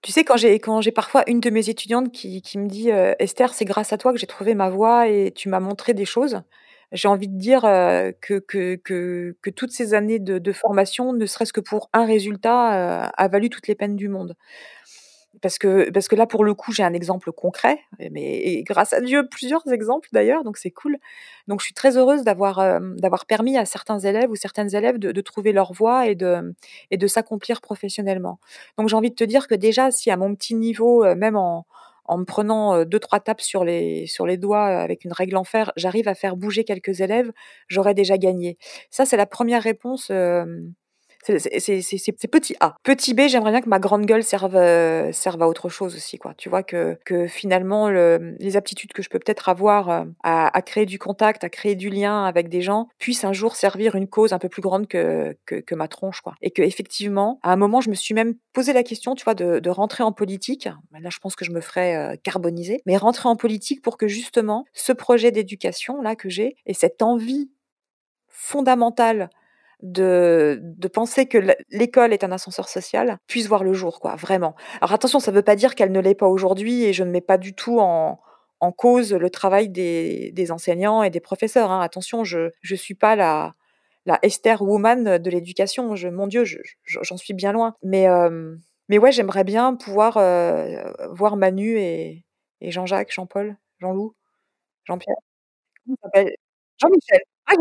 tu 0.02 0.12
sais, 0.12 0.24
quand 0.24 0.36
j'ai, 0.36 0.58
quand 0.58 0.80
j'ai 0.80 0.92
parfois 0.92 1.24
une 1.28 1.40
de 1.40 1.50
mes 1.50 1.68
étudiantes 1.68 2.12
qui, 2.12 2.42
me 2.56 2.68
dit 2.68 2.90
Esther, 3.18 3.54
c'est 3.54 3.64
grâce 3.64 3.92
à 3.92 3.98
toi 3.98 4.12
que 4.12 4.18
j'ai 4.18 4.26
trouvé 4.26 4.54
ma 4.54 4.70
voie 4.70 5.08
et 5.08 5.32
tu 5.32 5.48
m'as 5.48 5.60
montré 5.60 5.94
des 5.94 6.04
choses 6.04 6.42
j'ai 6.92 7.08
envie 7.08 7.28
de 7.28 7.38
dire 7.38 7.62
que, 7.62 8.38
que, 8.38 8.76
que, 8.76 9.36
que, 9.42 9.50
toutes 9.50 9.72
ces 9.72 9.94
années 9.94 10.18
de, 10.18 10.52
formation, 10.52 11.12
ne 11.12 11.26
serait-ce 11.26 11.52
que 11.52 11.60
pour 11.60 11.90
un 11.92 12.06
résultat, 12.06 13.08
a 13.08 13.28
valu 13.28 13.50
toutes 13.50 13.68
les 13.68 13.74
peines 13.74 13.96
du 13.96 14.08
monde 14.08 14.36
parce 15.42 15.58
que, 15.58 15.90
parce 15.90 16.08
que 16.08 16.16
là, 16.16 16.26
pour 16.26 16.44
le 16.44 16.54
coup, 16.54 16.72
j'ai 16.72 16.82
un 16.82 16.92
exemple 16.92 17.32
concret, 17.32 17.78
mais 18.10 18.62
grâce 18.62 18.92
à 18.92 19.00
Dieu, 19.00 19.28
plusieurs 19.28 19.66
exemples 19.70 20.08
d'ailleurs, 20.12 20.44
donc 20.44 20.56
c'est 20.56 20.70
cool. 20.70 20.96
Donc 21.46 21.60
je 21.60 21.66
suis 21.66 21.74
très 21.74 21.96
heureuse 21.96 22.22
d'avoir 22.22 22.80
d'avoir 22.80 23.26
permis 23.26 23.56
à 23.58 23.64
certains 23.64 23.98
élèves 23.98 24.30
ou 24.30 24.36
certaines 24.36 24.74
élèves 24.74 24.98
de, 24.98 25.12
de 25.12 25.20
trouver 25.20 25.52
leur 25.52 25.72
voie 25.72 26.06
et 26.06 26.14
de, 26.14 26.54
et 26.90 26.96
de 26.96 27.06
s'accomplir 27.06 27.60
professionnellement. 27.60 28.38
Donc 28.78 28.88
j'ai 28.88 28.96
envie 28.96 29.10
de 29.10 29.14
te 29.14 29.24
dire 29.24 29.46
que 29.46 29.54
déjà, 29.54 29.90
si 29.90 30.10
à 30.10 30.16
mon 30.16 30.34
petit 30.34 30.54
niveau, 30.54 31.04
même 31.14 31.36
en, 31.36 31.66
en 32.08 32.18
me 32.18 32.24
prenant 32.24 32.84
deux 32.84 33.00
trois 33.00 33.20
tapes 33.20 33.40
sur 33.40 33.64
les 33.64 34.06
sur 34.06 34.26
les 34.26 34.36
doigts 34.36 34.66
avec 34.66 35.04
une 35.04 35.12
règle 35.12 35.36
en 35.36 35.44
fer, 35.44 35.72
j'arrive 35.76 36.08
à 36.08 36.14
faire 36.14 36.36
bouger 36.36 36.64
quelques 36.64 37.00
élèves, 37.00 37.32
j'aurais 37.68 37.94
déjà 37.94 38.18
gagné. 38.18 38.58
Ça, 38.90 39.04
c'est 39.06 39.16
la 39.16 39.26
première 39.26 39.62
réponse. 39.62 40.10
C'est 41.26 42.28
petit 42.30 42.56
A. 42.60 42.76
Petit 42.82 43.14
B, 43.14 43.22
j'aimerais 43.28 43.50
bien 43.50 43.60
que 43.60 43.68
ma 43.68 43.78
grande 43.78 44.06
gueule 44.06 44.22
serve, 44.22 44.56
euh, 44.56 45.12
serve 45.12 45.42
à 45.42 45.48
autre 45.48 45.68
chose 45.68 45.94
aussi, 45.96 46.18
quoi. 46.18 46.34
Tu 46.36 46.48
vois, 46.48 46.62
que, 46.62 46.98
que 47.04 47.26
finalement, 47.26 47.88
le, 47.88 48.36
les 48.38 48.56
aptitudes 48.56 48.92
que 48.92 49.02
je 49.02 49.08
peux 49.08 49.18
peut-être 49.18 49.48
avoir 49.48 49.90
euh, 49.90 50.04
à, 50.22 50.62
créer 50.62 50.86
du 50.86 50.98
contact, 50.98 51.42
à 51.44 51.48
créer 51.48 51.74
du 51.74 51.90
lien 51.90 52.24
avec 52.24 52.48
des 52.48 52.62
gens, 52.62 52.88
puissent 52.98 53.24
un 53.24 53.32
jour 53.32 53.56
servir 53.56 53.96
une 53.96 54.08
cause 54.08 54.32
un 54.32 54.38
peu 54.38 54.48
plus 54.48 54.62
grande 54.62 54.86
que, 54.86 55.36
que, 55.44 55.74
ma 55.74 55.88
tronche, 55.88 56.20
quoi. 56.20 56.34
Et 56.42 56.50
que, 56.50 56.62
effectivement, 56.62 57.40
à 57.42 57.52
un 57.52 57.56
moment, 57.56 57.80
je 57.80 57.90
me 57.90 57.94
suis 57.94 58.14
même 58.14 58.34
posé 58.52 58.72
la 58.72 58.82
question, 58.82 59.14
tu 59.14 59.24
vois, 59.24 59.34
de, 59.34 59.58
de 59.58 59.70
rentrer 59.70 60.04
en 60.04 60.12
politique. 60.12 60.68
Là, 60.92 61.10
je 61.10 61.18
pense 61.18 61.34
que 61.34 61.44
je 61.44 61.50
me 61.50 61.60
ferais 61.60 61.96
euh, 61.96 62.16
carboniser. 62.22 62.82
Mais 62.86 62.96
rentrer 62.96 63.28
en 63.28 63.36
politique 63.36 63.82
pour 63.82 63.96
que, 63.96 64.08
justement, 64.08 64.64
ce 64.72 64.92
projet 64.92 65.32
d'éducation, 65.32 66.00
là, 66.00 66.14
que 66.16 66.28
j'ai, 66.28 66.56
et 66.66 66.74
cette 66.74 67.02
envie 67.02 67.50
fondamentale 68.28 69.30
de, 69.82 70.58
de 70.62 70.88
penser 70.88 71.26
que 71.26 71.38
l'école 71.70 72.12
est 72.12 72.24
un 72.24 72.32
ascenseur 72.32 72.68
social 72.68 73.18
puisse 73.26 73.46
voir 73.48 73.64
le 73.64 73.72
jour, 73.74 74.00
quoi, 74.00 74.16
vraiment. 74.16 74.54
Alors 74.80 74.92
attention, 74.92 75.20
ça 75.20 75.30
ne 75.30 75.36
veut 75.36 75.42
pas 75.42 75.56
dire 75.56 75.74
qu'elle 75.74 75.92
ne 75.92 76.00
l'est 76.00 76.14
pas 76.14 76.26
aujourd'hui 76.28 76.84
et 76.84 76.92
je 76.92 77.04
ne 77.04 77.10
mets 77.10 77.20
pas 77.20 77.38
du 77.38 77.54
tout 77.54 77.78
en, 77.80 78.20
en 78.60 78.72
cause 78.72 79.12
le 79.12 79.30
travail 79.30 79.68
des, 79.68 80.32
des, 80.32 80.50
enseignants 80.52 81.02
et 81.02 81.10
des 81.10 81.20
professeurs. 81.20 81.70
Hein. 81.70 81.80
Attention, 81.82 82.24
je 82.24 82.50
ne 82.70 82.76
suis 82.76 82.94
pas 82.94 83.16
la, 83.16 83.52
la 84.06 84.18
Esther 84.22 84.62
Woman 84.62 85.18
de 85.18 85.30
l'éducation. 85.30 85.94
Je, 85.96 86.08
mon 86.08 86.26
Dieu, 86.26 86.44
j'en 86.84 87.16
suis 87.18 87.34
bien 87.34 87.52
loin. 87.52 87.74
Mais, 87.82 88.08
euh, 88.08 88.56
mais 88.88 88.98
ouais, 88.98 89.12
j'aimerais 89.12 89.44
bien 89.44 89.74
pouvoir 89.74 90.16
euh, 90.18 90.92
voir 91.12 91.36
Manu 91.36 91.78
et, 91.78 92.24
et 92.60 92.70
Jean-Jacques, 92.70 93.12
Jean-Paul, 93.12 93.56
Jean-Loup, 93.80 94.14
Jean-Pierre. 94.86 95.16
Jean-Michel. 96.78 97.20
Ah. 97.46 97.54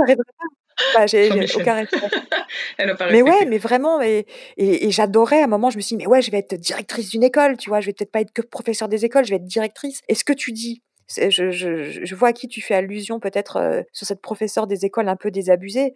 Bah, 0.94 1.08
j'ai 1.08 1.30
aucun 1.32 1.86
mais 3.12 3.22
ouais, 3.22 3.46
mais 3.46 3.58
vraiment, 3.58 4.02
et, 4.02 4.26
et, 4.58 4.92
j'adorais. 4.92 5.42
À 5.42 5.46
un 5.46 5.48
moment, 5.48 5.70
je 5.70 5.78
me 5.78 5.82
suis 5.82 5.96
dit, 5.96 6.04
mais 6.04 6.08
ouais, 6.08 6.22
je 6.22 6.32
vais 6.32 6.40
être 6.40 6.56
directrice 6.56 7.10
d'une 7.10 7.24
école, 7.24 7.58
tu 7.58 7.70
vois, 7.70 7.80
je 7.80 7.88
vais 7.88 7.94
peut-être 7.94 8.12
pas 8.12 8.22
être 8.22 8.34
que 8.34 8.42
professeur 8.42 8.88
des 8.88 9.06
écoles, 9.06 9.26
je 9.26 9.30
vais 9.30 9.38
être 9.38 9.46
directrice. 9.46 10.02
Et 10.10 10.16
ce 10.16 10.24
que 10.24 10.34
tu 10.34 10.52
dis, 10.52 10.82
je, 11.08 11.52
je, 11.52 11.84
je, 12.04 12.16
vois 12.16 12.30
à 12.30 12.34
qui 12.34 12.48
tu 12.48 12.62
fais 12.62 12.74
allusion 12.74 13.20
peut-être 13.20 13.58
euh, 13.58 13.82
sur 13.94 14.08
cette 14.08 14.22
professeure 14.22 14.68
des 14.68 14.86
écoles 14.86 15.08
un 15.08 15.16
peu 15.16 15.32
désabusée. 15.32 15.94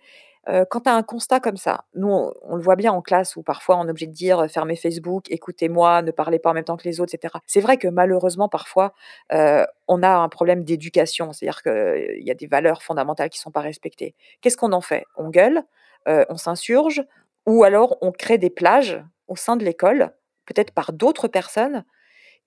Euh, 0.47 0.65
quand 0.69 0.81
tu 0.81 0.89
as 0.89 0.95
un 0.95 1.03
constat 1.03 1.39
comme 1.39 1.57
ça, 1.57 1.85
nous 1.95 2.31
on, 2.41 2.55
le 2.55 2.61
voit 2.61 2.75
bien 2.75 2.93
en 2.93 3.01
classe 3.01 3.35
où 3.35 3.43
parfois 3.43 3.77
on 3.77 3.85
est 3.87 3.89
obligé 3.89 4.07
de 4.07 4.13
dire 4.13 4.45
fermez 4.49 4.75
Facebook, 4.75 5.29
écoutez-moi, 5.29 6.01
ne 6.01 6.11
parlez 6.11 6.39
pas 6.39 6.51
en 6.51 6.53
même 6.53 6.63
temps 6.63 6.77
que 6.77 6.85
les 6.85 7.01
autres, 7.01 7.13
etc. 7.13 7.35
C'est 7.45 7.59
vrai 7.59 7.77
que 7.77 7.87
malheureusement 7.87 8.47
parfois 8.47 8.93
on 9.31 10.03
a 10.03 10.09
un 10.09 10.29
problème 10.29 10.63
d'éducation, 10.63 11.33
c'est-à-dire 11.33 11.61
qu'il 11.61 12.23
y 12.23 12.31
a 12.31 12.35
des 12.35 12.47
valeurs 12.47 12.83
fondamentales 12.83 13.29
qui 13.29 13.39
ne 13.39 13.43
sont 13.43 13.51
pas 13.51 13.61
respectées. 13.61 14.15
Qu'est-ce 14.41 14.57
qu'on 14.57 14.71
en 14.71 14.81
fait? 14.81 15.05
On 15.17 15.29
gueule, 15.29 15.61
on 16.07 16.37
s'insurge, 16.37 17.03
ou 17.45 17.63
alors 17.63 17.97
on 18.01 18.11
crée 18.11 18.37
des 18.37 18.49
plages 18.49 19.03
au 19.27 19.35
sein 19.35 19.57
de 19.57 19.65
l'école, 19.65 20.13
peut-être 20.45 20.71
par 20.71 20.93
d'autres 20.93 21.27
personnes 21.27 21.83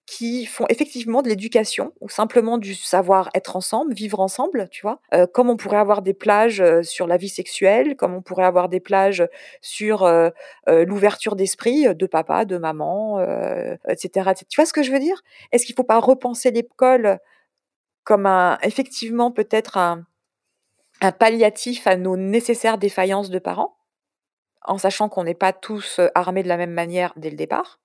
qui 0.06 0.46
font 0.46 0.66
effectivement 0.68 1.22
de 1.22 1.28
l'éducation 1.28 1.92
ou 2.00 2.08
simplement 2.08 2.58
du 2.58 2.74
savoir 2.74 3.30
être 3.34 3.56
ensemble, 3.56 3.94
vivre 3.94 4.20
ensemble, 4.20 4.68
tu 4.70 4.82
vois? 4.82 5.00
Euh, 5.14 5.26
comme 5.26 5.48
on 5.48 5.56
pourrait 5.56 5.78
avoir 5.78 6.02
des 6.02 6.12
plages 6.12 6.60
euh, 6.60 6.82
sur 6.82 7.06
la 7.06 7.16
vie 7.16 7.28
sexuelle, 7.28 7.96
comme 7.96 8.14
on 8.14 8.20
pourrait 8.22 8.44
avoir 8.44 8.68
des 8.68 8.80
plages 8.80 9.26
sur 9.60 10.02
euh, 10.02 10.30
l'ouverture 10.66 11.36
d'esprit 11.36 11.94
de 11.94 12.06
papa, 12.06 12.44
de 12.44 12.58
maman, 12.58 13.20
etc., 13.88 14.30
Tu 14.48 14.56
vois 14.56 14.66
ce 14.66 14.72
que 14.72 14.82
je 14.82 14.92
veux 14.92 14.98
dire? 14.98 15.22
Est-ce 15.52 15.64
qu'il 15.66 15.74
ne 15.74 15.76
faut 15.76 15.84
pas 15.84 16.00
repenser 16.00 16.50
l'école 16.50 17.18
comme 18.04 18.26
un, 18.26 18.58
effectivement 18.62 19.30
peut-être 19.32 19.78
un, 19.78 20.04
un 21.02 21.12
palliatif 21.12 21.86
à 21.86 21.96
nos 21.96 22.16
nécessaires 22.16 22.78
défaillances 22.78 23.30
de 23.30 23.38
parents, 23.38 23.76
en 24.64 24.78
sachant 24.78 25.08
qu'on 25.10 25.24
n'est 25.24 25.34
pas 25.34 25.52
tous 25.52 26.00
armés 26.14 26.42
de 26.44 26.48
la 26.48 26.58
même 26.58 26.72
manière 26.72 27.14
dès 27.16 27.30
le 27.30 27.36
départ? 27.36 27.81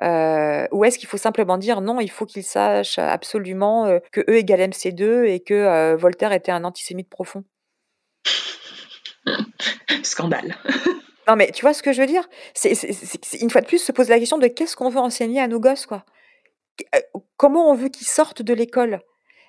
Euh, 0.00 0.66
ou 0.72 0.84
est-ce 0.84 0.98
qu'il 0.98 1.08
faut 1.08 1.16
simplement 1.16 1.58
dire 1.58 1.80
non, 1.80 2.00
il 2.00 2.10
faut 2.10 2.26
qu'ils 2.26 2.44
sachent 2.44 2.98
absolument 2.98 3.86
euh, 3.86 3.98
que 4.10 4.20
E 4.22 4.36
égale 4.36 4.70
MC2 4.70 5.24
et 5.24 5.40
que 5.40 5.54
euh, 5.54 5.96
Voltaire 5.96 6.32
était 6.32 6.52
un 6.52 6.64
antisémite 6.64 7.08
profond? 7.08 7.44
Scandale. 10.02 10.56
non, 11.28 11.36
mais 11.36 11.50
tu 11.52 11.62
vois 11.62 11.74
ce 11.74 11.82
que 11.82 11.92
je 11.92 12.00
veux 12.00 12.06
dire? 12.06 12.28
C'est, 12.54 12.72
Une 13.40 13.50
fois 13.50 13.60
de 13.60 13.66
plus, 13.66 13.78
se 13.78 13.92
poser 13.92 14.10
la 14.10 14.18
question 14.18 14.38
de 14.38 14.48
qu'est-ce 14.48 14.76
qu'on 14.76 14.88
veut 14.88 15.00
enseigner 15.00 15.40
à 15.40 15.46
nos 15.46 15.60
gosses, 15.60 15.86
quoi? 15.86 16.04
Comment 17.36 17.70
on 17.70 17.74
veut 17.74 17.90
qu'ils 17.90 18.06
sortent 18.06 18.42
de 18.42 18.54
l'école? 18.54 19.00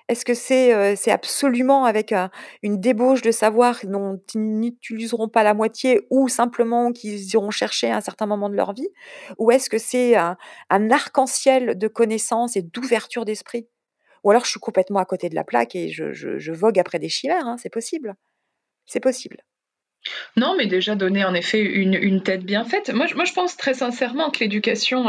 Est-ce 0.08 0.24
que 0.26 0.34
c'est 0.34 1.10
absolument 1.10 1.86
avec 1.86 2.12
une 2.62 2.78
débauche 2.78 3.22
de 3.22 3.30
savoir 3.30 3.78
dont 3.84 4.20
n'utiliseront 4.34 5.28
pas 5.28 5.42
la 5.42 5.54
moitié 5.54 6.02
ou 6.10 6.28
simplement 6.28 6.92
qu'ils 6.92 7.32
iront 7.32 7.50
chercher 7.50 7.90
à 7.90 7.96
un 7.96 8.00
certain 8.02 8.26
moment 8.26 8.50
de 8.50 8.54
leur 8.54 8.74
vie? 8.74 8.88
Ou 9.38 9.50
est-ce 9.50 9.70
que 9.70 9.78
c'est 9.78 10.14
un, 10.16 10.36
arc-en-ciel 10.70 11.78
de 11.78 11.88
connaissances 11.88 12.56
et 12.56 12.62
d'ouverture 12.62 13.24
d'esprit? 13.24 13.66
Ou 14.24 14.30
alors 14.30 14.44
je 14.44 14.50
suis 14.50 14.60
complètement 14.60 14.98
à 14.98 15.06
côté 15.06 15.30
de 15.30 15.34
la 15.34 15.44
plaque 15.44 15.74
et 15.74 15.88
je, 15.88 16.52
vogue 16.52 16.78
après 16.78 16.98
des 16.98 17.08
chimères, 17.08 17.46
hein, 17.46 17.56
c'est 17.58 17.72
possible. 17.72 18.14
C'est 18.84 19.00
possible. 19.00 19.38
Non, 20.36 20.54
mais 20.58 20.66
déjà 20.66 20.96
donner 20.96 21.24
en 21.24 21.32
effet 21.32 21.62
une, 21.62 22.22
tête 22.22 22.44
bien 22.44 22.66
faite. 22.66 22.92
Moi, 22.92 23.06
moi, 23.14 23.24
je 23.24 23.32
pense 23.32 23.56
très 23.56 23.72
sincèrement 23.72 24.30
que 24.30 24.40
l'éducation, 24.40 25.06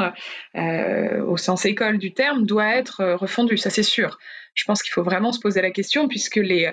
au 0.55 1.36
sens 1.36 1.65
école 1.65 1.97
du 1.97 2.13
terme, 2.13 2.45
doit 2.45 2.77
être 2.77 3.03
refondue, 3.03 3.58
ça 3.58 3.69
c'est 3.69 3.84
sûr 3.84 4.17
je 4.55 4.63
pense 4.63 4.81
qu'il 4.81 4.91
faut 4.91 5.03
vraiment 5.03 5.31
se 5.31 5.39
poser 5.39 5.61
la 5.61 5.69
question 5.69 6.07
puisque 6.07 6.37
les, 6.37 6.71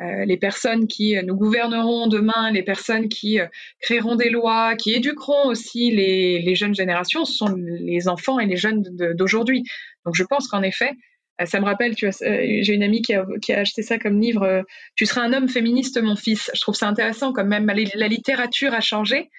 euh, 0.00 0.24
les 0.24 0.36
personnes 0.36 0.88
qui 0.88 1.16
nous 1.22 1.36
gouverneront 1.36 2.08
demain, 2.08 2.50
les 2.50 2.62
personnes 2.62 3.08
qui 3.08 3.38
euh, 3.38 3.46
créeront 3.80 4.16
des 4.16 4.28
lois, 4.28 4.74
qui 4.74 4.92
éduqueront 4.92 5.46
aussi 5.46 5.92
les, 5.92 6.40
les, 6.40 6.54
jeunes 6.56 6.74
générations, 6.74 7.24
ce 7.24 7.34
sont 7.34 7.54
les 7.56 8.08
enfants 8.08 8.40
et 8.40 8.46
les 8.46 8.56
jeunes 8.56 8.82
d'aujourd'hui. 9.14 9.62
Donc 10.04 10.16
je 10.16 10.24
pense 10.24 10.48
qu'en 10.48 10.62
effet, 10.62 10.92
euh, 11.40 11.46
ça 11.46 11.60
me 11.60 11.64
rappelle, 11.64 11.94
j'ai 11.96 12.72
une 12.72 12.82
amie 12.82 13.02
qui 13.02 13.14
a, 13.14 13.24
qui 13.40 13.52
a, 13.52 13.60
acheté 13.60 13.82
ça 13.82 13.98
comme 13.98 14.20
livre, 14.20 14.64
Tu 14.96 15.06
seras 15.06 15.22
un 15.22 15.32
homme 15.32 15.48
féministe, 15.48 16.00
mon 16.02 16.16
fils. 16.16 16.50
Je 16.54 16.60
trouve 16.60 16.74
ça 16.74 16.88
intéressant 16.88 17.32
quand 17.32 17.44
même. 17.44 17.66
La 17.66 18.08
littérature 18.08 18.74
a 18.74 18.80
changé 18.80 19.30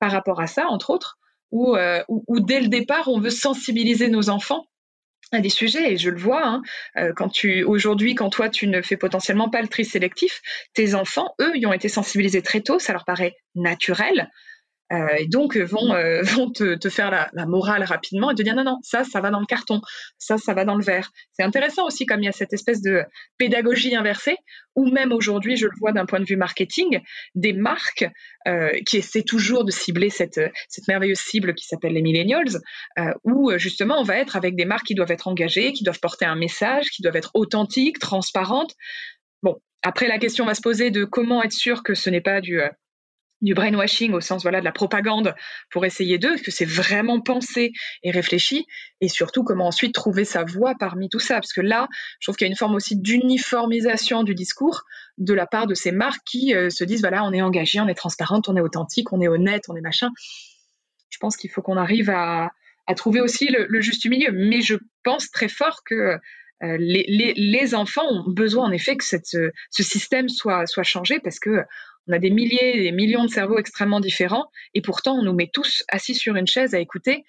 par 0.00 0.10
rapport 0.12 0.40
à 0.40 0.46
ça, 0.46 0.66
entre 0.68 0.90
autres, 0.90 1.18
où, 1.50 1.76
où 2.08 2.40
dès 2.40 2.60
le 2.60 2.68
départ, 2.68 3.08
on 3.08 3.20
veut 3.20 3.30
sensibiliser 3.30 4.08
nos 4.08 4.28
enfants 4.28 4.66
des 5.40 5.50
sujets 5.50 5.92
et 5.92 5.96
je 5.96 6.10
le 6.10 6.18
vois 6.18 6.46
hein, 6.46 6.62
euh, 6.96 7.12
quand 7.14 7.28
tu 7.28 7.62
aujourd'hui 7.64 8.14
quand 8.14 8.30
toi 8.30 8.48
tu 8.48 8.66
ne 8.66 8.82
fais 8.82 8.96
potentiellement 8.96 9.48
pas 9.48 9.62
le 9.62 9.68
tri 9.68 9.84
sélectif 9.84 10.42
tes 10.74 10.94
enfants 10.94 11.34
eux 11.40 11.52
ils 11.54 11.66
ont 11.66 11.72
été 11.72 11.88
sensibilisés 11.88 12.42
très 12.42 12.60
tôt 12.60 12.78
ça 12.78 12.92
leur 12.92 13.04
paraît 13.04 13.36
naturel 13.54 14.30
euh, 14.92 15.16
et 15.18 15.26
donc 15.26 15.56
euh, 15.56 15.64
vont, 15.64 15.94
euh, 15.94 16.22
vont 16.22 16.50
te, 16.50 16.88
faire 16.88 17.10
la, 17.10 17.46
morale 17.46 17.84
rapidement 17.84 18.30
et 18.30 18.34
te 18.34 18.42
dire 18.42 18.54
non, 18.54 18.64
non, 18.64 18.78
ça, 18.82 19.04
ça 19.04 19.20
va 19.20 19.30
dans 19.30 19.40
le 19.40 19.46
carton, 19.46 19.80
ça, 20.18 20.36
ça 20.36 20.54
va 20.54 20.64
dans 20.64 20.76
le 20.76 20.84
verre. 20.84 21.10
C'est 21.32 21.42
intéressant 21.42 21.86
aussi 21.86 22.06
comme 22.06 22.22
il 22.22 22.26
y 22.26 22.28
a 22.28 22.32
cette 22.32 22.52
espèce 22.52 22.82
de 22.82 23.02
pédagogie 23.38 23.94
inversée, 23.94 24.36
ou 24.76 24.90
même 24.90 25.12
aujourd'hui, 25.12 25.56
je 25.56 25.66
le 25.66 25.72
vois 25.78 25.92
d'un 25.92 26.06
point 26.06 26.20
de 26.20 26.24
vue 26.24 26.36
marketing, 26.36 27.00
des 27.34 27.52
marques 27.52 28.06
qui 28.86 28.98
essaient 28.98 29.22
toujours 29.22 29.64
de 29.64 29.70
cibler 29.70 30.10
cette, 30.10 30.40
cette 30.68 30.86
merveilleuse 30.86 31.18
cible 31.18 31.54
qui 31.54 31.64
s'appelle 31.64 31.94
les 31.94 32.02
millennials, 32.02 32.60
où 33.22 33.56
justement 33.56 33.98
on 33.98 34.02
va 34.02 34.18
être 34.18 34.36
avec 34.36 34.54
des 34.56 34.64
marques 34.64 34.86
qui 34.86 34.94
doivent 34.94 35.12
être 35.12 35.28
engagées, 35.28 35.72
qui 35.72 35.84
doivent 35.84 36.00
porter 36.00 36.26
un 36.26 36.36
message, 36.36 36.90
qui 36.90 37.02
doivent 37.02 37.16
être 37.16 37.30
authentiques, 37.34 37.98
transparentes. 38.00 38.74
Bon, 39.42 39.56
après 39.82 40.08
la 40.08 40.18
question 40.18 40.44
va 40.44 40.54
se 40.54 40.60
poser 40.60 40.90
de 40.90 41.04
comment 41.04 41.42
être 41.42 41.52
sûr 41.52 41.82
que 41.82 41.94
ce 41.94 42.10
n'est 42.10 42.20
pas 42.20 42.40
du 42.40 42.60
du 43.40 43.54
brainwashing 43.54 44.12
au 44.12 44.20
sens 44.20 44.42
voilà 44.42 44.60
de 44.60 44.64
la 44.64 44.72
propagande 44.72 45.34
pour 45.70 45.84
essayer 45.84 46.18
d'eux, 46.18 46.36
que 46.36 46.50
c'est 46.50 46.64
vraiment 46.64 47.20
pensé 47.20 47.72
et 48.02 48.10
réfléchi, 48.10 48.66
et 49.00 49.08
surtout 49.08 49.44
comment 49.44 49.66
ensuite 49.66 49.94
trouver 49.94 50.24
sa 50.24 50.44
voix 50.44 50.74
parmi 50.78 51.08
tout 51.08 51.18
ça, 51.18 51.34
parce 51.34 51.52
que 51.52 51.60
là, 51.60 51.88
je 52.20 52.26
trouve 52.26 52.36
qu'il 52.36 52.46
y 52.46 52.48
a 52.48 52.52
une 52.52 52.56
forme 52.56 52.74
aussi 52.74 52.96
d'uniformisation 52.96 54.22
du 54.22 54.34
discours 54.34 54.82
de 55.18 55.34
la 55.34 55.46
part 55.46 55.66
de 55.66 55.74
ces 55.74 55.92
marques 55.92 56.24
qui 56.24 56.54
euh, 56.54 56.70
se 56.70 56.84
disent 56.84 57.00
voilà 57.00 57.24
on 57.24 57.32
est 57.32 57.42
engagé, 57.42 57.80
on 57.80 57.88
est 57.88 57.94
transparente, 57.94 58.48
on 58.48 58.56
est 58.56 58.60
authentique, 58.60 59.12
on 59.12 59.20
est 59.20 59.28
honnête, 59.28 59.64
on 59.68 59.76
est 59.76 59.82
machin. 59.82 60.10
Je 61.10 61.18
pense 61.18 61.36
qu'il 61.36 61.50
faut 61.50 61.62
qu'on 61.62 61.76
arrive 61.76 62.10
à, 62.10 62.50
trouver 62.96 63.20
aussi 63.20 63.48
le, 63.48 63.80
juste 63.80 64.04
milieu, 64.06 64.30
mais 64.32 64.60
je 64.60 64.74
pense 65.04 65.30
très 65.30 65.48
fort 65.48 65.84
que 65.84 66.18
euh, 66.62 66.76
les, 66.78 67.74
enfants 67.74 68.06
ont 68.08 68.30
besoin 68.30 68.66
en 68.66 68.72
effet 68.72 68.96
que 68.96 69.04
ce 69.04 69.50
système 69.70 70.28
soit, 70.28 70.66
soit 70.66 70.84
changé 70.84 71.18
parce 71.20 71.38
que 71.38 71.64
on 72.06 72.12
a 72.12 72.18
des 72.18 72.30
milliers, 72.30 72.82
des 72.82 72.92
millions 72.92 73.24
de 73.24 73.30
cerveaux 73.30 73.58
extrêmement 73.58 74.00
différents, 74.00 74.50
et 74.74 74.82
pourtant 74.82 75.14
on 75.14 75.22
nous 75.22 75.32
met 75.32 75.50
tous 75.52 75.84
assis 75.88 76.14
sur 76.14 76.36
une 76.36 76.46
chaise 76.46 76.74
à 76.74 76.78
écouter. 76.78 77.24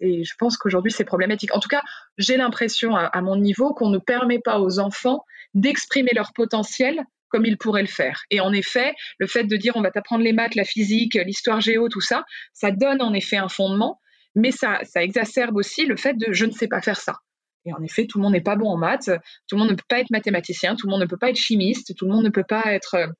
Et, 0.00 0.24
je 0.24 0.34
pense 0.38 0.56
qu'aujourd'hui 0.56 0.90
c'est 0.90 1.04
problématique. 1.04 1.54
En 1.54 1.60
tout 1.60 1.68
cas, 1.68 1.82
j'ai 2.18 2.36
l'impression 2.36 2.96
à, 2.96 3.20
mon 3.20 3.36
niveau 3.36 3.74
qu'on 3.74 3.90
ne 3.90 3.98
permet 3.98 4.40
pas 4.40 4.60
aux 4.60 4.78
enfants 4.78 5.24
d'exprimer 5.54 6.10
leur 6.14 6.32
potentiel 6.32 7.02
comme 7.28 7.46
ils 7.46 7.56
pourraient 7.56 7.82
le 7.82 7.88
faire. 7.88 8.22
Et 8.30 8.40
en 8.40 8.52
effet, 8.52 8.92
le 9.18 9.26
fait 9.26 9.44
de 9.44 9.56
dire 9.56 9.76
on 9.76 9.82
va 9.82 9.90
t'apprendre 9.90 10.24
les 10.24 10.32
maths, 10.32 10.54
la 10.54 10.64
physique, 10.64 11.14
l'histoire 11.14 11.60
géo, 11.60 11.88
tout 11.88 12.00
ça, 12.00 12.24
ça 12.52 12.70
donne 12.70 13.00
en 13.00 13.12
effet 13.14 13.36
un 13.36 13.48
fondement, 13.48 14.00
mais 14.34 14.50
ça, 14.50 14.80
ça 14.84 15.02
exacerbe 15.02 15.56
aussi 15.56 15.86
le 15.86 15.96
fait 15.96 16.14
de 16.14 16.32
je 16.32 16.46
ne 16.46 16.50
sais 16.50 16.68
pas 16.68 16.80
faire 16.80 17.00
ça. 17.00 17.16
Et 17.64 17.72
en 17.72 17.82
effet, 17.82 18.06
tout 18.06 18.18
le 18.18 18.22
monde 18.22 18.32
n'est 18.32 18.40
pas 18.40 18.56
bon 18.56 18.68
en 18.68 18.76
maths, 18.76 19.10
tout 19.48 19.56
le 19.56 19.60
monde 19.60 19.70
ne 19.70 19.76
peut 19.76 19.84
pas 19.88 20.00
être 20.00 20.10
mathématicien, 20.10 20.74
tout 20.74 20.86
le 20.86 20.90
monde 20.90 21.02
ne 21.02 21.06
peut 21.06 21.16
pas 21.16 21.30
être 21.30 21.36
chimiste, 21.36 21.94
tout 21.96 22.06
le 22.06 22.12
monde 22.12 22.24
ne 22.24 22.30
peut 22.30 22.44
pas 22.44 22.64
être 22.66 23.12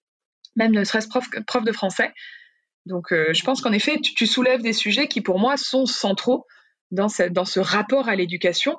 même 0.56 0.72
ne 0.72 0.84
serait-ce 0.84 1.08
prof, 1.08 1.64
de 1.64 1.72
français. 1.72 2.12
Donc 2.86 3.12
euh, 3.12 3.32
je 3.32 3.44
pense 3.44 3.60
qu'en 3.60 3.72
effet, 3.72 3.98
tu, 4.00 4.26
soulèves 4.26 4.62
des 4.62 4.72
sujets 4.72 5.08
qui 5.08 5.20
pour 5.20 5.38
moi 5.38 5.56
sont 5.56 5.86
centraux 5.86 6.46
dans, 6.90 7.08
ce 7.08 7.60
rapport 7.60 8.08
à 8.08 8.16
l'éducation, 8.16 8.78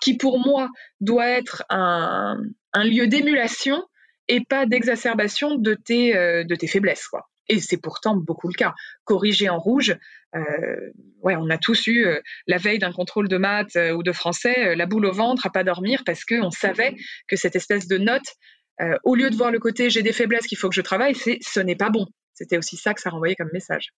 qui 0.00 0.16
pour 0.16 0.38
moi 0.38 0.68
doit 1.00 1.28
être 1.28 1.64
un, 1.68 2.36
lieu 2.74 3.06
d'émulation 3.06 3.82
et 4.28 4.44
pas 4.44 4.66
d'exacerbation 4.66 5.56
de 5.56 5.76
euh, 5.90 6.44
de 6.44 6.54
tes 6.54 6.66
faiblesses. 6.68 7.08
Quoi. 7.08 7.29
Et 7.50 7.60
c'est 7.60 7.76
pourtant 7.76 8.16
beaucoup 8.16 8.48
le 8.48 8.54
cas. 8.54 8.74
Corriger 9.04 9.48
en 9.48 9.58
rouge, 9.58 9.96
euh, 10.34 10.90
on 11.22 11.50
a 11.50 11.58
tous 11.58 11.86
eu 11.88 12.06
la 12.46 12.56
veille 12.56 12.78
d'un 12.78 12.92
contrôle 12.92 13.28
de 13.28 13.36
maths 13.36 13.76
ou 13.94 14.02
de 14.02 14.12
français 14.12 14.76
la 14.76 14.86
boule 14.86 15.06
au 15.06 15.12
ventre 15.12 15.46
à 15.46 15.50
pas 15.50 15.64
dormir 15.64 16.02
parce 16.06 16.24
qu'on 16.24 16.50
savait 16.50 16.94
que 17.28 17.36
cette 17.36 17.56
espèce 17.56 17.88
de 17.88 17.98
note 17.98 18.36
euh, 18.80 18.96
au 19.04 19.14
lieu 19.14 19.28
de 19.30 19.36
voir 19.36 19.50
le 19.50 19.58
côté 19.58 19.90
j'ai 19.90 20.02
des 20.02 20.12
faiblesses 20.12 20.46
qu'il 20.46 20.56
faut 20.56 20.68
que 20.68 20.74
je 20.74 20.80
travaille, 20.80 21.14
c'est 21.14 21.38
ce 21.42 21.60
n'est 21.60 21.76
pas 21.76 21.90
bon. 21.90 22.06
C'était 22.34 22.56
aussi 22.56 22.76
ça 22.76 22.94
que 22.94 23.00
ça 23.00 23.10
renvoyait 23.10 23.36
comme 23.36 23.50
message. 23.52 23.90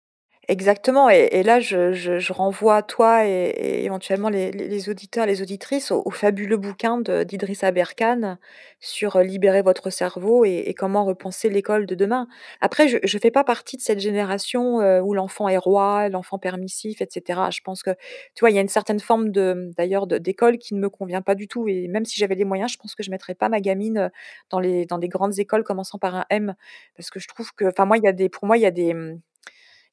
Exactement 0.52 1.10
et 1.10 1.44
là 1.44 1.62
je 1.62 2.34
renvoie 2.34 2.84
toi 2.84 3.26
et 3.26 3.86
éventuellement 3.86 4.28
les 4.28 4.90
auditeurs, 4.90 5.26
les 5.26 5.42
auditrices 5.42 5.92
au 5.92 6.10
fabuleux 6.12 6.58
bouquin 6.58 7.00
d'Idrissa 7.00 7.72
Berkane 7.72 8.38
sur, 8.82 9.16
euh, 9.16 9.24
«Libérer 9.24 9.62
votre 9.62 9.90
cerveau» 9.92 10.44
et 10.44 10.74
comment 10.78 11.06
repenser 11.06 11.50
l'école 11.50 11.86
de 11.86 11.96
demain. 11.96 12.28
Après 12.60 12.90
je 12.90 12.98
je 13.02 13.18
fais 13.18 13.32
pas 13.32 13.46
partie 13.46 13.78
de 13.78 13.82
cette 13.82 14.02
génération, 14.02 14.82
euh, 14.82 15.00
où 15.00 15.14
l'enfant 15.14 15.48
est 15.48 15.58
roi, 15.58 16.10
l'enfant 16.10 16.38
permissif 16.38 17.02
et 17.02 17.08
cetera. 17.10 17.50
Je 17.50 17.62
pense 17.64 17.82
que, 17.82 17.92
tu 18.36 18.42
vois, 18.42 18.50
il 18.50 18.56
y 18.56 18.60
a 18.60 18.62
une 18.62 18.68
certaine 18.68 19.00
forme 19.00 19.30
d'ailleurs 19.32 20.06
d'école 20.06 20.58
qui 20.58 20.74
ne 20.76 20.82
me 20.82 20.90
convient 20.90 21.22
pas 21.22 21.36
du 21.36 21.48
tout 21.48 21.70
et 21.70 21.88
même 21.88 22.04
si 22.04 22.20
j'avais 22.20 22.36
les 22.36 22.44
moyens, 22.46 22.74
je 22.74 22.78
pense 22.78 22.94
que 22.96 23.04
je 23.04 23.12
mettrais 23.12 23.36
pas 23.36 23.48
ma 23.48 23.62
gamine, 23.62 24.12
dans 24.50 24.60
les 24.60 24.86
dans 24.86 24.98
des 24.98 25.08
grandes 25.08 25.40
écoles 25.40 25.64
commençant 25.64 25.98
par 25.98 26.14
un 26.16 26.26
M 26.30 26.56
parce 26.98 27.10
que 27.10 27.22
je 27.22 27.28
trouve 27.30 27.54
que 27.56 27.66
enfin 27.66 27.86
moi 27.86 27.98
il 27.98 28.04
y 28.04 28.08
a 28.08 28.12
des 28.12 28.28
pour 28.28 28.46
moi 28.48 28.58
il 28.58 28.62
y 28.64 28.66
a 28.66 28.72
des, 28.72 28.94
mmh, 28.94 29.20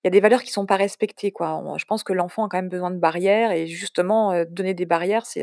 il 0.05 0.07
y 0.07 0.09
a 0.09 0.11
des 0.11 0.21
valeurs 0.21 0.43
qui 0.43 0.53
sont 0.53 0.67
pas 0.67 0.77
respectées, 0.77 1.33
quoi. 1.33 1.61
je 1.77 1.85
pense 1.85 2.05
que 2.05 2.13
l'enfant 2.13 2.45
a 2.45 2.49
quand 2.49 2.59
même 2.59 2.69
besoin 2.69 2.91
de 2.91 2.99
barrières 2.99 3.51
et 3.51 3.67
justement, 3.67 4.33
euh, 4.33 4.45
donner 4.49 4.75
des 4.75 4.87
barrières, 4.87 5.27
c'est, 5.27 5.43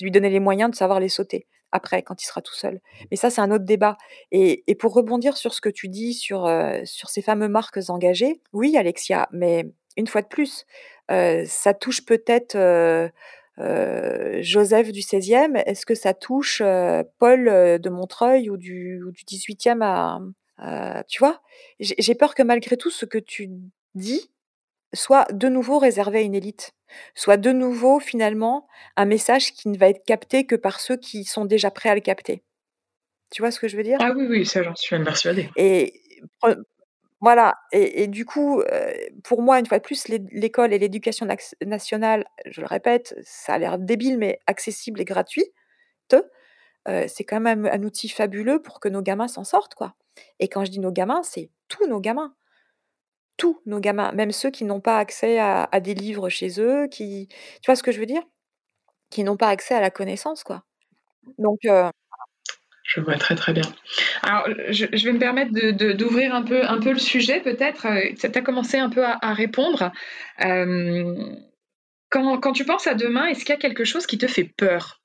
lui 0.00 0.10
donner 0.12 0.30
les 0.30 0.40
moyens 0.40 0.70
de 0.70 0.76
savoir 0.76 1.00
les 1.00 1.08
sauter 1.08 1.46
après, 1.72 2.02
quand 2.02 2.22
il 2.22 2.26
sera 2.26 2.42
tout 2.42 2.54
seul. 2.54 2.80
Mais 3.10 3.16
ça, 3.16 3.30
c'est 3.30 3.40
un 3.40 3.50
autre 3.50 3.64
débat. 3.64 3.96
Et, 4.30 4.62
pour 4.78 4.92
rebondir 4.92 5.36
sur 5.36 5.54
ce 5.54 5.60
que 5.60 5.70
tu 5.70 5.88
dis 5.88 6.12
sur, 6.12 6.46
euh, 6.46 6.80
sur 6.84 7.08
ces 7.08 7.22
fameux 7.22 7.48
marques 7.48 7.78
engagées, 7.88 8.40
oui, 8.52 8.76
Alexia, 8.76 9.26
mais 9.32 9.64
une 9.96 10.06
fois 10.06 10.20
de 10.22 10.26
plus, 10.28 10.66
euh, 11.10 11.44
ça 11.46 11.74
touche 11.74 12.04
peut-être 12.04 12.56
Joseph 14.42 14.92
du 14.92 15.00
16e. 15.00 15.56
Est-ce 15.66 15.86
que 15.86 15.94
ça 15.94 16.14
touche 16.14 16.62
Paul 17.18 17.44
de 17.46 17.90
Montreuil 17.90 18.50
ou 18.50 18.56
du, 18.56 19.02
ou 19.02 19.10
du 19.10 19.24
18e 19.24 19.82
à, 19.82 20.20
tu 20.58 21.18
vois? 21.18 21.42
J'ai 21.80 22.14
peur 22.14 22.34
que 22.34 22.42
malgré 22.42 22.76
tout 22.76 22.90
ce 22.90 23.04
que 23.04 23.18
tu 23.18 23.48
dis 23.94 24.30
soit 24.94 25.26
de 25.32 25.48
nouveau 25.48 25.78
réservé 25.78 26.18
à 26.18 26.22
une 26.22 26.34
élite, 26.34 26.72
soit 27.14 27.38
de 27.38 27.50
nouveau 27.50 27.98
finalement 27.98 28.68
un 28.96 29.06
message 29.06 29.54
qui 29.54 29.68
ne 29.68 29.78
va 29.78 29.88
être 29.88 30.04
capté 30.04 30.46
que 30.46 30.54
par 30.54 30.80
ceux 30.80 30.96
qui 30.96 31.24
sont 31.24 31.46
déjà 31.46 31.70
prêts 31.70 31.88
à 31.88 31.94
le 31.94 32.02
capter. 32.02 32.42
Tu 33.30 33.40
vois 33.40 33.50
ce 33.50 33.58
que 33.58 33.68
je 33.68 33.76
veux 33.78 33.82
dire? 33.82 33.96
Ah 34.02 34.12
oui, 34.14 34.26
oui, 34.28 34.44
ça 34.44 34.62
j'en 34.62 34.74
suis 34.74 35.02
persuadée. 35.02 35.48
Et 35.56 36.02
voilà 37.20 37.54
et 37.72 38.06
du 38.08 38.26
coup, 38.26 38.62
pour 39.24 39.40
moi 39.40 39.58
une 39.58 39.66
fois 39.66 39.78
de 39.78 39.84
plus 39.84 40.08
l'école 40.08 40.74
et 40.74 40.78
l'éducation 40.78 41.26
nationale, 41.64 42.26
je 42.44 42.60
le 42.60 42.66
répète, 42.66 43.14
ça 43.24 43.54
a 43.54 43.58
l'air 43.58 43.78
débile 43.78 44.18
mais 44.18 44.40
accessible 44.46 45.00
et 45.00 45.04
gratuit, 45.06 45.46
c'est 46.86 47.24
quand 47.24 47.40
même 47.40 47.64
un 47.64 47.82
outil 47.84 48.10
fabuleux 48.10 48.60
pour 48.60 48.80
que 48.80 48.88
nos 48.88 49.00
gamins 49.00 49.28
s'en 49.28 49.44
sortent, 49.44 49.74
quoi. 49.74 49.94
Et 50.38 50.48
quand 50.48 50.64
je 50.64 50.70
dis 50.70 50.80
nos 50.80 50.92
gamins, 50.92 51.22
c'est 51.22 51.50
tous 51.68 51.86
nos 51.86 52.00
gamins. 52.00 52.34
Tous 53.36 53.60
nos 53.66 53.80
gamins, 53.80 54.12
même 54.12 54.30
ceux 54.30 54.50
qui 54.50 54.64
n'ont 54.64 54.80
pas 54.80 54.98
accès 54.98 55.38
à, 55.38 55.68
des 55.80 55.94
livres 55.94 56.28
chez 56.28 56.60
eux, 56.60 56.86
qui, 56.88 57.28
tu 57.28 57.66
vois 57.66 57.76
ce 57.76 57.82
que 57.82 57.92
je 57.92 57.98
veux 57.98 58.06
dire? 58.06 58.22
Qui 59.10 59.24
n'ont 59.24 59.36
pas 59.36 59.48
accès 59.48 59.74
à 59.74 59.80
la 59.80 59.90
connaissance, 59.90 60.44
quoi. 60.44 60.64
Donc, 61.38 61.60
je 62.84 63.00
vois 63.00 63.16
très 63.16 63.34
très 63.34 63.52
bien. 63.52 63.64
Alors, 64.22 64.46
je, 64.68 64.86
vais 64.86 65.12
me 65.12 65.18
permettre 65.18 65.52
d'ouvrir 65.94 66.34
un, 66.34 66.42
peu, 66.42 66.64
un 66.64 66.78
peu 66.78 66.92
le 66.92 66.98
sujet, 66.98 67.40
peut-être. 67.40 67.86
Tu 68.18 68.26
as 68.26 68.42
commencé 68.42 68.78
un 68.78 68.90
peu 68.90 69.04
à, 69.04 69.32
répondre. 69.32 69.92
quand, 70.38 72.38
quand, 72.38 72.52
tu 72.52 72.64
penses 72.64 72.86
à 72.86 72.94
demain, 72.94 73.26
est-ce 73.26 73.44
qu'il 73.44 73.54
y 73.54 73.58
a 73.58 73.60
quelque 73.60 73.84
chose 73.84 74.06
qui 74.06 74.18
te 74.18 74.26
fait 74.26 74.44
peur? 74.44 75.01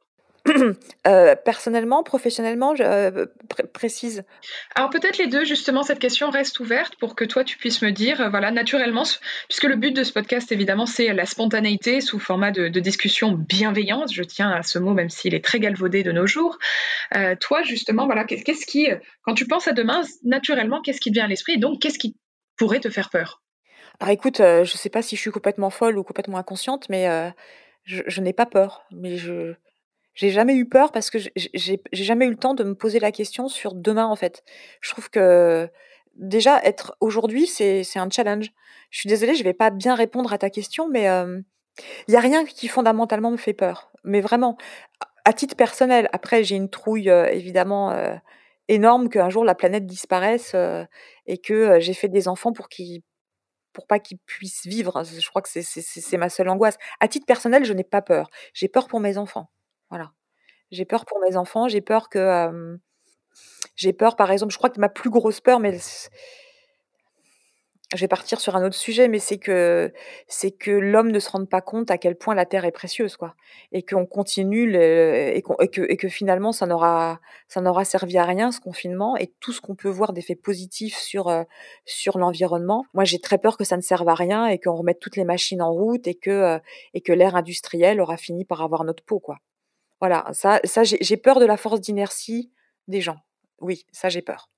Euh, 1.07 1.35
personnellement, 1.35 2.03
professionnellement, 2.03 2.75
je 2.75 2.83
euh, 2.83 3.25
précise? 3.71 4.25
Alors 4.75 4.89
peut-être 4.89 5.17
les 5.17 5.27
deux. 5.27 5.45
justement, 5.45 5.83
cette 5.83 5.99
question 5.99 6.29
reste 6.29 6.59
ouverte 6.59 6.97
pour 6.97 7.15
que 7.15 7.23
toi 7.23 7.45
tu 7.45 7.57
puisses 7.57 7.81
me 7.81 7.91
dire, 7.91 8.19
euh, 8.19 8.29
voilà, 8.29 8.51
naturellement, 8.51 9.03
puisque 9.47 9.63
le 9.63 9.77
but 9.77 9.91
de 9.95 10.03
ce 10.03 10.11
podcast 10.11 10.51
évidemment 10.51 10.85
c'est 10.85 11.13
la 11.13 11.25
spontanéité 11.25 12.01
sous 12.01 12.19
format 12.19 12.51
de 12.51 12.79
discussion 12.79 13.31
bienveillante. 13.31 14.11
Je 14.11 14.23
tiens 14.23 14.51
à 14.51 14.63
ce 14.63 14.79
mot 14.79 14.93
même 14.93 15.09
s'il 15.09 15.33
est 15.33 15.43
très 15.43 15.59
galvaudé 15.59 16.03
de 16.03 16.11
nos 16.11 16.27
jours. 16.27 16.57
toi 17.39 17.63
justement, 17.63 18.05
voilà, 18.05 18.25
qu'est-ce 18.25 18.65
qui, 18.65 18.89
quand 19.21 19.33
tu 19.33 19.47
penses 19.47 19.69
à 19.69 19.71
demain, 19.71 20.01
naturellement, 20.23 20.81
qu'est-ce 20.81 20.99
qui 20.99 21.09
te 21.09 21.13
vient 21.13 21.25
à 21.25 21.29
l'esprit 21.29 21.53
et 21.53 21.57
donc 21.57 21.81
qu'est-ce 21.81 21.99
qui 21.99 22.17
pourrait 22.57 22.81
te 22.81 22.89
faire 22.89 23.09
peur? 23.09 23.41
Alors 24.01 24.11
écoute, 24.11 24.39
je 24.39 24.63
je 24.65 24.77
sais 24.77 24.89
pas 24.89 25.01
si 25.01 25.15
je 25.15 25.21
suis 25.21 25.31
complètement 25.31 25.69
folle 25.69 25.97
ou 25.97 26.03
complètement 26.03 26.37
inconsciente, 26.37 26.89
mais 26.89 27.31
je 27.85 28.03
je 28.05 28.19
n'ai 28.19 28.33
pas 28.33 28.45
peur, 28.45 28.85
mais 28.91 29.15
je 29.15 29.55
j'ai 30.17 30.31
jamais 30.31 30.55
eu 30.55 30.67
peur 30.67 30.91
parce 30.91 31.11
que 31.11 31.19
j'ai 31.35 31.79
jamais 31.93 32.25
eu 32.25 32.31
le 32.31 32.37
temps 32.37 32.55
de 32.55 32.63
me 32.63 32.73
poser 32.73 32.99
la 32.99 33.11
question 33.11 33.47
sur 33.47 33.75
demain, 33.75 34.07
en 34.07 34.15
fait. 34.15 34.43
Je 34.81 34.89
trouve 34.89 35.11
que 35.11 35.69
déjà 36.15 36.59
être 36.63 36.97
aujourd'hui, 36.99 37.45
c'est 37.45 37.85
un 37.97 38.09
challenge. 38.09 38.51
Je 38.89 38.99
suis 38.99 39.09
désolée, 39.09 39.35
je 39.35 39.43
vais 39.43 39.53
pas 39.53 39.69
bien 39.69 39.93
répondre 39.93 40.33
à 40.33 40.39
ta 40.39 40.49
question, 40.49 40.89
mais 40.89 41.03
il 42.07 42.13
y 42.13 42.17
a 42.17 42.19
rien 42.19 42.45
qui 42.45 42.67
fondamentalement 42.67 43.29
me 43.29 43.37
fait 43.37 43.53
peur. 43.53 43.91
Mais 44.03 44.19
vraiment, 44.19 44.57
à 45.23 45.33
titre 45.33 45.55
personnel. 45.55 46.09
Après, 46.13 46.43
j'ai 46.43 46.55
une 46.55 46.69
trouille 46.69 47.09
évidemment 47.09 47.95
énorme 48.69 49.09
qu'un 49.09 49.29
jour 49.29 49.45
la 49.45 49.53
planète 49.53 49.85
disparaisse 49.85 50.55
et 51.27 51.37
que 51.37 51.79
j'ai 51.79 51.93
fait 51.93 52.09
des 52.09 52.27
enfants 52.27 52.53
pour 52.53 52.69
qu'ils 52.69 53.03
pour 53.71 53.85
pas 53.85 53.99
qu'ils 53.99 54.17
puissent 54.25 54.65
vivre. 54.65 55.03
Je 55.03 55.29
crois 55.29 55.43
que 55.43 55.49
c'est 55.49 56.17
ma 56.17 56.29
seule 56.29 56.49
angoisse. 56.49 56.79
À 56.99 57.07
titre 57.07 57.27
personnel, 57.27 57.65
je 57.65 57.73
n'ai 57.73 57.83
pas 57.83 58.01
peur. 58.01 58.31
J'ai 58.55 58.67
peur 58.67 58.87
pour 58.87 58.99
mes 58.99 59.19
enfants. 59.19 59.51
Voilà. 59.89 60.11
J'ai 60.71 60.85
peur 60.85 61.05
pour 61.05 61.19
mes 61.19 61.37
enfants, 61.37 61.67
j'ai 61.67 61.81
peur 61.81 62.09
que, 62.09 62.77
j'ai 63.75 63.93
peur 63.93 64.15
par 64.15 64.31
exemple 64.31 64.51
je 64.51 64.57
crois 64.57 64.69
que 64.69 64.79
ma 64.79 64.89
plus 64.89 65.09
grosse 65.09 65.39
peur, 65.41 65.59
mais 65.59 65.77
je 67.95 68.01
vais 68.01 68.09
partir 68.09 68.41
sur 68.41 68.57
un 68.57 68.65
autre 68.65 68.75
sujet, 68.75 69.07
mais 69.07 69.19
c'est 69.19 69.37
que 69.37 69.93
c'est 70.27 70.51
que 70.51 70.71
l'homme 70.71 71.09
ne 71.09 71.19
se 71.19 71.29
rende 71.29 71.49
pas 71.49 71.61
compte 71.61 71.89
à 71.89 71.97
quel 71.97 72.17
point 72.17 72.35
la 72.35 72.45
terre 72.45 72.65
est 72.65 72.71
précieuse, 72.71 73.15
quoi. 73.15 73.35
Et 73.71 73.81
qu'on 73.81 74.05
continue 74.05 74.75
et 74.75 75.41
que 75.71 75.81
et 75.89 75.95
que 75.95 76.09
finalement 76.09 76.51
ça 76.51 76.65
n'aura 76.65 77.21
ça 77.47 77.61
n'aura 77.61 77.85
servi 77.85 78.17
à 78.17 78.25
rien 78.25 78.51
ce 78.51 78.59
confinement 78.59 79.15
et 79.15 79.33
tout 79.39 79.53
ce 79.53 79.61
qu'on 79.61 79.75
peut 79.75 79.89
voir 79.89 80.11
d'effets 80.11 80.35
positifs 80.35 80.97
sur, 80.97 81.31
sur 81.85 82.17
l'environnement. 82.17 82.85
Moi, 82.93 83.05
j'ai 83.05 83.19
très 83.19 83.37
peur 83.37 83.57
que 83.57 83.63
ça 83.63 83.77
ne 83.77 83.81
serve 83.81 84.09
à 84.09 84.15
rien 84.15 84.47
et 84.47 84.59
qu'on 84.59 84.75
remette 84.75 84.99
toutes 84.99 85.15
les 85.15 85.23
machines 85.25 85.61
en 85.61 85.71
route 85.71 86.07
et 86.07 86.15
que, 86.15 86.59
et 86.93 87.01
que 87.01 87.13
l'ère 87.13 87.35
industrielle 87.37 88.01
aura 88.01 88.17
fini 88.17 88.43
par 88.43 88.61
avoir 88.61 88.83
notre 88.83 89.03
peau, 89.03 89.19
quoi. 89.19 89.37
Voilà, 90.01 90.25
ça 90.33 90.59
ça 90.63 90.83
j'ai 90.83 91.17
peur 91.17 91.39
de 91.39 91.45
la 91.45 91.57
force 91.57 91.81
d'inertie 91.81 92.51
des 92.87 93.01
gens. 93.01 93.17
Oui, 93.59 93.85
ça 93.91 94.09
j'ai 94.09 94.21
peur. 94.21 94.49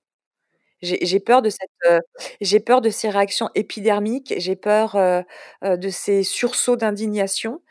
J'ai 0.82 1.20
peur 1.20 1.42
de 1.42 1.50
cette, 1.50 1.70
heu, 1.90 2.00
j'ai 2.42 2.60
peur 2.62 2.82
de 2.82 2.90
ces 2.90 3.10
réactions 3.10 3.50
épidermiques, 3.56 4.34
j'ai 4.38 4.56
peur, 4.56 4.96
heu 4.98 5.24
heu, 5.66 5.78
de 5.78 5.90
ces 5.90 6.24
sursauts 6.24 6.78
d'indignation, 6.78 7.62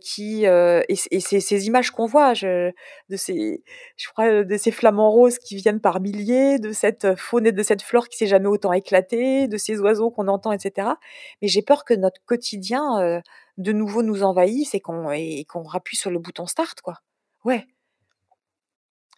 qui, 0.00 0.44
et 0.46 0.96
ces 0.96 1.66
images 1.66 1.90
qu'on 1.92 2.06
voit, 2.06 2.34
je 2.34 2.72
de 3.10 3.16
ces 3.16 3.64
je 3.96 4.08
crois, 4.10 4.44
de 4.44 4.56
ces 4.58 4.70
flamants 4.72 5.10
roses 5.10 5.38
qui 5.38 5.56
viennent 5.56 5.80
par 5.80 6.00
milliers, 6.00 6.58
de 6.60 6.72
cette 6.72 7.16
faune 7.16 7.46
et 7.46 7.52
de 7.52 7.62
cette 7.64 7.82
flore 7.82 8.08
qui 8.08 8.18
s'est 8.18 8.26
jamais 8.28 8.48
autant 8.48 8.72
éclatée, 8.72 9.48
de 9.48 9.56
ces 9.58 9.78
oiseaux 9.80 10.10
qu'on 10.10 10.28
entend 10.28 10.52
et 10.52 10.58
cetera. 10.60 10.98
Mais 11.42 11.48
j'ai 11.48 11.62
peur 11.62 11.84
que 11.84 11.94
notre 11.94 12.20
quotidien, 12.26 13.22
de 13.58 13.72
nouveau 13.72 14.02
nous 14.02 14.22
envahisse 14.22 14.74
et 14.74 14.80
qu'on 14.80 15.10
et 15.10 15.44
qu'on 15.44 15.62
rappuie 15.62 15.96
sur 15.96 16.10
le 16.10 16.18
bouton 16.18 16.46
start, 16.46 16.80
quoi. 16.80 17.00
Ouais. 17.44 17.66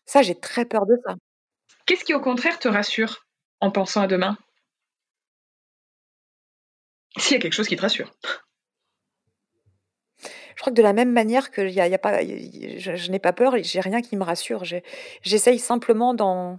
Ça, 0.06 0.22
j'ai 0.22 0.38
très 0.38 0.64
peur 0.64 0.86
de 0.86 0.96
ça. 1.04 1.14
Qu'est-ce 1.86 2.04
qui, 2.04 2.14
au 2.14 2.20
contraire, 2.20 2.58
te 2.58 2.68
rassure 2.68 3.26
en 3.60 3.70
pensant 3.70 4.02
à 4.02 4.06
demain? 4.06 4.36
S'il 7.18 7.32
y 7.34 7.36
a 7.36 7.40
quelque 7.40 7.52
chose 7.54 7.68
qui 7.68 7.76
te 7.76 7.82
rassure. 7.82 8.12
Je 10.56 10.60
crois 10.62 10.70
que 10.72 10.76
de 10.76 10.82
la 10.82 10.94
même 10.94 11.12
manière 11.12 11.50
qu'il 11.50 11.68
y 11.70 11.80
a 11.80 11.86
il 11.86 11.90
y 11.90 11.94
a 11.94 11.98
pas 11.98 12.22
je 12.22 12.96
je 12.96 13.10
n'ai 13.10 13.18
pas 13.18 13.32
peur 13.34 13.54
j'ai 13.62 13.80
rien 13.80 14.00
qui 14.00 14.16
me 14.16 14.24
rassure. 14.24 14.64
J'essaye 15.22 15.58
simplement 15.58 16.14
dans 16.14 16.58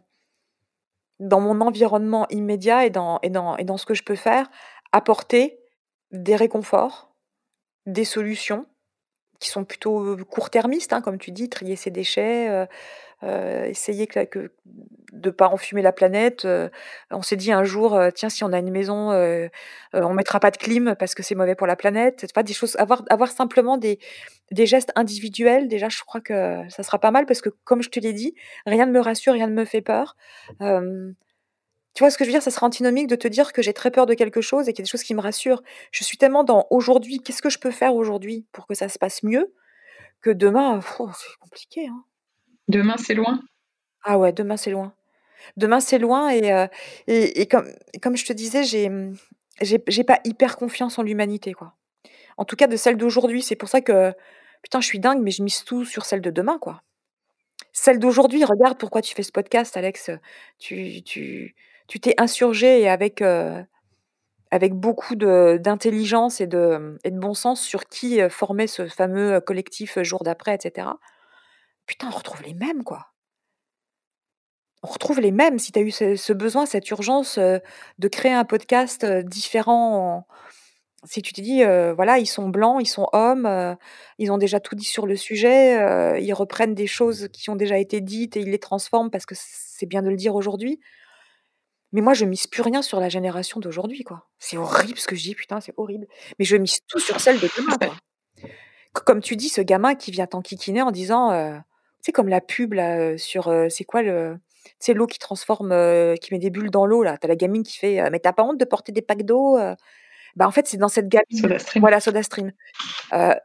dans 1.19 1.41
mon 1.41 1.61
environnement 1.61 2.27
immédiat 2.29 2.85
et 2.85 2.89
dans 2.89 3.19
et 3.23 3.29
dans 3.29 3.57
et 3.57 3.63
dans 3.63 3.77
ce 3.77 3.85
que 3.85 3.95
je 3.95 4.03
peux 4.03 4.15
faire, 4.15 4.49
apporter 4.91 5.59
des 6.11 6.35
réconforts, 6.35 7.06
des 7.87 8.05
solutions 8.05 8.67
qui 9.39 9.49
sont 9.49 9.65
plutôt, 9.65 10.03
heu, 10.19 10.25
court-termistes, 10.25 10.93
hein, 10.93 11.01
comme 11.01 11.19
tu 11.19 11.31
dis, 11.31 11.49
trier 11.49 11.75
ses 11.77 11.91
déchets, 11.91 12.49
heu 12.49 12.67
heu, 13.23 13.65
essayer 13.67 14.07
que 14.07 14.25
que 14.25 14.51
de 15.13 15.29
pas 15.31 15.49
enfumer 15.49 15.81
la 15.83 15.93
planète, 15.93 16.47
on 17.11 17.21
s'est 17.23 17.37
dit 17.37 17.51
un 17.53 17.63
jour, 17.65 17.99
«Tiens, 18.15 18.29
si 18.29 18.43
on 18.45 18.53
a 18.53 18.59
une 18.59 18.71
maison, 18.71 19.11
on 19.93 20.13
mettra 20.13 20.39
pas 20.41 20.51
de 20.51 20.57
clim 20.57 20.95
parce 20.99 21.15
que 21.15 21.23
c'est 21.23 21.35
mauvais 21.35 21.55
pour 21.55 21.67
la 21.67 21.75
planète». 21.77 22.27
Vois, 22.35 22.43
des 22.43 22.53
choses 22.53 22.75
avoir 22.77 23.03
avoir 23.11 23.31
simplement 23.31 23.77
des 23.77 23.99
des 24.51 24.65
gestes 24.67 24.91
individuels, 24.97 25.67
déjà, 25.69 25.89
je 25.89 26.01
crois 26.05 26.21
que 26.21 26.63
ça 26.69 26.83
sera 26.83 26.99
pas 26.99 27.11
mal 27.11 27.25
parce 27.27 27.41
que, 27.41 27.49
comme 27.65 27.83
je 27.83 27.89
te 27.89 27.99
l'ai 28.01 28.13
dit, 28.13 28.35
rien 28.67 28.85
ne 28.87 28.91
me 28.93 29.01
rassure, 29.01 29.33
rien 29.33 29.47
ne 29.47 29.53
me 29.55 29.65
fait 29.65 29.81
peur. 29.81 30.15
Tu 31.97 32.03
vois 32.03 32.11
ce 32.11 32.19
que 32.19 32.25
je 32.25 32.29
veux 32.29 32.33
dire? 32.33 32.43
Ça 32.43 32.51
serait 32.51 32.63
antinomique 32.63 33.07
de 33.07 33.15
te 33.15 33.27
dire 33.27 33.51
que 33.51 33.63
j'ai 33.63 33.73
très 33.73 33.89
peur 33.89 34.05
de 34.05 34.13
quelque 34.13 34.39
chose 34.39 34.69
et 34.69 34.73
qu'il 34.73 34.81
y 34.81 34.83
a 34.83 34.85
des 34.85 34.89
choses 34.91 35.01
qui 35.01 35.15
me 35.15 35.19
rassurent. 35.19 35.63
Je 35.91 36.03
suis 36.03 36.15
tellement 36.15 36.43
dans 36.43 36.67
aujourd'hui, 36.69 37.23
qu'est-ce 37.23 37.41
que 37.41 37.49
je 37.49 37.57
peux 37.57 37.71
faire 37.71 37.95
aujourd'hui 37.95 38.45
pour 38.51 38.67
que 38.67 38.75
ça 38.75 38.87
se 38.87 38.99
passe 38.99 39.23
mieux? 39.23 39.51
Que 40.21 40.29
demain, 40.29 40.79
c'est 40.81 41.39
compliqué, 41.39 41.87
hein. 41.87 42.03
Demain, 42.67 42.97
c'est 42.97 43.15
loin? 43.15 43.41
Ah 44.03 44.19
ouais, 44.19 44.31
demain, 44.31 44.57
c'est 44.57 44.69
loin. 44.69 44.93
Demain, 45.57 45.79
c'est 45.79 45.97
loin 45.97 46.29
et 46.29 46.53
heu 46.53 46.67
et 47.07 47.41
et 47.41 47.47
comme 47.47 47.67
comme 48.03 48.15
je 48.15 48.25
te 48.27 48.33
disais, 48.33 48.63
j'ai, 48.63 48.91
j'ai 49.61 49.83
j'ai 49.87 50.03
pas 50.03 50.19
hyper 50.23 50.57
confiance 50.57 50.99
en 50.99 51.01
l'humanité, 51.01 51.53
quoi. 51.53 51.73
En 52.37 52.45
tout 52.45 52.55
cas, 52.55 52.67
de 52.67 52.77
celle 52.77 52.97
d'aujourd'hui. 52.97 53.41
C'est 53.41 53.55
pour 53.55 53.69
ça 53.69 53.81
que, 53.81 54.13
putain, 54.61 54.81
je 54.81 54.85
suis 54.85 54.99
dingue, 54.99 55.23
mais 55.23 55.31
je 55.31 55.41
mise 55.41 55.63
tout 55.63 55.83
sur 55.83 56.05
celle 56.05 56.21
de 56.21 56.29
demain, 56.29 56.59
quoi. 56.59 56.83
Celle 57.73 57.97
d'aujourd'hui, 57.97 58.45
regarde 58.45 58.77
pourquoi 58.77 59.01
tu 59.01 59.15
fais 59.15 59.23
ce 59.23 59.31
podcast, 59.31 59.77
Alex, 59.77 60.11
tu 60.59 61.01
tu 61.03 61.55
tu 61.87 61.99
t'es 61.99 62.15
insurgé 62.19 62.81
et 62.81 62.89
avec, 62.89 63.21
heu, 63.21 63.63
avec 64.51 64.73
beaucoup 64.75 65.15
d'intelligence 65.15 66.41
et 66.41 66.47
de, 66.47 66.97
bon 67.11 67.33
sens 67.35 67.61
sur 67.61 67.87
qui, 67.87 68.21
heu, 68.21 68.29
formait 68.29 68.67
ce 68.67 68.87
fameux 68.87 69.41
collectif 69.41 69.99
Jour 70.03 70.23
d'après 70.23 70.55
et 70.55 70.59
cetera. 70.61 70.99
Putain, 71.87 72.09
on 72.13 72.17
retrouve 72.17 72.43
les 72.43 72.53
mêmes, 72.55 72.83
quoi. 72.83 73.11
On 74.83 74.87
retrouve 74.87 75.19
les 75.19 75.31
mêmes. 75.31 75.57
Si 75.59 75.71
tu 75.71 75.79
as 75.79 75.81
eu 75.81 75.91
ce 75.91 76.33
besoin, 76.33 76.65
cette 76.65 76.89
urgence, 76.91 77.39
de 77.39 78.07
créer 78.07 78.33
un 78.33 78.45
podcast, 78.45 79.05
différent 79.05 80.17
en 80.19 80.25
si 81.05 81.21
tu 81.21 81.33
dit, 81.33 81.63
heu: 81.63 81.93
«Voilà, 81.93 82.19
ils 82.19 82.25
sont 82.27 82.49
blancs, 82.49 82.79
ils 82.81 82.87
sont 82.87 83.07
hommes, 83.13 83.77
ils 84.19 84.31
ont 84.31 84.37
déjà 84.39 84.59
tout 84.59 84.75
dit 84.75 84.85
sur 84.85 85.07
le 85.07 85.15
sujet, 85.15 86.21
ils 86.21 86.33
reprennent 86.33 86.75
des 86.75 86.87
choses 86.87 87.29
qui 87.33 87.49
ont 87.51 87.55
déjà 87.57 87.77
été 87.79 88.01
dites 88.01 88.37
et 88.37 88.41
ils 88.41 88.51
les 88.51 88.59
transforment 88.59 89.11
parce 89.11 89.25
que 89.25 89.35
c'est 89.37 89.85
bien 89.87 90.01
de 90.03 90.09
le 90.09 90.17
dire 90.17 90.35
aujourd'hui». 90.35 90.79
Mais 91.93 92.01
moi, 92.01 92.13
je 92.13 92.25
mise 92.25 92.47
plus 92.47 92.61
rien 92.61 92.81
sur 92.81 92.99
la 92.99 93.09
génération 93.09 93.59
d'aujourd'hui, 93.59 94.03
quoi. 94.03 94.27
C'est 94.39 94.57
horrible 94.57 94.97
ce 94.97 95.07
que 95.07 95.15
je 95.15 95.23
dis, 95.23 95.35
putain, 95.35 95.61
c'est 95.61 95.73
horrible. 95.77 96.07
Mais 96.37 96.45
je 96.45 96.57
mise 96.57 96.79
tout 96.87 96.99
sur 96.99 97.19
celle 97.19 97.39
de 97.39 97.47
demain, 97.57 97.77
quoi. 97.77 97.95
Comme 99.05 99.21
tu 99.21 99.35
dis, 99.35 99.49
ce 99.49 99.61
gamin 99.61 99.95
qui 99.95 100.11
vient 100.11 100.27
t'enquiquiner 100.27 100.81
en 100.81 100.91
disant, 100.91 101.31
tu 101.31 101.63
sais, 102.01 102.11
comme 102.11 102.29
la 102.29 102.41
pub 102.41 102.73
là, 102.73 102.97
heu, 103.13 103.17
sur, 103.17 103.49
heu, 103.49 103.69
c'est 103.69 103.83
quoi 103.85 104.01
le 104.01 104.37
sais, 104.79 104.93
l'eau 104.93 105.07
qui 105.07 105.19
transforme, 105.19 105.69
qui 106.21 106.33
met 106.33 106.39
des 106.39 106.49
bulles 106.49 106.71
dans 106.71 106.85
l'eau 106.85 107.03
là. 107.03 107.17
Tu 107.17 107.25
as 107.25 107.29
la 107.29 107.35
gamine 107.35 107.63
qui 107.63 107.77
fait, 107.77 108.09
«Mais 108.11 108.19
tu 108.19 108.27
as 108.27 108.33
pas 108.33 108.43
honte 108.43 108.57
de 108.59 108.65
porter 108.65 108.91
des 108.91 109.01
packs 109.01 109.23
d'eau, 109.23 109.57
heu?» 109.57 109.75
bah, 110.35 110.47
en 110.47 110.51
fait, 110.51 110.67
c'est 110.67 110.77
dans 110.77 110.89
cette 110.89 111.09
gamine 111.09 111.41
SodaStream. 111.41 111.81
voilà, 111.81 111.99
SodaStream. 111.99 112.51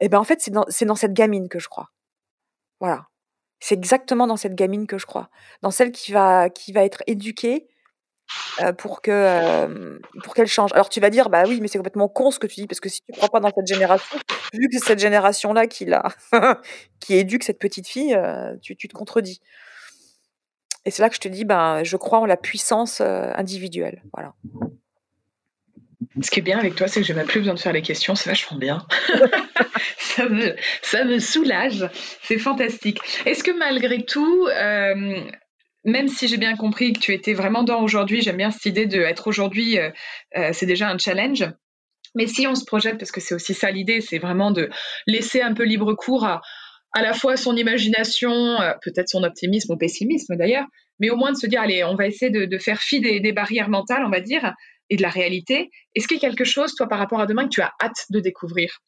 Et 0.00 0.08
ben, 0.08 0.18
en 0.18 0.24
fait, 0.24 0.40
c'est 0.40 0.50
dans 0.50 0.64
c'est 0.68 0.84
dans 0.84 0.94
cette 0.96 1.14
gamine 1.14 1.48
que 1.48 1.58
je 1.58 1.68
crois. 1.68 1.90
Voilà. 2.80 3.06
C'est 3.60 3.74
exactement 3.76 4.26
dans 4.26 4.36
cette 4.36 4.54
gamine 4.56 4.86
que 4.86 4.98
je 4.98 5.06
crois. 5.06 5.30
Dans 5.62 5.70
celle 5.70 5.92
qui 5.92 6.12
va 6.12 6.50
qui 6.50 6.72
va 6.72 6.84
être 6.84 7.02
éduquée, 7.06 7.68
heu, 8.62 8.72
pour 8.72 9.02
que, 9.02 9.10
hem, 9.10 10.00
pour 10.22 10.34
qu'elle 10.34 10.46
change. 10.46 10.72
Alors 10.72 10.88
tu 10.88 11.00
vas 11.00 11.10
dire: 11.10 11.30
«Bah 11.30 11.44
oui, 11.46 11.60
mais 11.60 11.68
c'est 11.68 11.78
complètement 11.78 12.08
con 12.08 12.30
ce 12.30 12.38
que 12.38 12.46
tu 12.46 12.56
dis 12.60 12.66
parce 12.66 12.80
que 12.80 12.88
si 12.88 13.00
tu 13.02 13.12
crois 13.12 13.28
pas 13.28 13.40
dans 13.40 13.50
cette 13.54 13.66
génération, 13.66 14.18
vu 14.52 14.68
que 14.68 14.78
c'est 14.78 14.84
cette 14.86 14.98
génération-là 14.98 15.66
qui 15.66 15.84
l'a 15.84 16.04
qui 17.00 17.14
éduque 17.14 17.44
cette 17.44 17.58
petite 17.58 17.88
fille, 17.88 18.14
heu, 18.14 18.58
tu 18.62 18.76
tu 18.76 18.88
te 18.88 18.94
contredis». 18.94 19.40
Et 20.84 20.90
c'est 20.90 21.02
là 21.02 21.08
que 21.08 21.14
je 21.14 21.20
te 21.20 21.28
dis: 21.28 21.44
«Ben, 21.44 21.84
je 21.84 21.96
crois 21.96 22.18
en 22.18 22.26
la 22.26 22.36
puissance, 22.36 23.00
individuelle». 23.00 24.02
Voilà. 24.12 24.34
Ce 26.20 26.30
qui 26.30 26.40
est 26.40 26.42
bien 26.42 26.58
avec 26.58 26.74
toi, 26.74 26.88
c'est 26.88 27.00
que 27.00 27.06
j'ai 27.06 27.14
même 27.14 27.26
plus 27.26 27.40
besoin 27.40 27.54
de 27.54 27.60
faire 27.60 27.72
les 27.72 27.82
questions, 27.82 28.14
c'est 28.14 28.28
vachement 28.28 28.58
bien. 28.58 28.86
Ça 29.98 30.28
me 30.28 30.54
ça 30.82 31.04
me 31.04 31.18
soulage, 31.18 31.88
c'est 32.22 32.38
fantastique. 32.38 32.98
Est-ce 33.24 33.42
que 33.42 33.50
malgré 33.50 34.04
tout, 34.04 34.46
même 35.84 36.08
si 36.08 36.28
j'ai 36.28 36.36
bien 36.36 36.56
compris 36.56 36.92
que 36.92 37.00
tu 37.00 37.12
étais 37.12 37.34
vraiment 37.34 37.62
dans 37.62 37.82
aujourd'hui, 37.82 38.22
j'aime 38.22 38.36
bien 38.36 38.50
cette 38.50 38.66
idée 38.66 38.86
d'être 38.86 39.26
aujourd'hui, 39.26 39.78
heu 39.78 39.92
heu, 40.36 40.52
c'est 40.52 40.66
déjà 40.66 40.88
un 40.88 40.98
challenge. 40.98 41.44
Mais 42.14 42.26
si 42.26 42.46
on 42.46 42.54
se 42.54 42.64
projette, 42.64 42.98
parce 42.98 43.10
que 43.12 43.20
c'est 43.20 43.34
aussi 43.34 43.54
ça 43.54 43.70
l'idée, 43.70 44.00
c'est 44.00 44.18
vraiment 44.18 44.50
de 44.50 44.68
laisser 45.06 45.40
un 45.42 45.54
peu 45.54 45.64
libre 45.64 45.94
cours 45.94 46.24
à 46.24 46.40
à 46.94 47.00
la 47.00 47.14
fois 47.14 47.38
son 47.38 47.56
imagination, 47.56 48.32
heu, 48.60 48.74
peut-être 48.82 49.08
son 49.08 49.22
optimisme 49.24 49.72
ou 49.72 49.76
pessimisme 49.78 50.36
d'ailleurs, 50.36 50.66
mais 50.98 51.08
au 51.10 51.16
moins 51.16 51.32
de 51.32 51.36
se 51.38 51.46
dire: 51.46 51.62
«Allez, 51.62 51.84
on 51.84 51.94
va 51.94 52.06
essayer 52.06 52.30
de 52.30 52.44
de 52.44 52.58
faire 52.58 52.80
fi 52.80 53.00
des 53.00 53.20
des 53.20 53.32
barrières 53.32 53.70
mentales», 53.70 54.04
on 54.04 54.10
va 54.10 54.20
dire 54.20 54.52
et 54.90 54.96
de 54.96 55.02
la 55.02 55.08
réalité. 55.08 55.70
Est-ce 55.94 56.06
qu'il 56.06 56.18
y 56.18 56.20
a 56.24 56.28
quelque 56.28 56.44
chose, 56.44 56.74
toi, 56.74 56.86
par 56.86 56.98
rapport 56.98 57.20
à 57.20 57.26
demain, 57.26 57.44
que 57.44 57.48
tu 57.48 57.62
as 57.62 57.72
hâte 57.82 58.04
de 58.10 58.20
découvrir? 58.20 58.80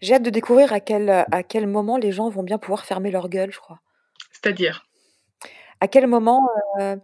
J'ai 0.00 0.14
hâte 0.14 0.22
de 0.22 0.30
découvrir 0.30 0.72
à 0.72 0.78
quel, 0.78 1.10
à 1.10 1.42
quel 1.42 1.66
moment 1.66 1.96
les 1.96 2.12
gens 2.12 2.28
vont 2.28 2.44
bien 2.44 2.58
pouvoir 2.58 2.84
fermer 2.84 3.10
leur 3.10 3.28
gueule, 3.28 3.50
je 3.50 3.58
crois. 3.58 3.80
C'est-à-dire? 4.30 4.86
À 5.80 5.88
quel 5.88 6.06
moment, 6.06 6.40
heu, 6.80 7.00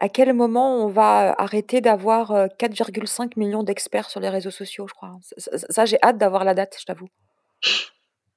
à 0.00 0.08
quel 0.08 0.32
moment 0.34 0.76
on 0.84 0.88
va 0.88 1.34
arrêter 1.38 1.80
d'avoir, 1.80 2.32
heu, 2.32 2.48
4,5 2.58 3.36
millions 3.36 3.62
d'experts 3.62 4.10
sur 4.10 4.20
les 4.20 4.28
réseaux 4.28 4.50
sociaux, 4.50 4.86
je 4.88 4.94
crois, 4.94 5.08
hein. 5.10 5.20
Ça, 5.70 5.84
j'ai 5.86 5.98
hâte 6.02 6.18
d'avoir 6.18 6.44
la 6.44 6.54
date, 6.54 6.76
je 6.80 6.84
t'avoue. 6.84 7.08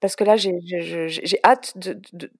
Parce 0.01 0.15
que 0.15 0.23
là, 0.23 0.35
j'ai 0.37 1.39
hâte 1.43 1.77
de 1.77 1.99
de 2.13 2.31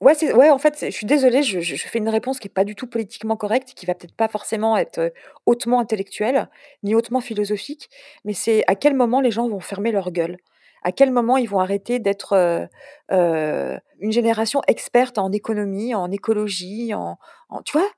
ouais, 0.00 0.50
en 0.50 0.58
fait, 0.58 0.78
je 0.86 0.90
suis 0.90 1.06
désolée, 1.06 1.42
je 1.42 1.60
fais 1.88 1.98
une 1.98 2.08
réponse 2.10 2.38
qui 2.40 2.48
est 2.48 2.50
pas 2.54 2.64
du 2.64 2.74
tout 2.76 2.86
politiquement 2.88 3.36
correcte, 3.36 3.74
qui 3.74 3.86
va 3.86 3.94
peut-être 3.94 4.14
pas 4.16 4.28
forcément 4.28 4.76
être, 4.76 5.12
hautement 5.46 5.80
intellectuelle, 5.80 6.48
ni 6.84 6.94
hautement 6.94 7.20
philosophique, 7.20 7.90
mais 8.24 8.34
c'est 8.34 8.64
à 8.68 8.74
quel 8.76 8.94
moment 8.94 9.20
les 9.20 9.30
gens 9.32 9.48
vont 9.48 9.60
fermer 9.60 9.92
leur 9.92 10.10
gueule? 10.12 10.38
À 10.84 10.92
quel 10.92 11.10
moment 11.10 11.36
ils 11.38 11.48
vont 11.48 11.60
arrêter 11.60 11.98
d'être, 11.98 12.34
heu 12.36 12.68
heu, 13.12 13.78
une 14.00 14.12
génération 14.12 14.60
experte 14.68 15.18
en 15.18 15.32
économie, 15.32 15.94
en 15.94 16.10
écologie, 16.10 16.94
en 16.94 17.18
tu 17.64 17.78
vois? 17.78 17.88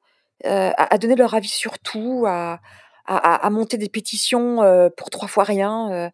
Heu, 0.46 0.72
à 0.76 0.98
donner 0.98 1.16
leur 1.16 1.34
avis 1.34 1.48
sur 1.48 1.78
tout, 1.80 2.24
à 2.26 2.60
monter 3.50 3.78
des 3.78 3.88
pétitions, 3.88 4.58
pour 4.96 5.10
3 5.10 5.28
fois 5.28 5.44
rien. 5.44 6.10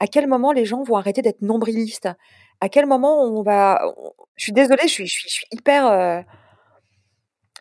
À 0.00 0.06
quel 0.08 0.28
moment 0.28 0.52
les 0.52 0.64
gens 0.66 0.82
vont 0.84 0.96
arrêter 0.96 1.22
d'être 1.22 1.42
nombrilistes? 1.42 2.08
À 2.60 2.68
quel 2.68 2.86
moment 2.86 3.22
on 3.24 3.42
va 3.42 3.80
je 4.36 4.44
suis 4.44 4.52
désolée, 4.52 4.88
je 4.88 4.94
suis 4.94 5.06
je 5.08 5.40
hyper, 5.52 6.24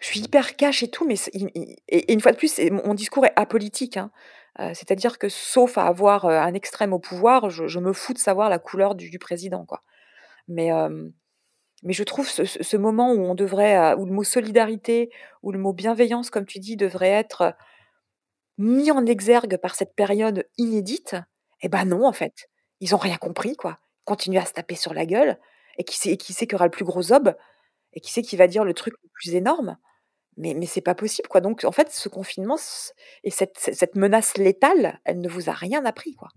je 0.01 0.05
suis 0.07 0.19
hyper 0.21 0.55
cash 0.55 0.83
et 0.83 0.89
tout, 0.89 1.05
mais 1.07 1.15
et 1.88 2.13
une 2.13 2.21
fois 2.21 2.31
de 2.31 2.38
plus, 2.38 2.59
mon 2.85 2.93
discours 2.93 3.25
est 3.25 3.33
apolitique, 3.35 3.97
hein. 3.97 4.11
Heu, 4.60 4.74
c'est-à-dire 4.74 5.18
que 5.20 5.30
sauf 5.30 5.78
à 5.78 5.86
avoir, 5.88 6.26
heu, 6.26 6.32
un 6.38 6.53
extrême 6.53 6.93
au 6.93 6.99
pouvoir, 6.99 7.49
je 7.49 7.80
me 7.80 7.93
fous 7.93 8.14
de 8.14 8.20
savoir 8.20 8.49
la 8.49 8.60
couleur 8.60 8.95
du 8.95 9.20
président, 9.20 9.66
quoi. 9.66 9.84
Mais, 10.49 10.72
mais 11.84 11.93
je 11.93 12.03
trouve 12.03 12.28
ce 12.30 12.78
moment 12.78 13.14
où 13.14 13.20
on 13.22 13.36
devrait, 13.36 13.78
heu, 13.93 13.97
où 13.99 14.05
le 14.05 14.14
mot 14.14 14.24
solidarité, 14.26 15.12
où 15.43 15.51
le 15.53 15.60
mot 15.60 15.74
bienveillance, 15.74 16.30
comme 16.32 16.45
tu 16.45 16.60
dis, 16.60 16.78
devrait 16.78 17.10
être 17.12 17.55
mis 18.60 18.89
en 18.91 19.05
exergue 19.05 19.58
par 19.58 19.76
cette 19.76 19.95
période 19.95 20.47
inédite, 20.58 21.16
et 21.62 21.70
bah, 21.70 21.86
non, 21.86 22.05
en 22.08 22.12
fait. 22.14 22.49
Ils 22.80 22.95
ont 22.95 22.97
rien 22.97 23.18
compris, 23.18 23.55
quoi. 23.55 23.78
Ils 24.01 24.05
continuent 24.05 24.39
à 24.39 24.45
se 24.45 24.53
taper 24.53 24.76
sur 24.76 24.93
la 24.93 25.05
gueule 25.05 25.38
et 25.78 25.84
qui 25.84 25.97
c'est 25.97 26.18
qui 26.18 26.34
c'est 26.34 26.47
qui 26.47 26.55
aura 26.55 26.66
le 26.66 26.72
plus 26.72 26.86
gros 26.86 27.01
zob? 27.03 27.36
Et 27.93 28.01
qui 28.01 28.12
c'est 28.14 28.24
qui 28.24 28.38
va 28.38 28.47
dire 28.47 28.66
le 28.66 28.74
truc 28.76 28.93
le 29.03 29.10
plus 29.14 29.36
énorme? 29.36 29.78
Mais 30.38 30.53
mais 30.53 30.65
c'est 30.65 30.81
pas 30.81 30.95
possible, 30.95 31.27
quoi. 31.27 31.41
Donc 31.41 31.63
en 31.63 31.71
fait, 31.71 31.91
ce 31.91 32.09
confinement 32.09 32.57
et 33.23 33.31
cette 33.31 33.57
cette 33.57 33.95
menace 33.95 34.38
létale, 34.38 34.99
elle 35.03 35.19
ne 35.19 35.29
vous 35.29 35.49
a 35.49 35.53
rien 35.53 35.83
appris, 35.85 36.13
quoi. 36.13 36.29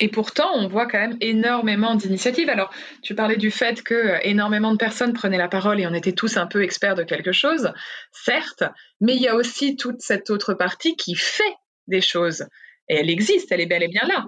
Et 0.00 0.08
pourtant, 0.08 0.50
on 0.54 0.66
voit 0.66 0.86
quand 0.86 0.98
même 0.98 1.16
énormément 1.20 1.94
d'initiatives. 1.94 2.48
Alors, 2.48 2.72
tu 3.02 3.14
parlais 3.14 3.36
du 3.36 3.50
fait 3.50 3.82
que 3.82 3.94
euh, 3.94 4.18
énormément 4.22 4.72
de 4.72 4.76
personnes 4.76 5.12
prenaient 5.12 5.38
la 5.38 5.48
parole 5.48 5.80
et 5.80 5.86
on 5.86 5.94
était 5.94 6.12
tous 6.12 6.36
un 6.36 6.46
peu 6.46 6.64
experts 6.64 6.96
de 6.96 7.04
quelque 7.04 7.32
chose, 7.32 7.72
certes, 8.10 8.64
mais 9.00 9.14
il 9.14 9.22
y 9.22 9.28
a 9.28 9.36
aussi 9.36 9.76
toute 9.76 10.00
cette 10.00 10.30
autre 10.30 10.54
partie 10.54 10.96
qui 10.96 11.14
fait 11.14 11.54
des 11.86 12.00
choses. 12.00 12.46
Et 12.88 12.96
elle 12.96 13.10
existe, 13.10 13.52
elle 13.52 13.60
est 13.60 13.66
bel 13.66 13.82
et 13.82 13.88
bien 13.88 14.06
là. 14.06 14.24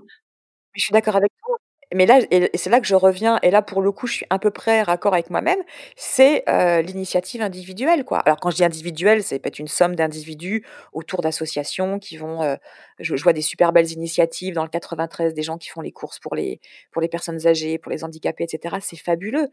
Je 0.74 0.84
suis 0.84 0.92
d'accord 0.92 1.16
avec 1.16 1.32
toi. 1.44 1.56
Mais 1.94 2.04
là 2.06 2.18
et 2.32 2.50
c'est 2.58 2.68
là 2.70 2.80
que 2.80 2.86
je 2.86 2.96
reviens 2.96 3.38
et 3.42 3.50
là, 3.50 3.62
pour 3.62 3.80
le 3.80 3.92
coup, 3.92 4.06
je 4.08 4.14
suis 4.14 4.26
à 4.28 4.38
peu 4.40 4.50
près 4.50 4.82
raccord 4.82 5.14
avec 5.14 5.30
moi-même, 5.30 5.58
c'est, 5.96 6.42
heu, 6.48 6.80
l'initiative 6.82 7.42
individuelle, 7.42 8.04
quoi. 8.04 8.18
Alors 8.20 8.38
quand 8.40 8.50
je 8.50 8.56
dis 8.56 8.64
individuelle, 8.64 9.22
c'est 9.22 9.38
peut-être 9.38 9.60
une 9.60 9.68
somme 9.68 9.94
d'individus 9.94 10.64
autour 10.92 11.20
d'associations 11.22 11.98
qui 12.00 12.16
vont, 12.16 12.42
heu, 12.42 12.56
je 12.98 13.14
vois 13.22 13.32
des 13.32 13.40
super 13.42 13.72
belles 13.72 13.92
initiatives 13.92 14.54
dans 14.54 14.64
le 14.64 14.68
93, 14.68 15.32
des 15.34 15.42
gens 15.42 15.58
qui 15.58 15.68
font 15.68 15.80
les 15.80 15.92
courses 15.92 16.18
pour 16.18 16.34
les 16.34 16.60
pour 16.90 17.00
les 17.02 17.08
personnes 17.08 17.46
âgées, 17.46 17.78
pour 17.78 17.92
les 17.92 18.02
handicapés 18.02 18.44
et 18.44 18.48
cetera, 18.48 18.80
c'est 18.80 18.96
fabuleux. 18.96 19.48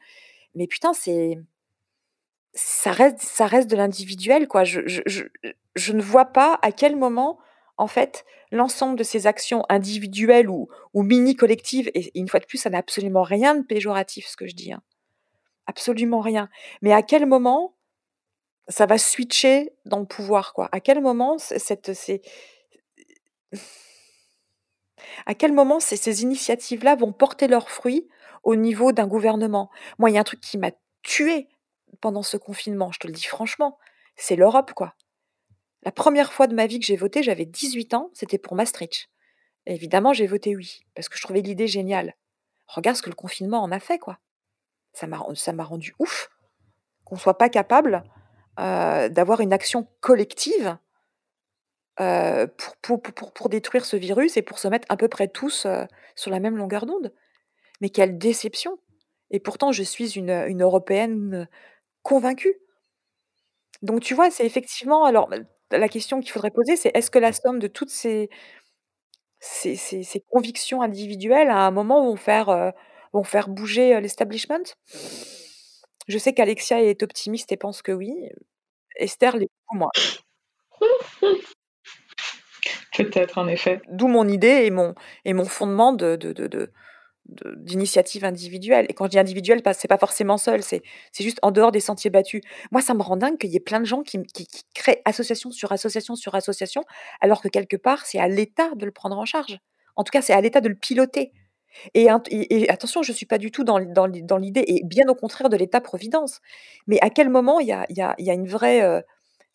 Mais 0.55 0.67
putain, 0.67 0.93
c'est 0.93 1.37
ça 2.53 2.91
reste 2.91 3.19
ça 3.19 3.47
reste 3.47 3.69
de 3.69 3.75
l'individuel, 3.75 4.47
quoi. 4.47 4.63
Je 4.63 4.81
je 4.85 5.23
je 5.75 5.93
ne 5.93 6.01
vois 6.01 6.25
pas 6.25 6.59
à 6.61 6.71
quel 6.71 6.95
moment 6.95 7.39
en 7.77 7.87
fait, 7.87 8.25
l'ensemble 8.51 8.97
de 8.97 9.03
ces 9.03 9.27
actions 9.27 9.63
individuelles 9.69 10.49
ou, 10.49 10.69
mini-collectives, 10.93 11.89
et 11.93 12.11
une 12.17 12.27
fois 12.27 12.39
de 12.39 12.45
plus, 12.45 12.57
ça 12.59 12.69
n'a 12.69 12.77
absolument 12.77 13.23
rien 13.23 13.55
de 13.55 13.63
péjoratif 13.63 14.27
ce 14.27 14.37
que 14.37 14.47
je 14.47 14.55
dis, 14.55 14.71
hein. 14.71 14.81
absolument 15.65 16.21
rien. 16.21 16.49
Mais 16.81 16.93
à 16.93 17.01
quel 17.01 17.25
moment 17.25 17.75
ça 18.69 18.85
va 18.85 18.97
switcher 18.97 19.73
dans 19.85 19.99
le 19.99 20.05
pouvoir, 20.05 20.53
quoi? 20.53 20.69
À 20.71 20.79
quel 20.79 21.01
moment 21.01 21.37
cette, 21.37 21.91
à 25.25 25.33
quel 25.33 25.51
moment 25.51 25.79
ces, 25.79 25.97
ces 25.97 26.21
initiatives-là 26.21 26.95
vont 26.95 27.11
porter 27.11 27.47
leurs 27.47 27.69
fruits 27.69 28.07
au 28.43 28.55
niveau 28.55 28.91
d'un 28.91 29.07
gouvernement? 29.07 29.69
Moi, 29.97 30.11
il 30.11 30.13
y 30.13 30.17
a 30.17 30.21
un 30.21 30.25
truc 30.25 30.41
qui 30.41 30.57
m'a 30.57 30.71
tué 31.01 31.49
pendant 32.01 32.23
ce 32.23 32.37
confinement, 32.37 32.91
je 32.91 32.99
te 32.99 33.07
le 33.07 33.13
dis 33.13 33.25
franchement, 33.25 33.77
c'est 34.15 34.35
l'Europe, 34.35 34.73
quoi. 34.73 34.95
La 35.85 35.91
première 35.91 36.31
fois 36.31 36.47
de 36.47 36.55
ma 36.55 36.65
vie 36.65 36.79
que 36.79 36.85
j'ai 36.85 36.95
voté, 36.95 37.23
j'avais 37.23 37.45
18 37.45 37.93
ans, 37.93 38.09
c'était 38.13 38.37
pour 38.37 38.55
Maastricht. 38.55 39.09
évidemment, 39.65 40.13
j'ai 40.13 40.27
voté 40.27 40.55
oui, 40.55 40.81
parce 40.95 41.09
que 41.09 41.17
je 41.17 41.21
trouvais 41.21 41.41
l'idée 41.41 41.67
géniale. 41.67 42.15
Regarde 42.67 42.95
ce 42.95 43.01
que 43.01 43.09
le 43.09 43.15
confinement 43.15 43.61
en 43.61 43.71
a 43.71 43.79
fait, 43.79 43.99
quoi. 43.99 44.19
Ça 44.93 45.07
m'a, 45.07 45.63
rendu 45.63 45.93
ouf 45.99 46.29
qu'on 47.03 47.17
soit 47.17 47.37
pas 47.37 47.49
capable 47.49 48.03
euh, 48.59 49.09
d'avoir 49.09 49.41
une 49.41 49.51
action 49.51 49.87
collective 49.99 50.77
euh, 51.99 52.47
pour, 52.81 53.49
détruire 53.49 53.85
ce 53.85 53.97
virus 53.97 54.37
et 54.37 54.41
pour 54.41 54.59
se 54.59 54.67
mettre 54.67 54.85
à 54.89 54.95
peu 54.95 55.07
près 55.07 55.27
tous 55.27 55.65
euh, 55.65 55.83
sur 56.15 56.31
la 56.31 56.39
même 56.39 56.55
longueur 56.55 56.85
d'onde. 56.85 57.13
Mais 57.81 57.89
quelle 57.89 58.17
déception 58.17 58.79
Et 59.31 59.39
pourtant, 59.39 59.71
je 59.71 59.83
suis 59.83 60.11
une, 60.11 60.29
une 60.29 60.61
Européenne 60.61 61.49
convaincue. 62.03 62.55
Donc 63.81 64.01
tu 64.01 64.13
vois, 64.13 64.31
c'est 64.31 64.45
effectivement 64.45 65.03
alors 65.03 65.29
la 65.77 65.89
question 65.89 66.19
qu'il 66.21 66.31
faudrait 66.31 66.51
poser, 66.51 66.75
c'est 66.77 66.91
est-ce 66.95 67.11
que 67.11 67.19
la 67.19 67.33
somme 67.33 67.59
de 67.59 67.67
toutes 67.67 67.89
ces 67.89 68.29
ces 69.39 69.75
ces 69.75 70.21
convictions 70.31 70.81
individuelles, 70.81 71.49
à 71.49 71.59
un 71.67 71.71
moment, 71.71 72.05
vont 72.05 72.15
faire, 72.15 72.49
euh, 72.49 72.71
vont 73.13 73.23
faire 73.23 73.49
bouger, 73.49 73.95
euh, 73.95 73.99
l'establishment? 73.99 74.63
Je 76.07 76.17
sais 76.17 76.33
qu'Alexia 76.33 76.81
est 76.83 77.03
optimiste 77.03 77.51
et 77.51 77.57
pense 77.57 77.81
que 77.81 77.91
oui. 77.91 78.13
Esther 78.97 79.37
l'est 79.37 79.49
beaucoup 79.67 79.77
moins. 79.79 79.91
Peut-être, 82.97 83.37
en 83.39 83.47
effet. 83.47 83.81
D'où 83.89 84.07
mon 84.07 84.27
idée 84.27 84.65
et 84.65 84.71
mon 84.71 84.95
et 85.25 85.33
mon 85.33 85.45
fondement 85.45 85.93
de 85.93 86.15
de 86.15 86.33
d'initiatives 87.25 88.25
individuelles. 88.25 88.85
Et 88.89 88.93
quand 88.93 89.05
je 89.05 89.11
dis 89.11 89.19
individuelle, 89.19 89.61
c'est 89.73 89.87
pas 89.87 89.97
forcément 89.97 90.37
seul, 90.37 90.61
c'est 90.61 90.81
juste 91.19 91.39
en 91.41 91.51
dehors 91.51 91.71
des 91.71 91.79
sentiers 91.79 92.09
battus. 92.09 92.41
Moi, 92.71 92.81
ça 92.81 92.93
me 92.93 93.01
rend 93.01 93.17
dingue 93.17 93.37
qu'il 93.37 93.51
y 93.51 93.55
ait 93.55 93.61
plein 93.61 93.79
de 93.79 93.85
gens 93.85 94.03
qui, 94.03 94.19
créent 94.73 95.01
association 95.05 95.51
sur 95.51 95.71
association 95.71 96.15
sur 96.15 96.35
association, 96.35 96.83
alors 97.21 97.41
que 97.41 97.47
quelque 97.47 97.77
part, 97.77 98.05
c'est 98.05 98.19
à 98.19 98.27
l'État 98.27 98.69
de 98.75 98.85
le 98.85 98.91
prendre 98.91 99.17
en 99.17 99.25
charge. 99.25 99.59
En 99.95 100.03
tout 100.03 100.11
cas, 100.11 100.21
c'est 100.21 100.33
à 100.33 100.41
l'État 100.41 100.61
de 100.61 100.69
le 100.69 100.75
piloter. 100.75 101.31
Et, 101.93 102.09
attention, 102.69 103.01
je 103.01 103.11
ne 103.11 103.15
suis 103.15 103.25
pas 103.25 103.37
du 103.37 103.49
tout 103.51 103.63
dans, 103.63 103.79
dans, 103.79 104.37
l'idée, 104.37 104.63
et 104.67 104.81
bien 104.83 105.05
au 105.07 105.15
contraire 105.15 105.49
de 105.49 105.57
l'État-providence. 105.57 106.39
Mais 106.87 106.99
à 107.01 107.09
quel 107.09 107.29
moment 107.29 107.59
il 107.59 107.67
y 107.67 107.71
a, 107.71 107.85
y, 107.89 108.01
a, 108.01 108.15
y 108.19 108.29
a, 108.29 108.33
une 108.33 108.47
vraie 108.47 108.81
euh, 108.83 109.01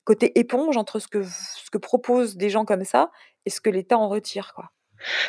côté 0.04 0.38
éponge 0.38 0.76
entre 0.76 0.98
ce 0.98 1.06
que, 1.06 1.22
ce 1.22 1.70
que 1.70 1.78
proposent 1.78 2.36
des 2.36 2.50
gens 2.50 2.64
comme 2.64 2.84
ça 2.84 3.10
et 3.46 3.50
ce 3.50 3.60
que 3.60 3.70
l'État 3.70 3.98
en 3.98 4.08
retire 4.08 4.52
quoi? 4.54 4.70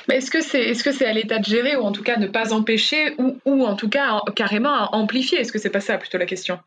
Mais 0.08 0.18
est-ce 0.18 0.32
que 0.32 0.42
c'est 0.42 0.62
est-ce 0.62 0.84
que 0.84 0.92
c'est 0.92 1.06
à 1.06 1.14
l'État 1.14 1.40
de 1.40 1.46
gérer 1.46 1.76
ou 1.76 1.82
en 1.82 1.92
tout 1.92 2.04
cas 2.04 2.18
ne 2.18 2.28
pas 2.28 2.54
empêcher 2.54 3.14
ou, 3.18 3.38
ou 3.46 3.66
en 3.66 3.76
tout 3.76 3.90
cas 3.90 4.22
carrément 4.36 4.74
à 4.74 4.90
amplifier? 4.94 5.40
Est-ce 5.40 5.52
que 5.52 5.60
c'est 5.60 5.70
pas 5.70 5.82
ça 5.82 5.98
plutôt 5.98 6.18
la 6.18 6.26
question? 6.26 6.60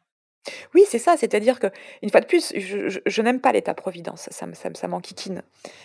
Oui, 0.74 0.82
c'est 0.88 0.98
ça, 0.98 1.16
c'est-à-dire 1.16 1.60
que 1.60 1.68
une 2.02 2.10
fois 2.10 2.20
de 2.20 2.26
plus, 2.26 2.52
je, 2.56 3.22
n'aime 3.22 3.40
pas 3.40 3.52
l'État-providence, 3.52 4.28
ça, 4.30 4.46
ça, 4.54 4.68
ça 4.74 4.88
m'enquiquine. 4.88 5.42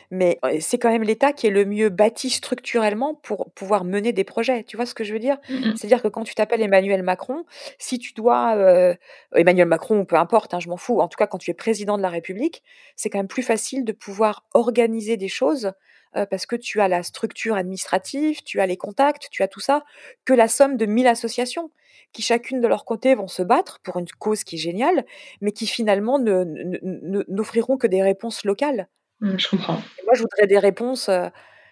Mais 0.09 0.39
euh, 0.43 0.57
c'est 0.59 0.80
quand 0.80 0.89
même 0.89 1.03
l'État 1.03 1.32
qui 1.32 1.45
est 1.45 1.51
le 1.51 1.63
mieux 1.63 1.89
bâti 1.89 2.30
structurellement 2.30 3.13
pour 3.13 3.51
pouvoir 3.51 3.84
mener 3.84 4.13
des 4.13 4.24
projets. 4.24 4.63
Tu 4.63 4.76
vois 4.76 4.88
ce 4.88 4.95
que 4.95 5.03
je 5.03 5.13
veux 5.13 5.20
dire? 5.20 5.38
Mmh, 5.49 5.53
mmh. 5.53 5.76
C'est-à-dire 5.76 6.01
que 6.01 6.07
quand 6.07 6.24
tu 6.24 6.34
t'appelles 6.34 6.61
Emmanuel 6.61 7.03
Macron, 7.03 7.45
si 7.78 7.99
tu 7.99 8.13
dois 8.13 8.55
euh, 8.55 8.95
Emmanuel 9.36 9.68
Macron, 9.68 10.05
peu 10.05 10.15
importe, 10.15 10.55
hein, 10.55 10.59
je 10.59 10.70
m'en 10.70 10.78
fous. 10.78 10.99
En 11.01 11.07
tout 11.07 11.18
cas, 11.18 11.28
quand 11.28 11.38
tu 11.38 11.51
es 11.51 11.53
président 11.53 11.97
de 11.97 12.01
la 12.01 12.09
République, 12.09 12.63
c'est 12.95 13.09
quand 13.09 13.20
même 13.20 13.28
plus 13.28 13.43
facile 13.43 13.86
de 13.86 13.91
pouvoir 13.91 14.47
organiser 14.55 15.18
des 15.18 15.30
choses 15.30 15.72
parce 16.14 16.45
que 16.45 16.55
tu 16.55 16.82
as 16.82 16.88
la 16.88 17.03
structure 17.03 17.55
administrative, 17.55 18.43
tu 18.43 18.60
as 18.60 18.66
les 18.66 18.78
contacts, 18.78 19.28
tu 19.32 19.43
as 19.43 19.47
tout 19.47 19.60
ça, 19.60 19.84
que 20.26 20.34
la 20.34 20.47
somme 20.47 20.78
de 20.78 20.86
1000 20.86 21.08
associations 21.08 21.72
qui 22.14 22.22
chacune 22.22 22.62
de 22.62 22.68
leur 22.68 22.86
côté 22.86 23.16
vont 23.16 23.28
se 23.28 23.41
battre 23.41 23.80
pour 23.82 23.97
une 23.97 24.08
cause 24.20 24.43
qui 24.43 24.55
est 24.55 24.60
géniale, 24.60 25.05
mais 25.41 25.51
qui 25.51 25.68
finalement 25.68 26.20
n'offriront 26.20 27.78
que 27.78 27.88
des 27.88 28.01
réponses 28.01 28.45
locales. 28.45 28.88
Mmh, 29.20 29.38
je 29.38 29.49
comprends. 29.49 29.82
moi, 30.05 30.14
je 30.14 30.22
voudrais 30.22 30.47
des 30.47 30.60
réponses, 30.60 31.10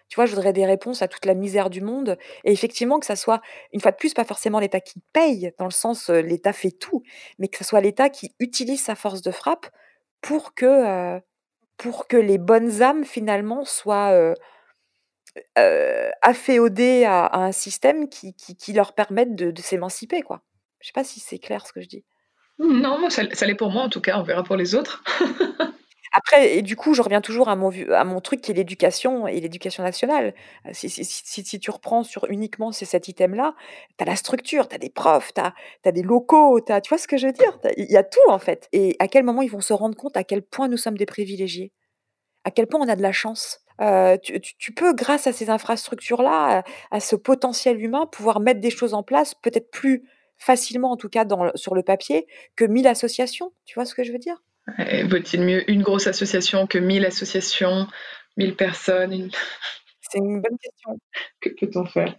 tu 0.10 0.16
vois, 0.16 0.26
je 0.26 0.36
voudrais 0.36 0.54
des 0.54 0.66
réponses 0.66 1.02
à 1.02 1.08
toute 1.08 1.26
la 1.26 1.34
misère 1.34 1.70
du 1.70 1.82
monde. 1.82 2.18
Et 2.44 2.52
effectivement, 2.52 3.00
que 3.00 3.06
ça 3.06 3.16
soit, 3.16 3.42
une 3.72 3.82
fois 3.82 3.92
de 3.92 3.98
plus, 3.98 4.14
pas 4.14 4.26
forcément 4.26 4.60
l'État 4.60 4.82
qui 4.82 5.02
paye, 5.14 5.52
dans 5.58 5.66
le 5.66 5.72
sens 5.72 6.10
l'État 6.10 6.54
fait 6.54 6.72
tout, 6.72 7.04
mais 7.40 7.48
que 7.48 7.58
ce 7.58 7.64
soit 7.64 7.82
l'État 7.82 8.10
qui 8.10 8.36
utilise 8.40 8.84
sa 8.84 8.96
force 8.96 9.22
de 9.22 9.32
frappe 9.32 9.68
pour 10.22 10.54
que, 10.54 11.20
pour 11.78 12.08
que 12.08 12.18
les 12.18 12.38
bonnes 12.38 12.82
âmes 12.82 13.04
finalement 13.04 13.66
soient 13.66 14.34
afféodées 16.22 17.06
à, 17.06 17.38
un 17.38 17.52
système 17.52 18.10
qui, 18.10 18.34
qui, 18.34 18.74
leur 18.74 18.94
permette 18.94 19.36
de, 19.36 19.62
s'émanciper. 19.62 20.22
quoi. 20.22 20.42
Je 20.80 20.88
sais 20.88 20.94
pas 20.94 21.04
si 21.04 21.20
c'est 21.20 21.40
clair 21.40 21.66
ce 21.68 21.74
que 21.74 21.82
je 21.82 21.88
dis. 21.88 22.06
Non, 22.60 23.00
moi, 23.00 23.10
ça 23.10 23.24
l'est 23.24 23.56
pour 23.56 23.72
moi 23.72 23.84
en 23.84 23.90
tout 23.90 24.02
cas, 24.02 24.18
on 24.18 24.24
verra 24.24 24.44
pour 24.44 24.56
les 24.56 24.76
autres. 24.76 25.04
Après, 26.18 26.56
et 26.56 26.62
du 26.62 26.78
coup, 26.78 26.94
je 26.94 27.02
reviens 27.02 27.20
toujours 27.20 27.50
à 27.50 27.58
mon, 27.58 27.72
à 27.92 28.06
mon 28.06 28.22
truc 28.22 28.40
qui 28.40 28.52
est 28.52 28.54
l'éducation 28.54 29.28
et 29.28 29.42
l'éducation 29.42 29.84
nationale. 29.84 30.34
Euh, 30.66 30.70
si, 30.72 30.90
si, 30.90 31.04
si, 31.04 31.60
tu 31.60 31.70
reprends 31.72 32.04
sur 32.04 32.26
uniquement 32.30 32.72
cet 32.72 33.10
item-là, 33.10 33.54
tu 33.98 34.04
as 34.04 34.06
la 34.06 34.16
structure, 34.16 34.70
tu 34.70 34.76
as 34.76 34.78
des 34.78 34.90
profs, 34.90 35.34
tu 35.34 35.42
as, 35.42 35.92
des 35.92 36.04
locaux, 36.04 36.58
as, 36.70 36.80
tu 36.80 36.88
vois 36.88 36.98
ce 36.98 37.10
que 37.10 37.18
je 37.18 37.28
veux 37.28 37.34
dire? 37.34 37.60
Il 37.76 37.92
y 37.92 37.98
a 37.98 38.04
tout 38.04 38.30
en 38.30 38.40
fait. 38.40 38.70
Et 38.72 38.96
à 39.00 39.10
quel 39.10 39.26
moment 39.26 39.42
ils 39.42 39.52
vont 39.52 39.60
se 39.60 39.74
rendre 39.74 39.98
compte 39.98 40.16
à 40.16 40.24
quel 40.24 40.42
point 40.42 40.70
nous 40.70 40.78
sommes 40.78 40.98
des 40.98 41.06
privilégiés? 41.06 41.74
À 42.46 42.52
quel 42.52 42.68
point 42.68 42.80
on 42.80 42.88
a 42.88 42.96
de 42.96 43.02
la 43.02 43.12
chance? 43.12 43.60
Euh, 43.82 44.18
tu, 44.18 44.40
tu, 44.40 44.74
peux, 44.74 44.94
grâce 44.94 45.28
à 45.28 45.34
ces 45.34 45.50
infrastructures-là, 45.50 46.64
à, 46.92 47.00
ce 47.02 47.18
potentiel 47.18 47.82
humain, 47.82 48.06
pouvoir 48.06 48.40
mettre 48.40 48.62
des 48.62 48.70
choses 48.70 48.94
en 48.94 49.04
place, 49.04 49.36
peut-être 49.36 49.70
plus 49.70 50.10
facilement 50.38 50.92
en 50.92 50.98
tout 50.98 51.10
cas 51.10 51.26
dans, 51.26 51.52
sur 51.56 51.76
le 51.76 51.84
papier, 51.84 52.26
que 52.56 52.64
mille 52.64 52.88
associations. 52.88 53.52
Tu 53.66 53.76
vois 53.76 53.86
ce 53.86 53.96
que 53.96 54.06
je 54.06 54.14
veux 54.14 54.18
dire? 54.20 54.42
Vaut-il 55.06 55.42
mieux 55.42 55.70
une 55.70 55.84
grosse 55.84 56.08
association 56.08 56.66
que 56.68 56.78
mille 56.78 57.06
associations, 57.06 57.88
mille 58.38 58.56
personnes 58.56 59.30
C'est 60.02 60.18
une 60.18 60.42
bonne 60.42 60.58
question. 60.58 60.98
Que 61.40 61.50
peut-on 61.50 61.86
faire? 61.86 62.16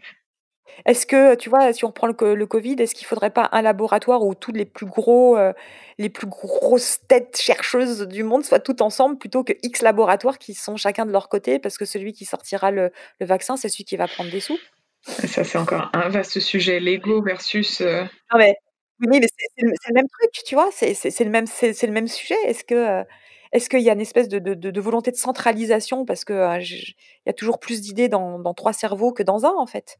Est-ce 0.84 1.06
que, 1.06 1.34
tu 1.36 1.48
vois, 1.48 1.72
si 1.72 1.84
on 1.84 1.92
prend 1.92 2.06
le, 2.06 2.34
le 2.34 2.46
Covid, 2.46 2.76
est-ce 2.78 2.94
qu'il 2.94 3.06
ne 3.06 3.08
faudrait 3.08 3.30
pas 3.30 3.48
un 3.52 3.62
laboratoire 3.62 4.22
où 4.22 4.34
tous 4.34 4.52
les 4.52 4.66
plus 4.66 4.86
gros, 4.86 5.36
euh, 5.36 5.52
les 5.96 6.10
plus 6.10 6.26
grosses 6.26 6.98
têtes 7.08 7.38
chercheuses 7.40 8.06
du 8.06 8.22
monde 8.22 8.44
soient 8.44 8.60
toutes 8.60 8.82
ensemble 8.82 9.16
plutôt 9.16 9.42
que 9.42 9.54
X 9.62 9.82
laboratoires 9.82 10.38
qui 10.38 10.54
sont 10.54 10.76
chacun 10.76 11.06
de 11.06 11.12
leur 11.12 11.28
côté 11.28 11.58
parce 11.58 11.78
que 11.78 11.86
celui 11.86 12.12
qui 12.12 12.26
sortira 12.26 12.70
le, 12.70 12.92
le 13.20 13.26
vaccin, 13.26 13.56
c'est 13.56 13.68
celui 13.68 13.84
qui 13.84 13.96
va 13.96 14.06
prendre 14.06 14.30
des 14.30 14.40
sous? 14.40 14.58
Ça, 15.02 15.44
c'est 15.44 15.58
encore 15.58 15.88
un 15.94 16.08
vaste 16.08 16.40
sujet, 16.40 16.80
l'ego 16.80 17.22
versus. 17.22 17.80
Euh, 17.80 18.02
non, 18.32 18.38
mais 18.38 18.56
oui, 19.00 19.20
mais 19.20 19.26
c'est 19.28 19.62
le 19.64 19.94
même 19.94 20.08
truc, 20.08 20.30
tu 20.44 20.54
vois? 20.54 20.70
C'est 20.72 20.92
le 21.20 21.30
même 21.30 21.46
c'est 21.46 21.86
le 21.86 21.92
même 21.92 22.08
sujet. 22.08 22.36
Est-ce 22.44 22.64
que, 22.64 23.04
est-ce 23.52 23.68
qu'il 23.68 23.80
y 23.80 23.90
a 23.90 23.92
une 23.92 24.00
espèce 24.00 24.28
de 24.28 24.38
de 24.38 24.54
de 24.54 24.80
volonté 24.80 25.10
de 25.10 25.16
centralisation? 25.16 26.04
Parce 26.04 26.24
que, 26.24 26.60
il 26.60 26.94
y 27.26 27.30
a 27.30 27.32
toujours 27.32 27.58
plus 27.58 27.80
d'idées 27.80 28.08
dans 28.08 28.38
dans 28.38 28.54
3 28.54 28.72
cerveaux 28.72 29.12
que 29.12 29.22
dans 29.22 29.44
un, 29.44 29.54
en 29.56 29.66
fait? 29.66 29.98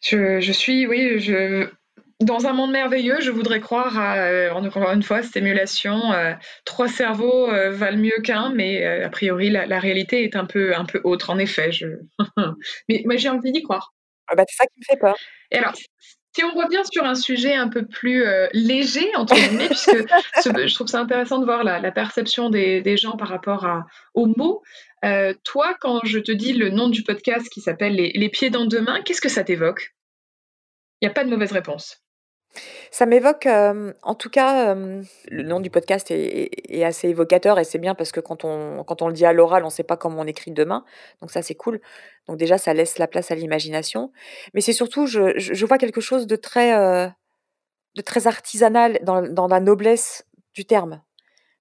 Je 0.00 0.40
je 0.40 0.52
suis 0.52 0.86
oui, 0.86 1.18
je 1.18 1.68
dans 2.20 2.46
un 2.46 2.52
monde 2.52 2.72
merveilleux, 2.72 3.20
je 3.20 3.30
voudrais 3.30 3.60
croire 3.60 3.96
à, 3.98 4.18
euh, 4.18 4.50
encore 4.50 4.90
une 4.90 5.02
fois, 5.02 5.22
stimulation. 5.22 6.12
Euh, 6.12 6.34
trois 6.64 6.88
cerveaux 6.88 7.48
euh, 7.48 7.70
valent 7.70 7.98
mieux 7.98 8.20
qu'un, 8.24 8.52
mais 8.52 8.84
a 8.84 9.08
priori, 9.08 9.50
la, 9.50 9.78
réalité 9.78 10.24
est 10.24 10.34
un 10.34 10.44
peu, 10.44 10.74
un 10.74 10.84
peu 10.84 11.00
autre, 11.04 11.30
en 11.30 11.38
effet. 11.38 11.70
Je... 11.70 11.86
mais, 12.88 13.02
mais 13.06 13.18
j'ai 13.18 13.28
envie 13.28 13.52
d'y 13.52 13.62
croire. 13.62 13.94
Ah 14.26 14.34
bah, 14.34 14.44
c'est 14.48 14.56
ça 14.56 14.66
qui 14.66 14.80
me 14.80 14.84
fait 14.84 14.98
peur. 14.98 15.16
Et 15.50 15.58
alors, 15.58 15.74
si 16.34 16.44
on 16.44 16.50
revient 16.50 16.82
sur 16.90 17.04
un 17.04 17.14
sujet 17.14 17.54
un 17.54 17.68
peu 17.68 17.86
plus 17.86 18.24
léger, 18.52 19.14
entre 19.16 19.34
guillemets, 19.34 19.66
puisque 19.66 19.96
je 20.44 20.74
trouve 20.74 20.86
ça 20.86 21.00
intéressant 21.00 21.38
de 21.38 21.44
voir 21.44 21.64
la, 21.64 21.90
perception 21.90 22.50
des, 22.50 22.96
gens 22.96 23.16
par 23.16 23.28
rapport 23.28 23.64
à, 23.64 23.86
aux 24.14 24.26
mots. 24.26 24.62
toi, 25.44 25.74
quand 25.80 26.00
je 26.04 26.18
te 26.18 26.32
dis 26.32 26.52
le 26.52 26.70
nom 26.70 26.88
du 26.88 27.02
podcast 27.02 27.48
qui 27.48 27.60
s'appelle 27.60 27.94
les, 27.94 28.12
les, 28.14 28.28
pieds 28.28 28.50
dans 28.50 28.66
deux 28.66 28.80
mains, 28.80 29.02
qu'est-ce 29.02 29.20
que 29.20 29.28
ça 29.28 29.42
t'évoque? 29.42 29.94
Il 31.00 31.06
n'y 31.06 31.10
a 31.10 31.14
pas 31.14 31.24
de 31.24 31.30
mauvaise 31.30 31.52
réponse. 31.52 32.02
Ça 32.90 33.06
m'évoque, 33.06 33.46
en 33.46 34.14
tout 34.14 34.30
cas, 34.30 34.74
le 34.74 35.42
nom 35.42 35.60
du 35.60 35.70
podcast 35.70 36.10
est 36.10 36.84
assez 36.84 37.08
évocateur 37.08 37.58
et 37.58 37.64
c'est 37.64 37.78
bien 37.78 37.94
parce 37.94 38.12
que 38.12 38.20
quand 38.20 38.44
on 38.44 38.82
quand 38.84 39.02
on 39.02 39.08
le 39.08 39.14
dit 39.14 39.26
à 39.26 39.32
l'oral, 39.32 39.62
on 39.62 39.66
ne 39.66 39.70
sait 39.72 39.84
pas 39.84 39.96
comment 39.96 40.20
on 40.22 40.26
écrit 40.26 40.50
demain, 40.50 40.84
donc 41.20 41.30
ça, 41.30 41.42
c'est 41.42 41.54
cool. 41.54 41.80
Donc 42.26 42.36
déjà, 42.38 42.58
ça 42.58 42.74
laisse 42.74 42.98
la 42.98 43.06
place 43.06 43.30
à 43.30 43.34
l'imagination. 43.34 44.12
Mais 44.54 44.60
c'est 44.60 44.72
surtout, 44.72 45.06
je 45.06 45.66
vois 45.66 45.78
quelque 45.78 46.00
chose 46.00 46.26
de 46.26 46.36
très, 46.36 46.72
de 47.94 48.02
très 48.02 48.26
artisanal 48.26 48.98
dans 49.02 49.22
dans 49.22 49.46
la 49.46 49.60
noblesse 49.60 50.26
du 50.54 50.64
terme. 50.64 51.02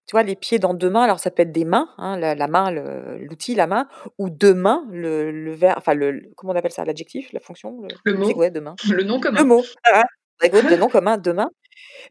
Tu 0.07 0.13
vois, 0.13 0.23
les 0.23 0.37
pieds 0.37 0.57
dans 0.57 0.73
deux 0.73 0.89
mains, 0.89 1.03
alors 1.03 1.19
ça 1.19 1.31
peut 1.31 1.43
être 1.43 1.51
des 1.51 1.65
mains, 1.65 1.89
hein, 1.97 2.17
la 2.17 2.47
main, 2.47 2.71
l'outil, 2.71 3.55
la 3.55 3.67
main 3.67 3.89
ou 4.17 4.29
deux 4.29 4.53
mains, 4.53 4.85
le 4.89 5.31
le 5.31 5.53
verbe 5.53 5.77
enfin 5.77 5.93
le 5.93 6.31
comment 6.37 6.53
on 6.53 6.55
appelle 6.55 6.71
ça? 6.71 6.85
L'adjectif, 6.85 7.33
la 7.33 7.41
fonction? 7.41 7.85
Le 8.05 8.13
mot. 8.13 8.33
ouais, 8.33 8.49
deux 8.49 8.63
Le 8.89 9.03
nom 9.03 9.19
commun. 9.19 9.39
Le 9.39 9.45
mot, 9.45 9.63
de 10.41 10.75
nom 10.79 10.89
commun 10.89 11.17
demain. 11.17 11.49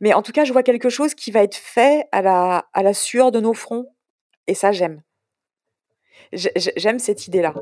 Mais 0.01 0.14
en 0.14 0.22
tout 0.22 0.33
cas, 0.33 0.45
je 0.45 0.53
vois 0.53 0.62
quelque 0.62 0.89
chose 0.89 1.14
qui 1.14 1.31
va 1.31 1.43
être 1.43 1.57
fait 1.57 2.07
à 2.12 2.22
la, 2.22 2.66
à 2.72 2.83
la 2.83 2.95
sueur 2.95 3.33
de 3.33 3.41
nos 3.41 3.55
fronts. 3.55 3.87
Et 4.47 4.55
ça, 4.55 4.72
j'aime. 4.72 5.03
J'aime 6.33 6.99
cette 6.99 7.27
idée-là. 7.27 7.55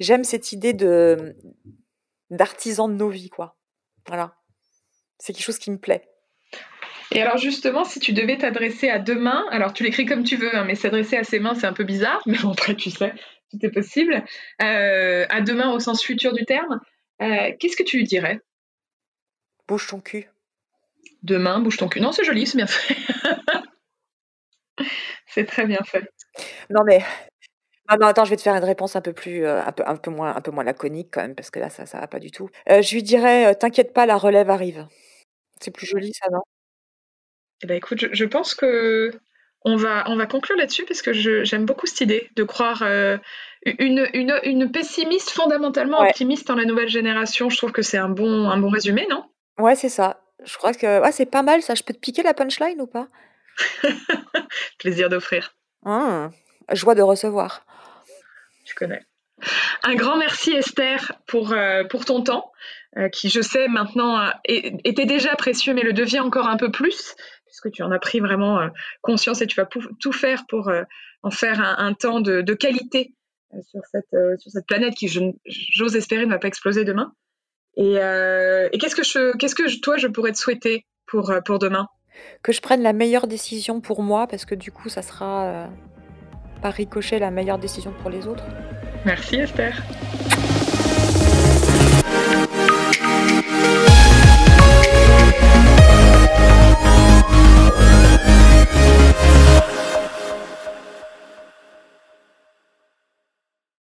J'aime 0.00 0.24
cette 0.24 0.52
idée 0.52 0.72
de 0.72 1.36
d'artisan 2.30 2.88
de 2.88 2.94
nos 2.94 3.10
vies, 3.10 3.28
quoi. 3.28 3.56
Voilà. 4.06 4.34
C'est 5.18 5.32
quelque 5.32 5.44
chose 5.44 5.58
qui 5.58 5.70
me 5.70 5.78
plaît. 5.78 6.02
Et 7.14 7.20
alors 7.20 7.36
justement, 7.36 7.84
si 7.84 8.00
tu 8.00 8.12
devais 8.12 8.38
t'adresser 8.38 8.88
à 8.88 8.98
deux 8.98 9.18
mains, 9.18 9.44
alors 9.50 9.74
tu 9.74 9.82
l'écris 9.82 10.06
comme 10.06 10.24
tu 10.24 10.36
veux, 10.36 10.56
hein, 10.56 10.64
mais 10.64 10.74
s'adresser 10.74 11.16
à 11.16 11.24
ses 11.24 11.40
mains, 11.40 11.54
c'est 11.54 11.66
un 11.66 11.74
peu 11.74 11.84
bizarre, 11.84 12.22
mais 12.26 12.38
bon, 12.38 12.52
après, 12.52 12.74
tu 12.74 12.90
sais, 12.90 13.12
tout 13.50 13.58
est 13.64 13.70
possible. 13.70 14.24
Euh, 14.62 15.26
à 15.28 15.42
deux 15.42 15.54
mains 15.54 15.72
au 15.72 15.78
sens 15.78 16.02
futur 16.02 16.32
du 16.32 16.44
terme, 16.46 16.80
euh, 17.20 17.52
qu'est-ce 17.60 17.76
que 17.76 17.82
tu 17.82 17.98
lui 17.98 18.04
dirais? 18.04 18.40
Bouge 19.68 19.86
ton 19.86 20.00
cul. 20.00 20.28
Demain, 21.22 21.60
bouge 21.60 21.76
ton 21.76 21.88
cul. 21.88 22.00
Non, 22.00 22.12
c'est 22.12 22.24
joli, 22.24 22.46
c'est 22.46 22.56
bien 22.56 22.66
fait. 22.66 22.96
c'est 25.26 25.44
très 25.44 25.66
bien 25.66 25.78
fait. 25.84 26.04
Non, 26.70 26.82
mais. 26.84 27.02
Non, 28.00 28.06
attends, 28.06 28.24
je 28.24 28.30
vais 28.30 28.36
te 28.36 28.42
faire 28.42 28.54
une 28.54 28.64
réponse 28.64 28.96
un 28.96 29.00
peu 29.00 29.12
plus, 29.12 29.44
euh, 29.44 29.62
un 29.62 29.72
peu, 29.72 29.82
un 29.86 29.96
peu 29.96 30.10
moins, 30.10 30.34
un 30.34 30.40
peu 30.40 30.50
moins 30.50 30.64
laconique 30.64 31.08
quand 31.12 31.20
même, 31.20 31.34
parce 31.34 31.50
que 31.50 31.58
là, 31.58 31.68
ça, 31.68 31.84
ça 31.84 32.00
va 32.00 32.06
pas 32.06 32.20
du 32.20 32.30
tout. 32.30 32.48
Euh, 32.70 32.80
je 32.80 32.94
lui 32.94 33.02
dirais, 33.02 33.50
euh, 33.50 33.54
t'inquiète 33.54 33.92
pas, 33.92 34.06
la 34.06 34.16
relève 34.16 34.50
arrive. 34.50 34.86
C'est 35.60 35.70
plus 35.70 35.86
joli, 35.86 36.12
ça, 36.14 36.28
non? 36.32 36.40
Eh 37.62 37.66
ben, 37.66 37.76
écoute, 37.76 38.06
je, 38.12 38.24
pense 38.24 38.54
que 38.54 39.10
on 39.64 39.76
va, 39.76 40.04
on 40.08 40.16
va 40.16 40.26
conclure 40.26 40.56
là-dessus 40.56 40.84
parce 40.84 41.02
que 41.02 41.12
j'aime 41.12 41.66
beaucoup 41.66 41.86
cette 41.86 42.00
idée 42.00 42.28
de 42.34 42.42
croire 42.42 42.82
une, 42.82 44.08
une, 44.14 44.40
une, 44.42 44.72
pessimiste 44.72 45.30
fondamentalement 45.30 46.00
optimiste 46.00 46.48
dans 46.48 46.56
la 46.56 46.64
nouvelle 46.64 46.88
génération. 46.88 47.50
Je 47.50 47.56
trouve 47.56 47.70
que 47.70 47.82
c'est 47.82 47.98
un 47.98 48.08
bon, 48.08 48.50
un 48.50 48.58
bon 48.58 48.70
résumé, 48.70 49.06
non? 49.08 49.24
Ouais, 49.58 49.74
c'est 49.74 49.88
ça. 49.88 50.20
Je 50.44 50.56
crois 50.56 50.74
que 50.74 51.00
ouais, 51.00 51.12
c'est 51.12 51.26
pas 51.26 51.42
mal 51.42 51.62
ça. 51.62 51.74
Je 51.74 51.82
peux 51.82 51.94
te 51.94 51.98
piquer 51.98 52.22
la 52.22 52.34
punchline 52.34 52.80
ou 52.80 52.86
pas? 52.86 53.08
Plaisir 54.78 55.08
d'offrir. 55.08 55.54
Mmh. 55.84 56.28
Joie 56.72 56.94
de 56.94 57.02
recevoir. 57.02 57.64
Tu 58.64 58.74
connais. 58.74 59.02
Un 59.82 59.94
grand 59.94 60.16
merci 60.16 60.52
Esther 60.52 61.12
pour, 61.26 61.52
euh, 61.52 61.84
pour 61.84 62.04
ton 62.04 62.22
temps, 62.22 62.52
euh, 62.96 63.08
qui 63.08 63.28
je 63.28 63.40
sais 63.40 63.68
maintenant 63.68 64.30
était 64.44 65.06
déjà 65.06 65.34
précieux, 65.34 65.74
mais 65.74 65.82
le 65.82 65.92
devient 65.92 66.20
encore 66.20 66.46
un 66.46 66.56
peu 66.56 66.70
plus, 66.70 67.16
puisque 67.46 67.70
tu 67.72 67.82
en 67.82 67.90
as 67.90 67.98
pris 67.98 68.20
vraiment 68.20 68.60
euh, 68.60 68.68
conscience 69.00 69.42
et 69.42 69.46
tu 69.46 69.56
vas 69.60 69.66
tout 69.66 70.12
faire 70.12 70.44
pour 70.48 70.70
en 71.22 71.30
faire 71.30 71.60
un, 71.60 71.94
temps 71.94 72.20
de, 72.20 72.40
de 72.40 72.54
qualité 72.54 73.14
sur, 73.68 73.80
cette, 73.90 74.14
sur 74.38 74.50
cette 74.50 74.66
planète 74.66 74.94
qui, 74.94 75.08
j'ose 75.08 75.96
espérer, 75.96 76.24
ne 76.24 76.30
va 76.30 76.38
pas 76.38 76.48
exploser 76.48 76.84
demain. 76.84 77.12
Euh, 77.78 78.68
et, 78.72 78.78
qu'est-ce 78.78 78.94
que 78.94 79.04
je, 79.04 79.36
qu'est-ce 79.36 79.54
que 79.54 79.80
toi 79.80 79.96
je 79.96 80.06
pourrais 80.06 80.32
te 80.32 80.38
souhaiter 80.38 80.86
pour, 81.06 81.30
euh, 81.30 81.40
pour 81.40 81.58
demain? 81.58 81.88
Que 82.42 82.52
je 82.52 82.60
prenne 82.60 82.82
la 82.82 82.92
meilleure 82.92 83.26
décision 83.26 83.80
pour 83.80 84.02
moi, 84.02 84.26
parce 84.26 84.44
que 84.44 84.54
du 84.54 84.70
coup, 84.70 84.88
ça 84.88 85.02
sera 85.02 85.44
euh, 85.44 85.66
par 86.60 86.74
ricochet 86.74 87.18
la 87.18 87.30
meilleure 87.30 87.58
décision 87.58 87.92
pour 88.02 88.10
les 88.10 88.26
autres. 88.26 88.44
Merci 89.04 89.36
Esther. 89.36 89.82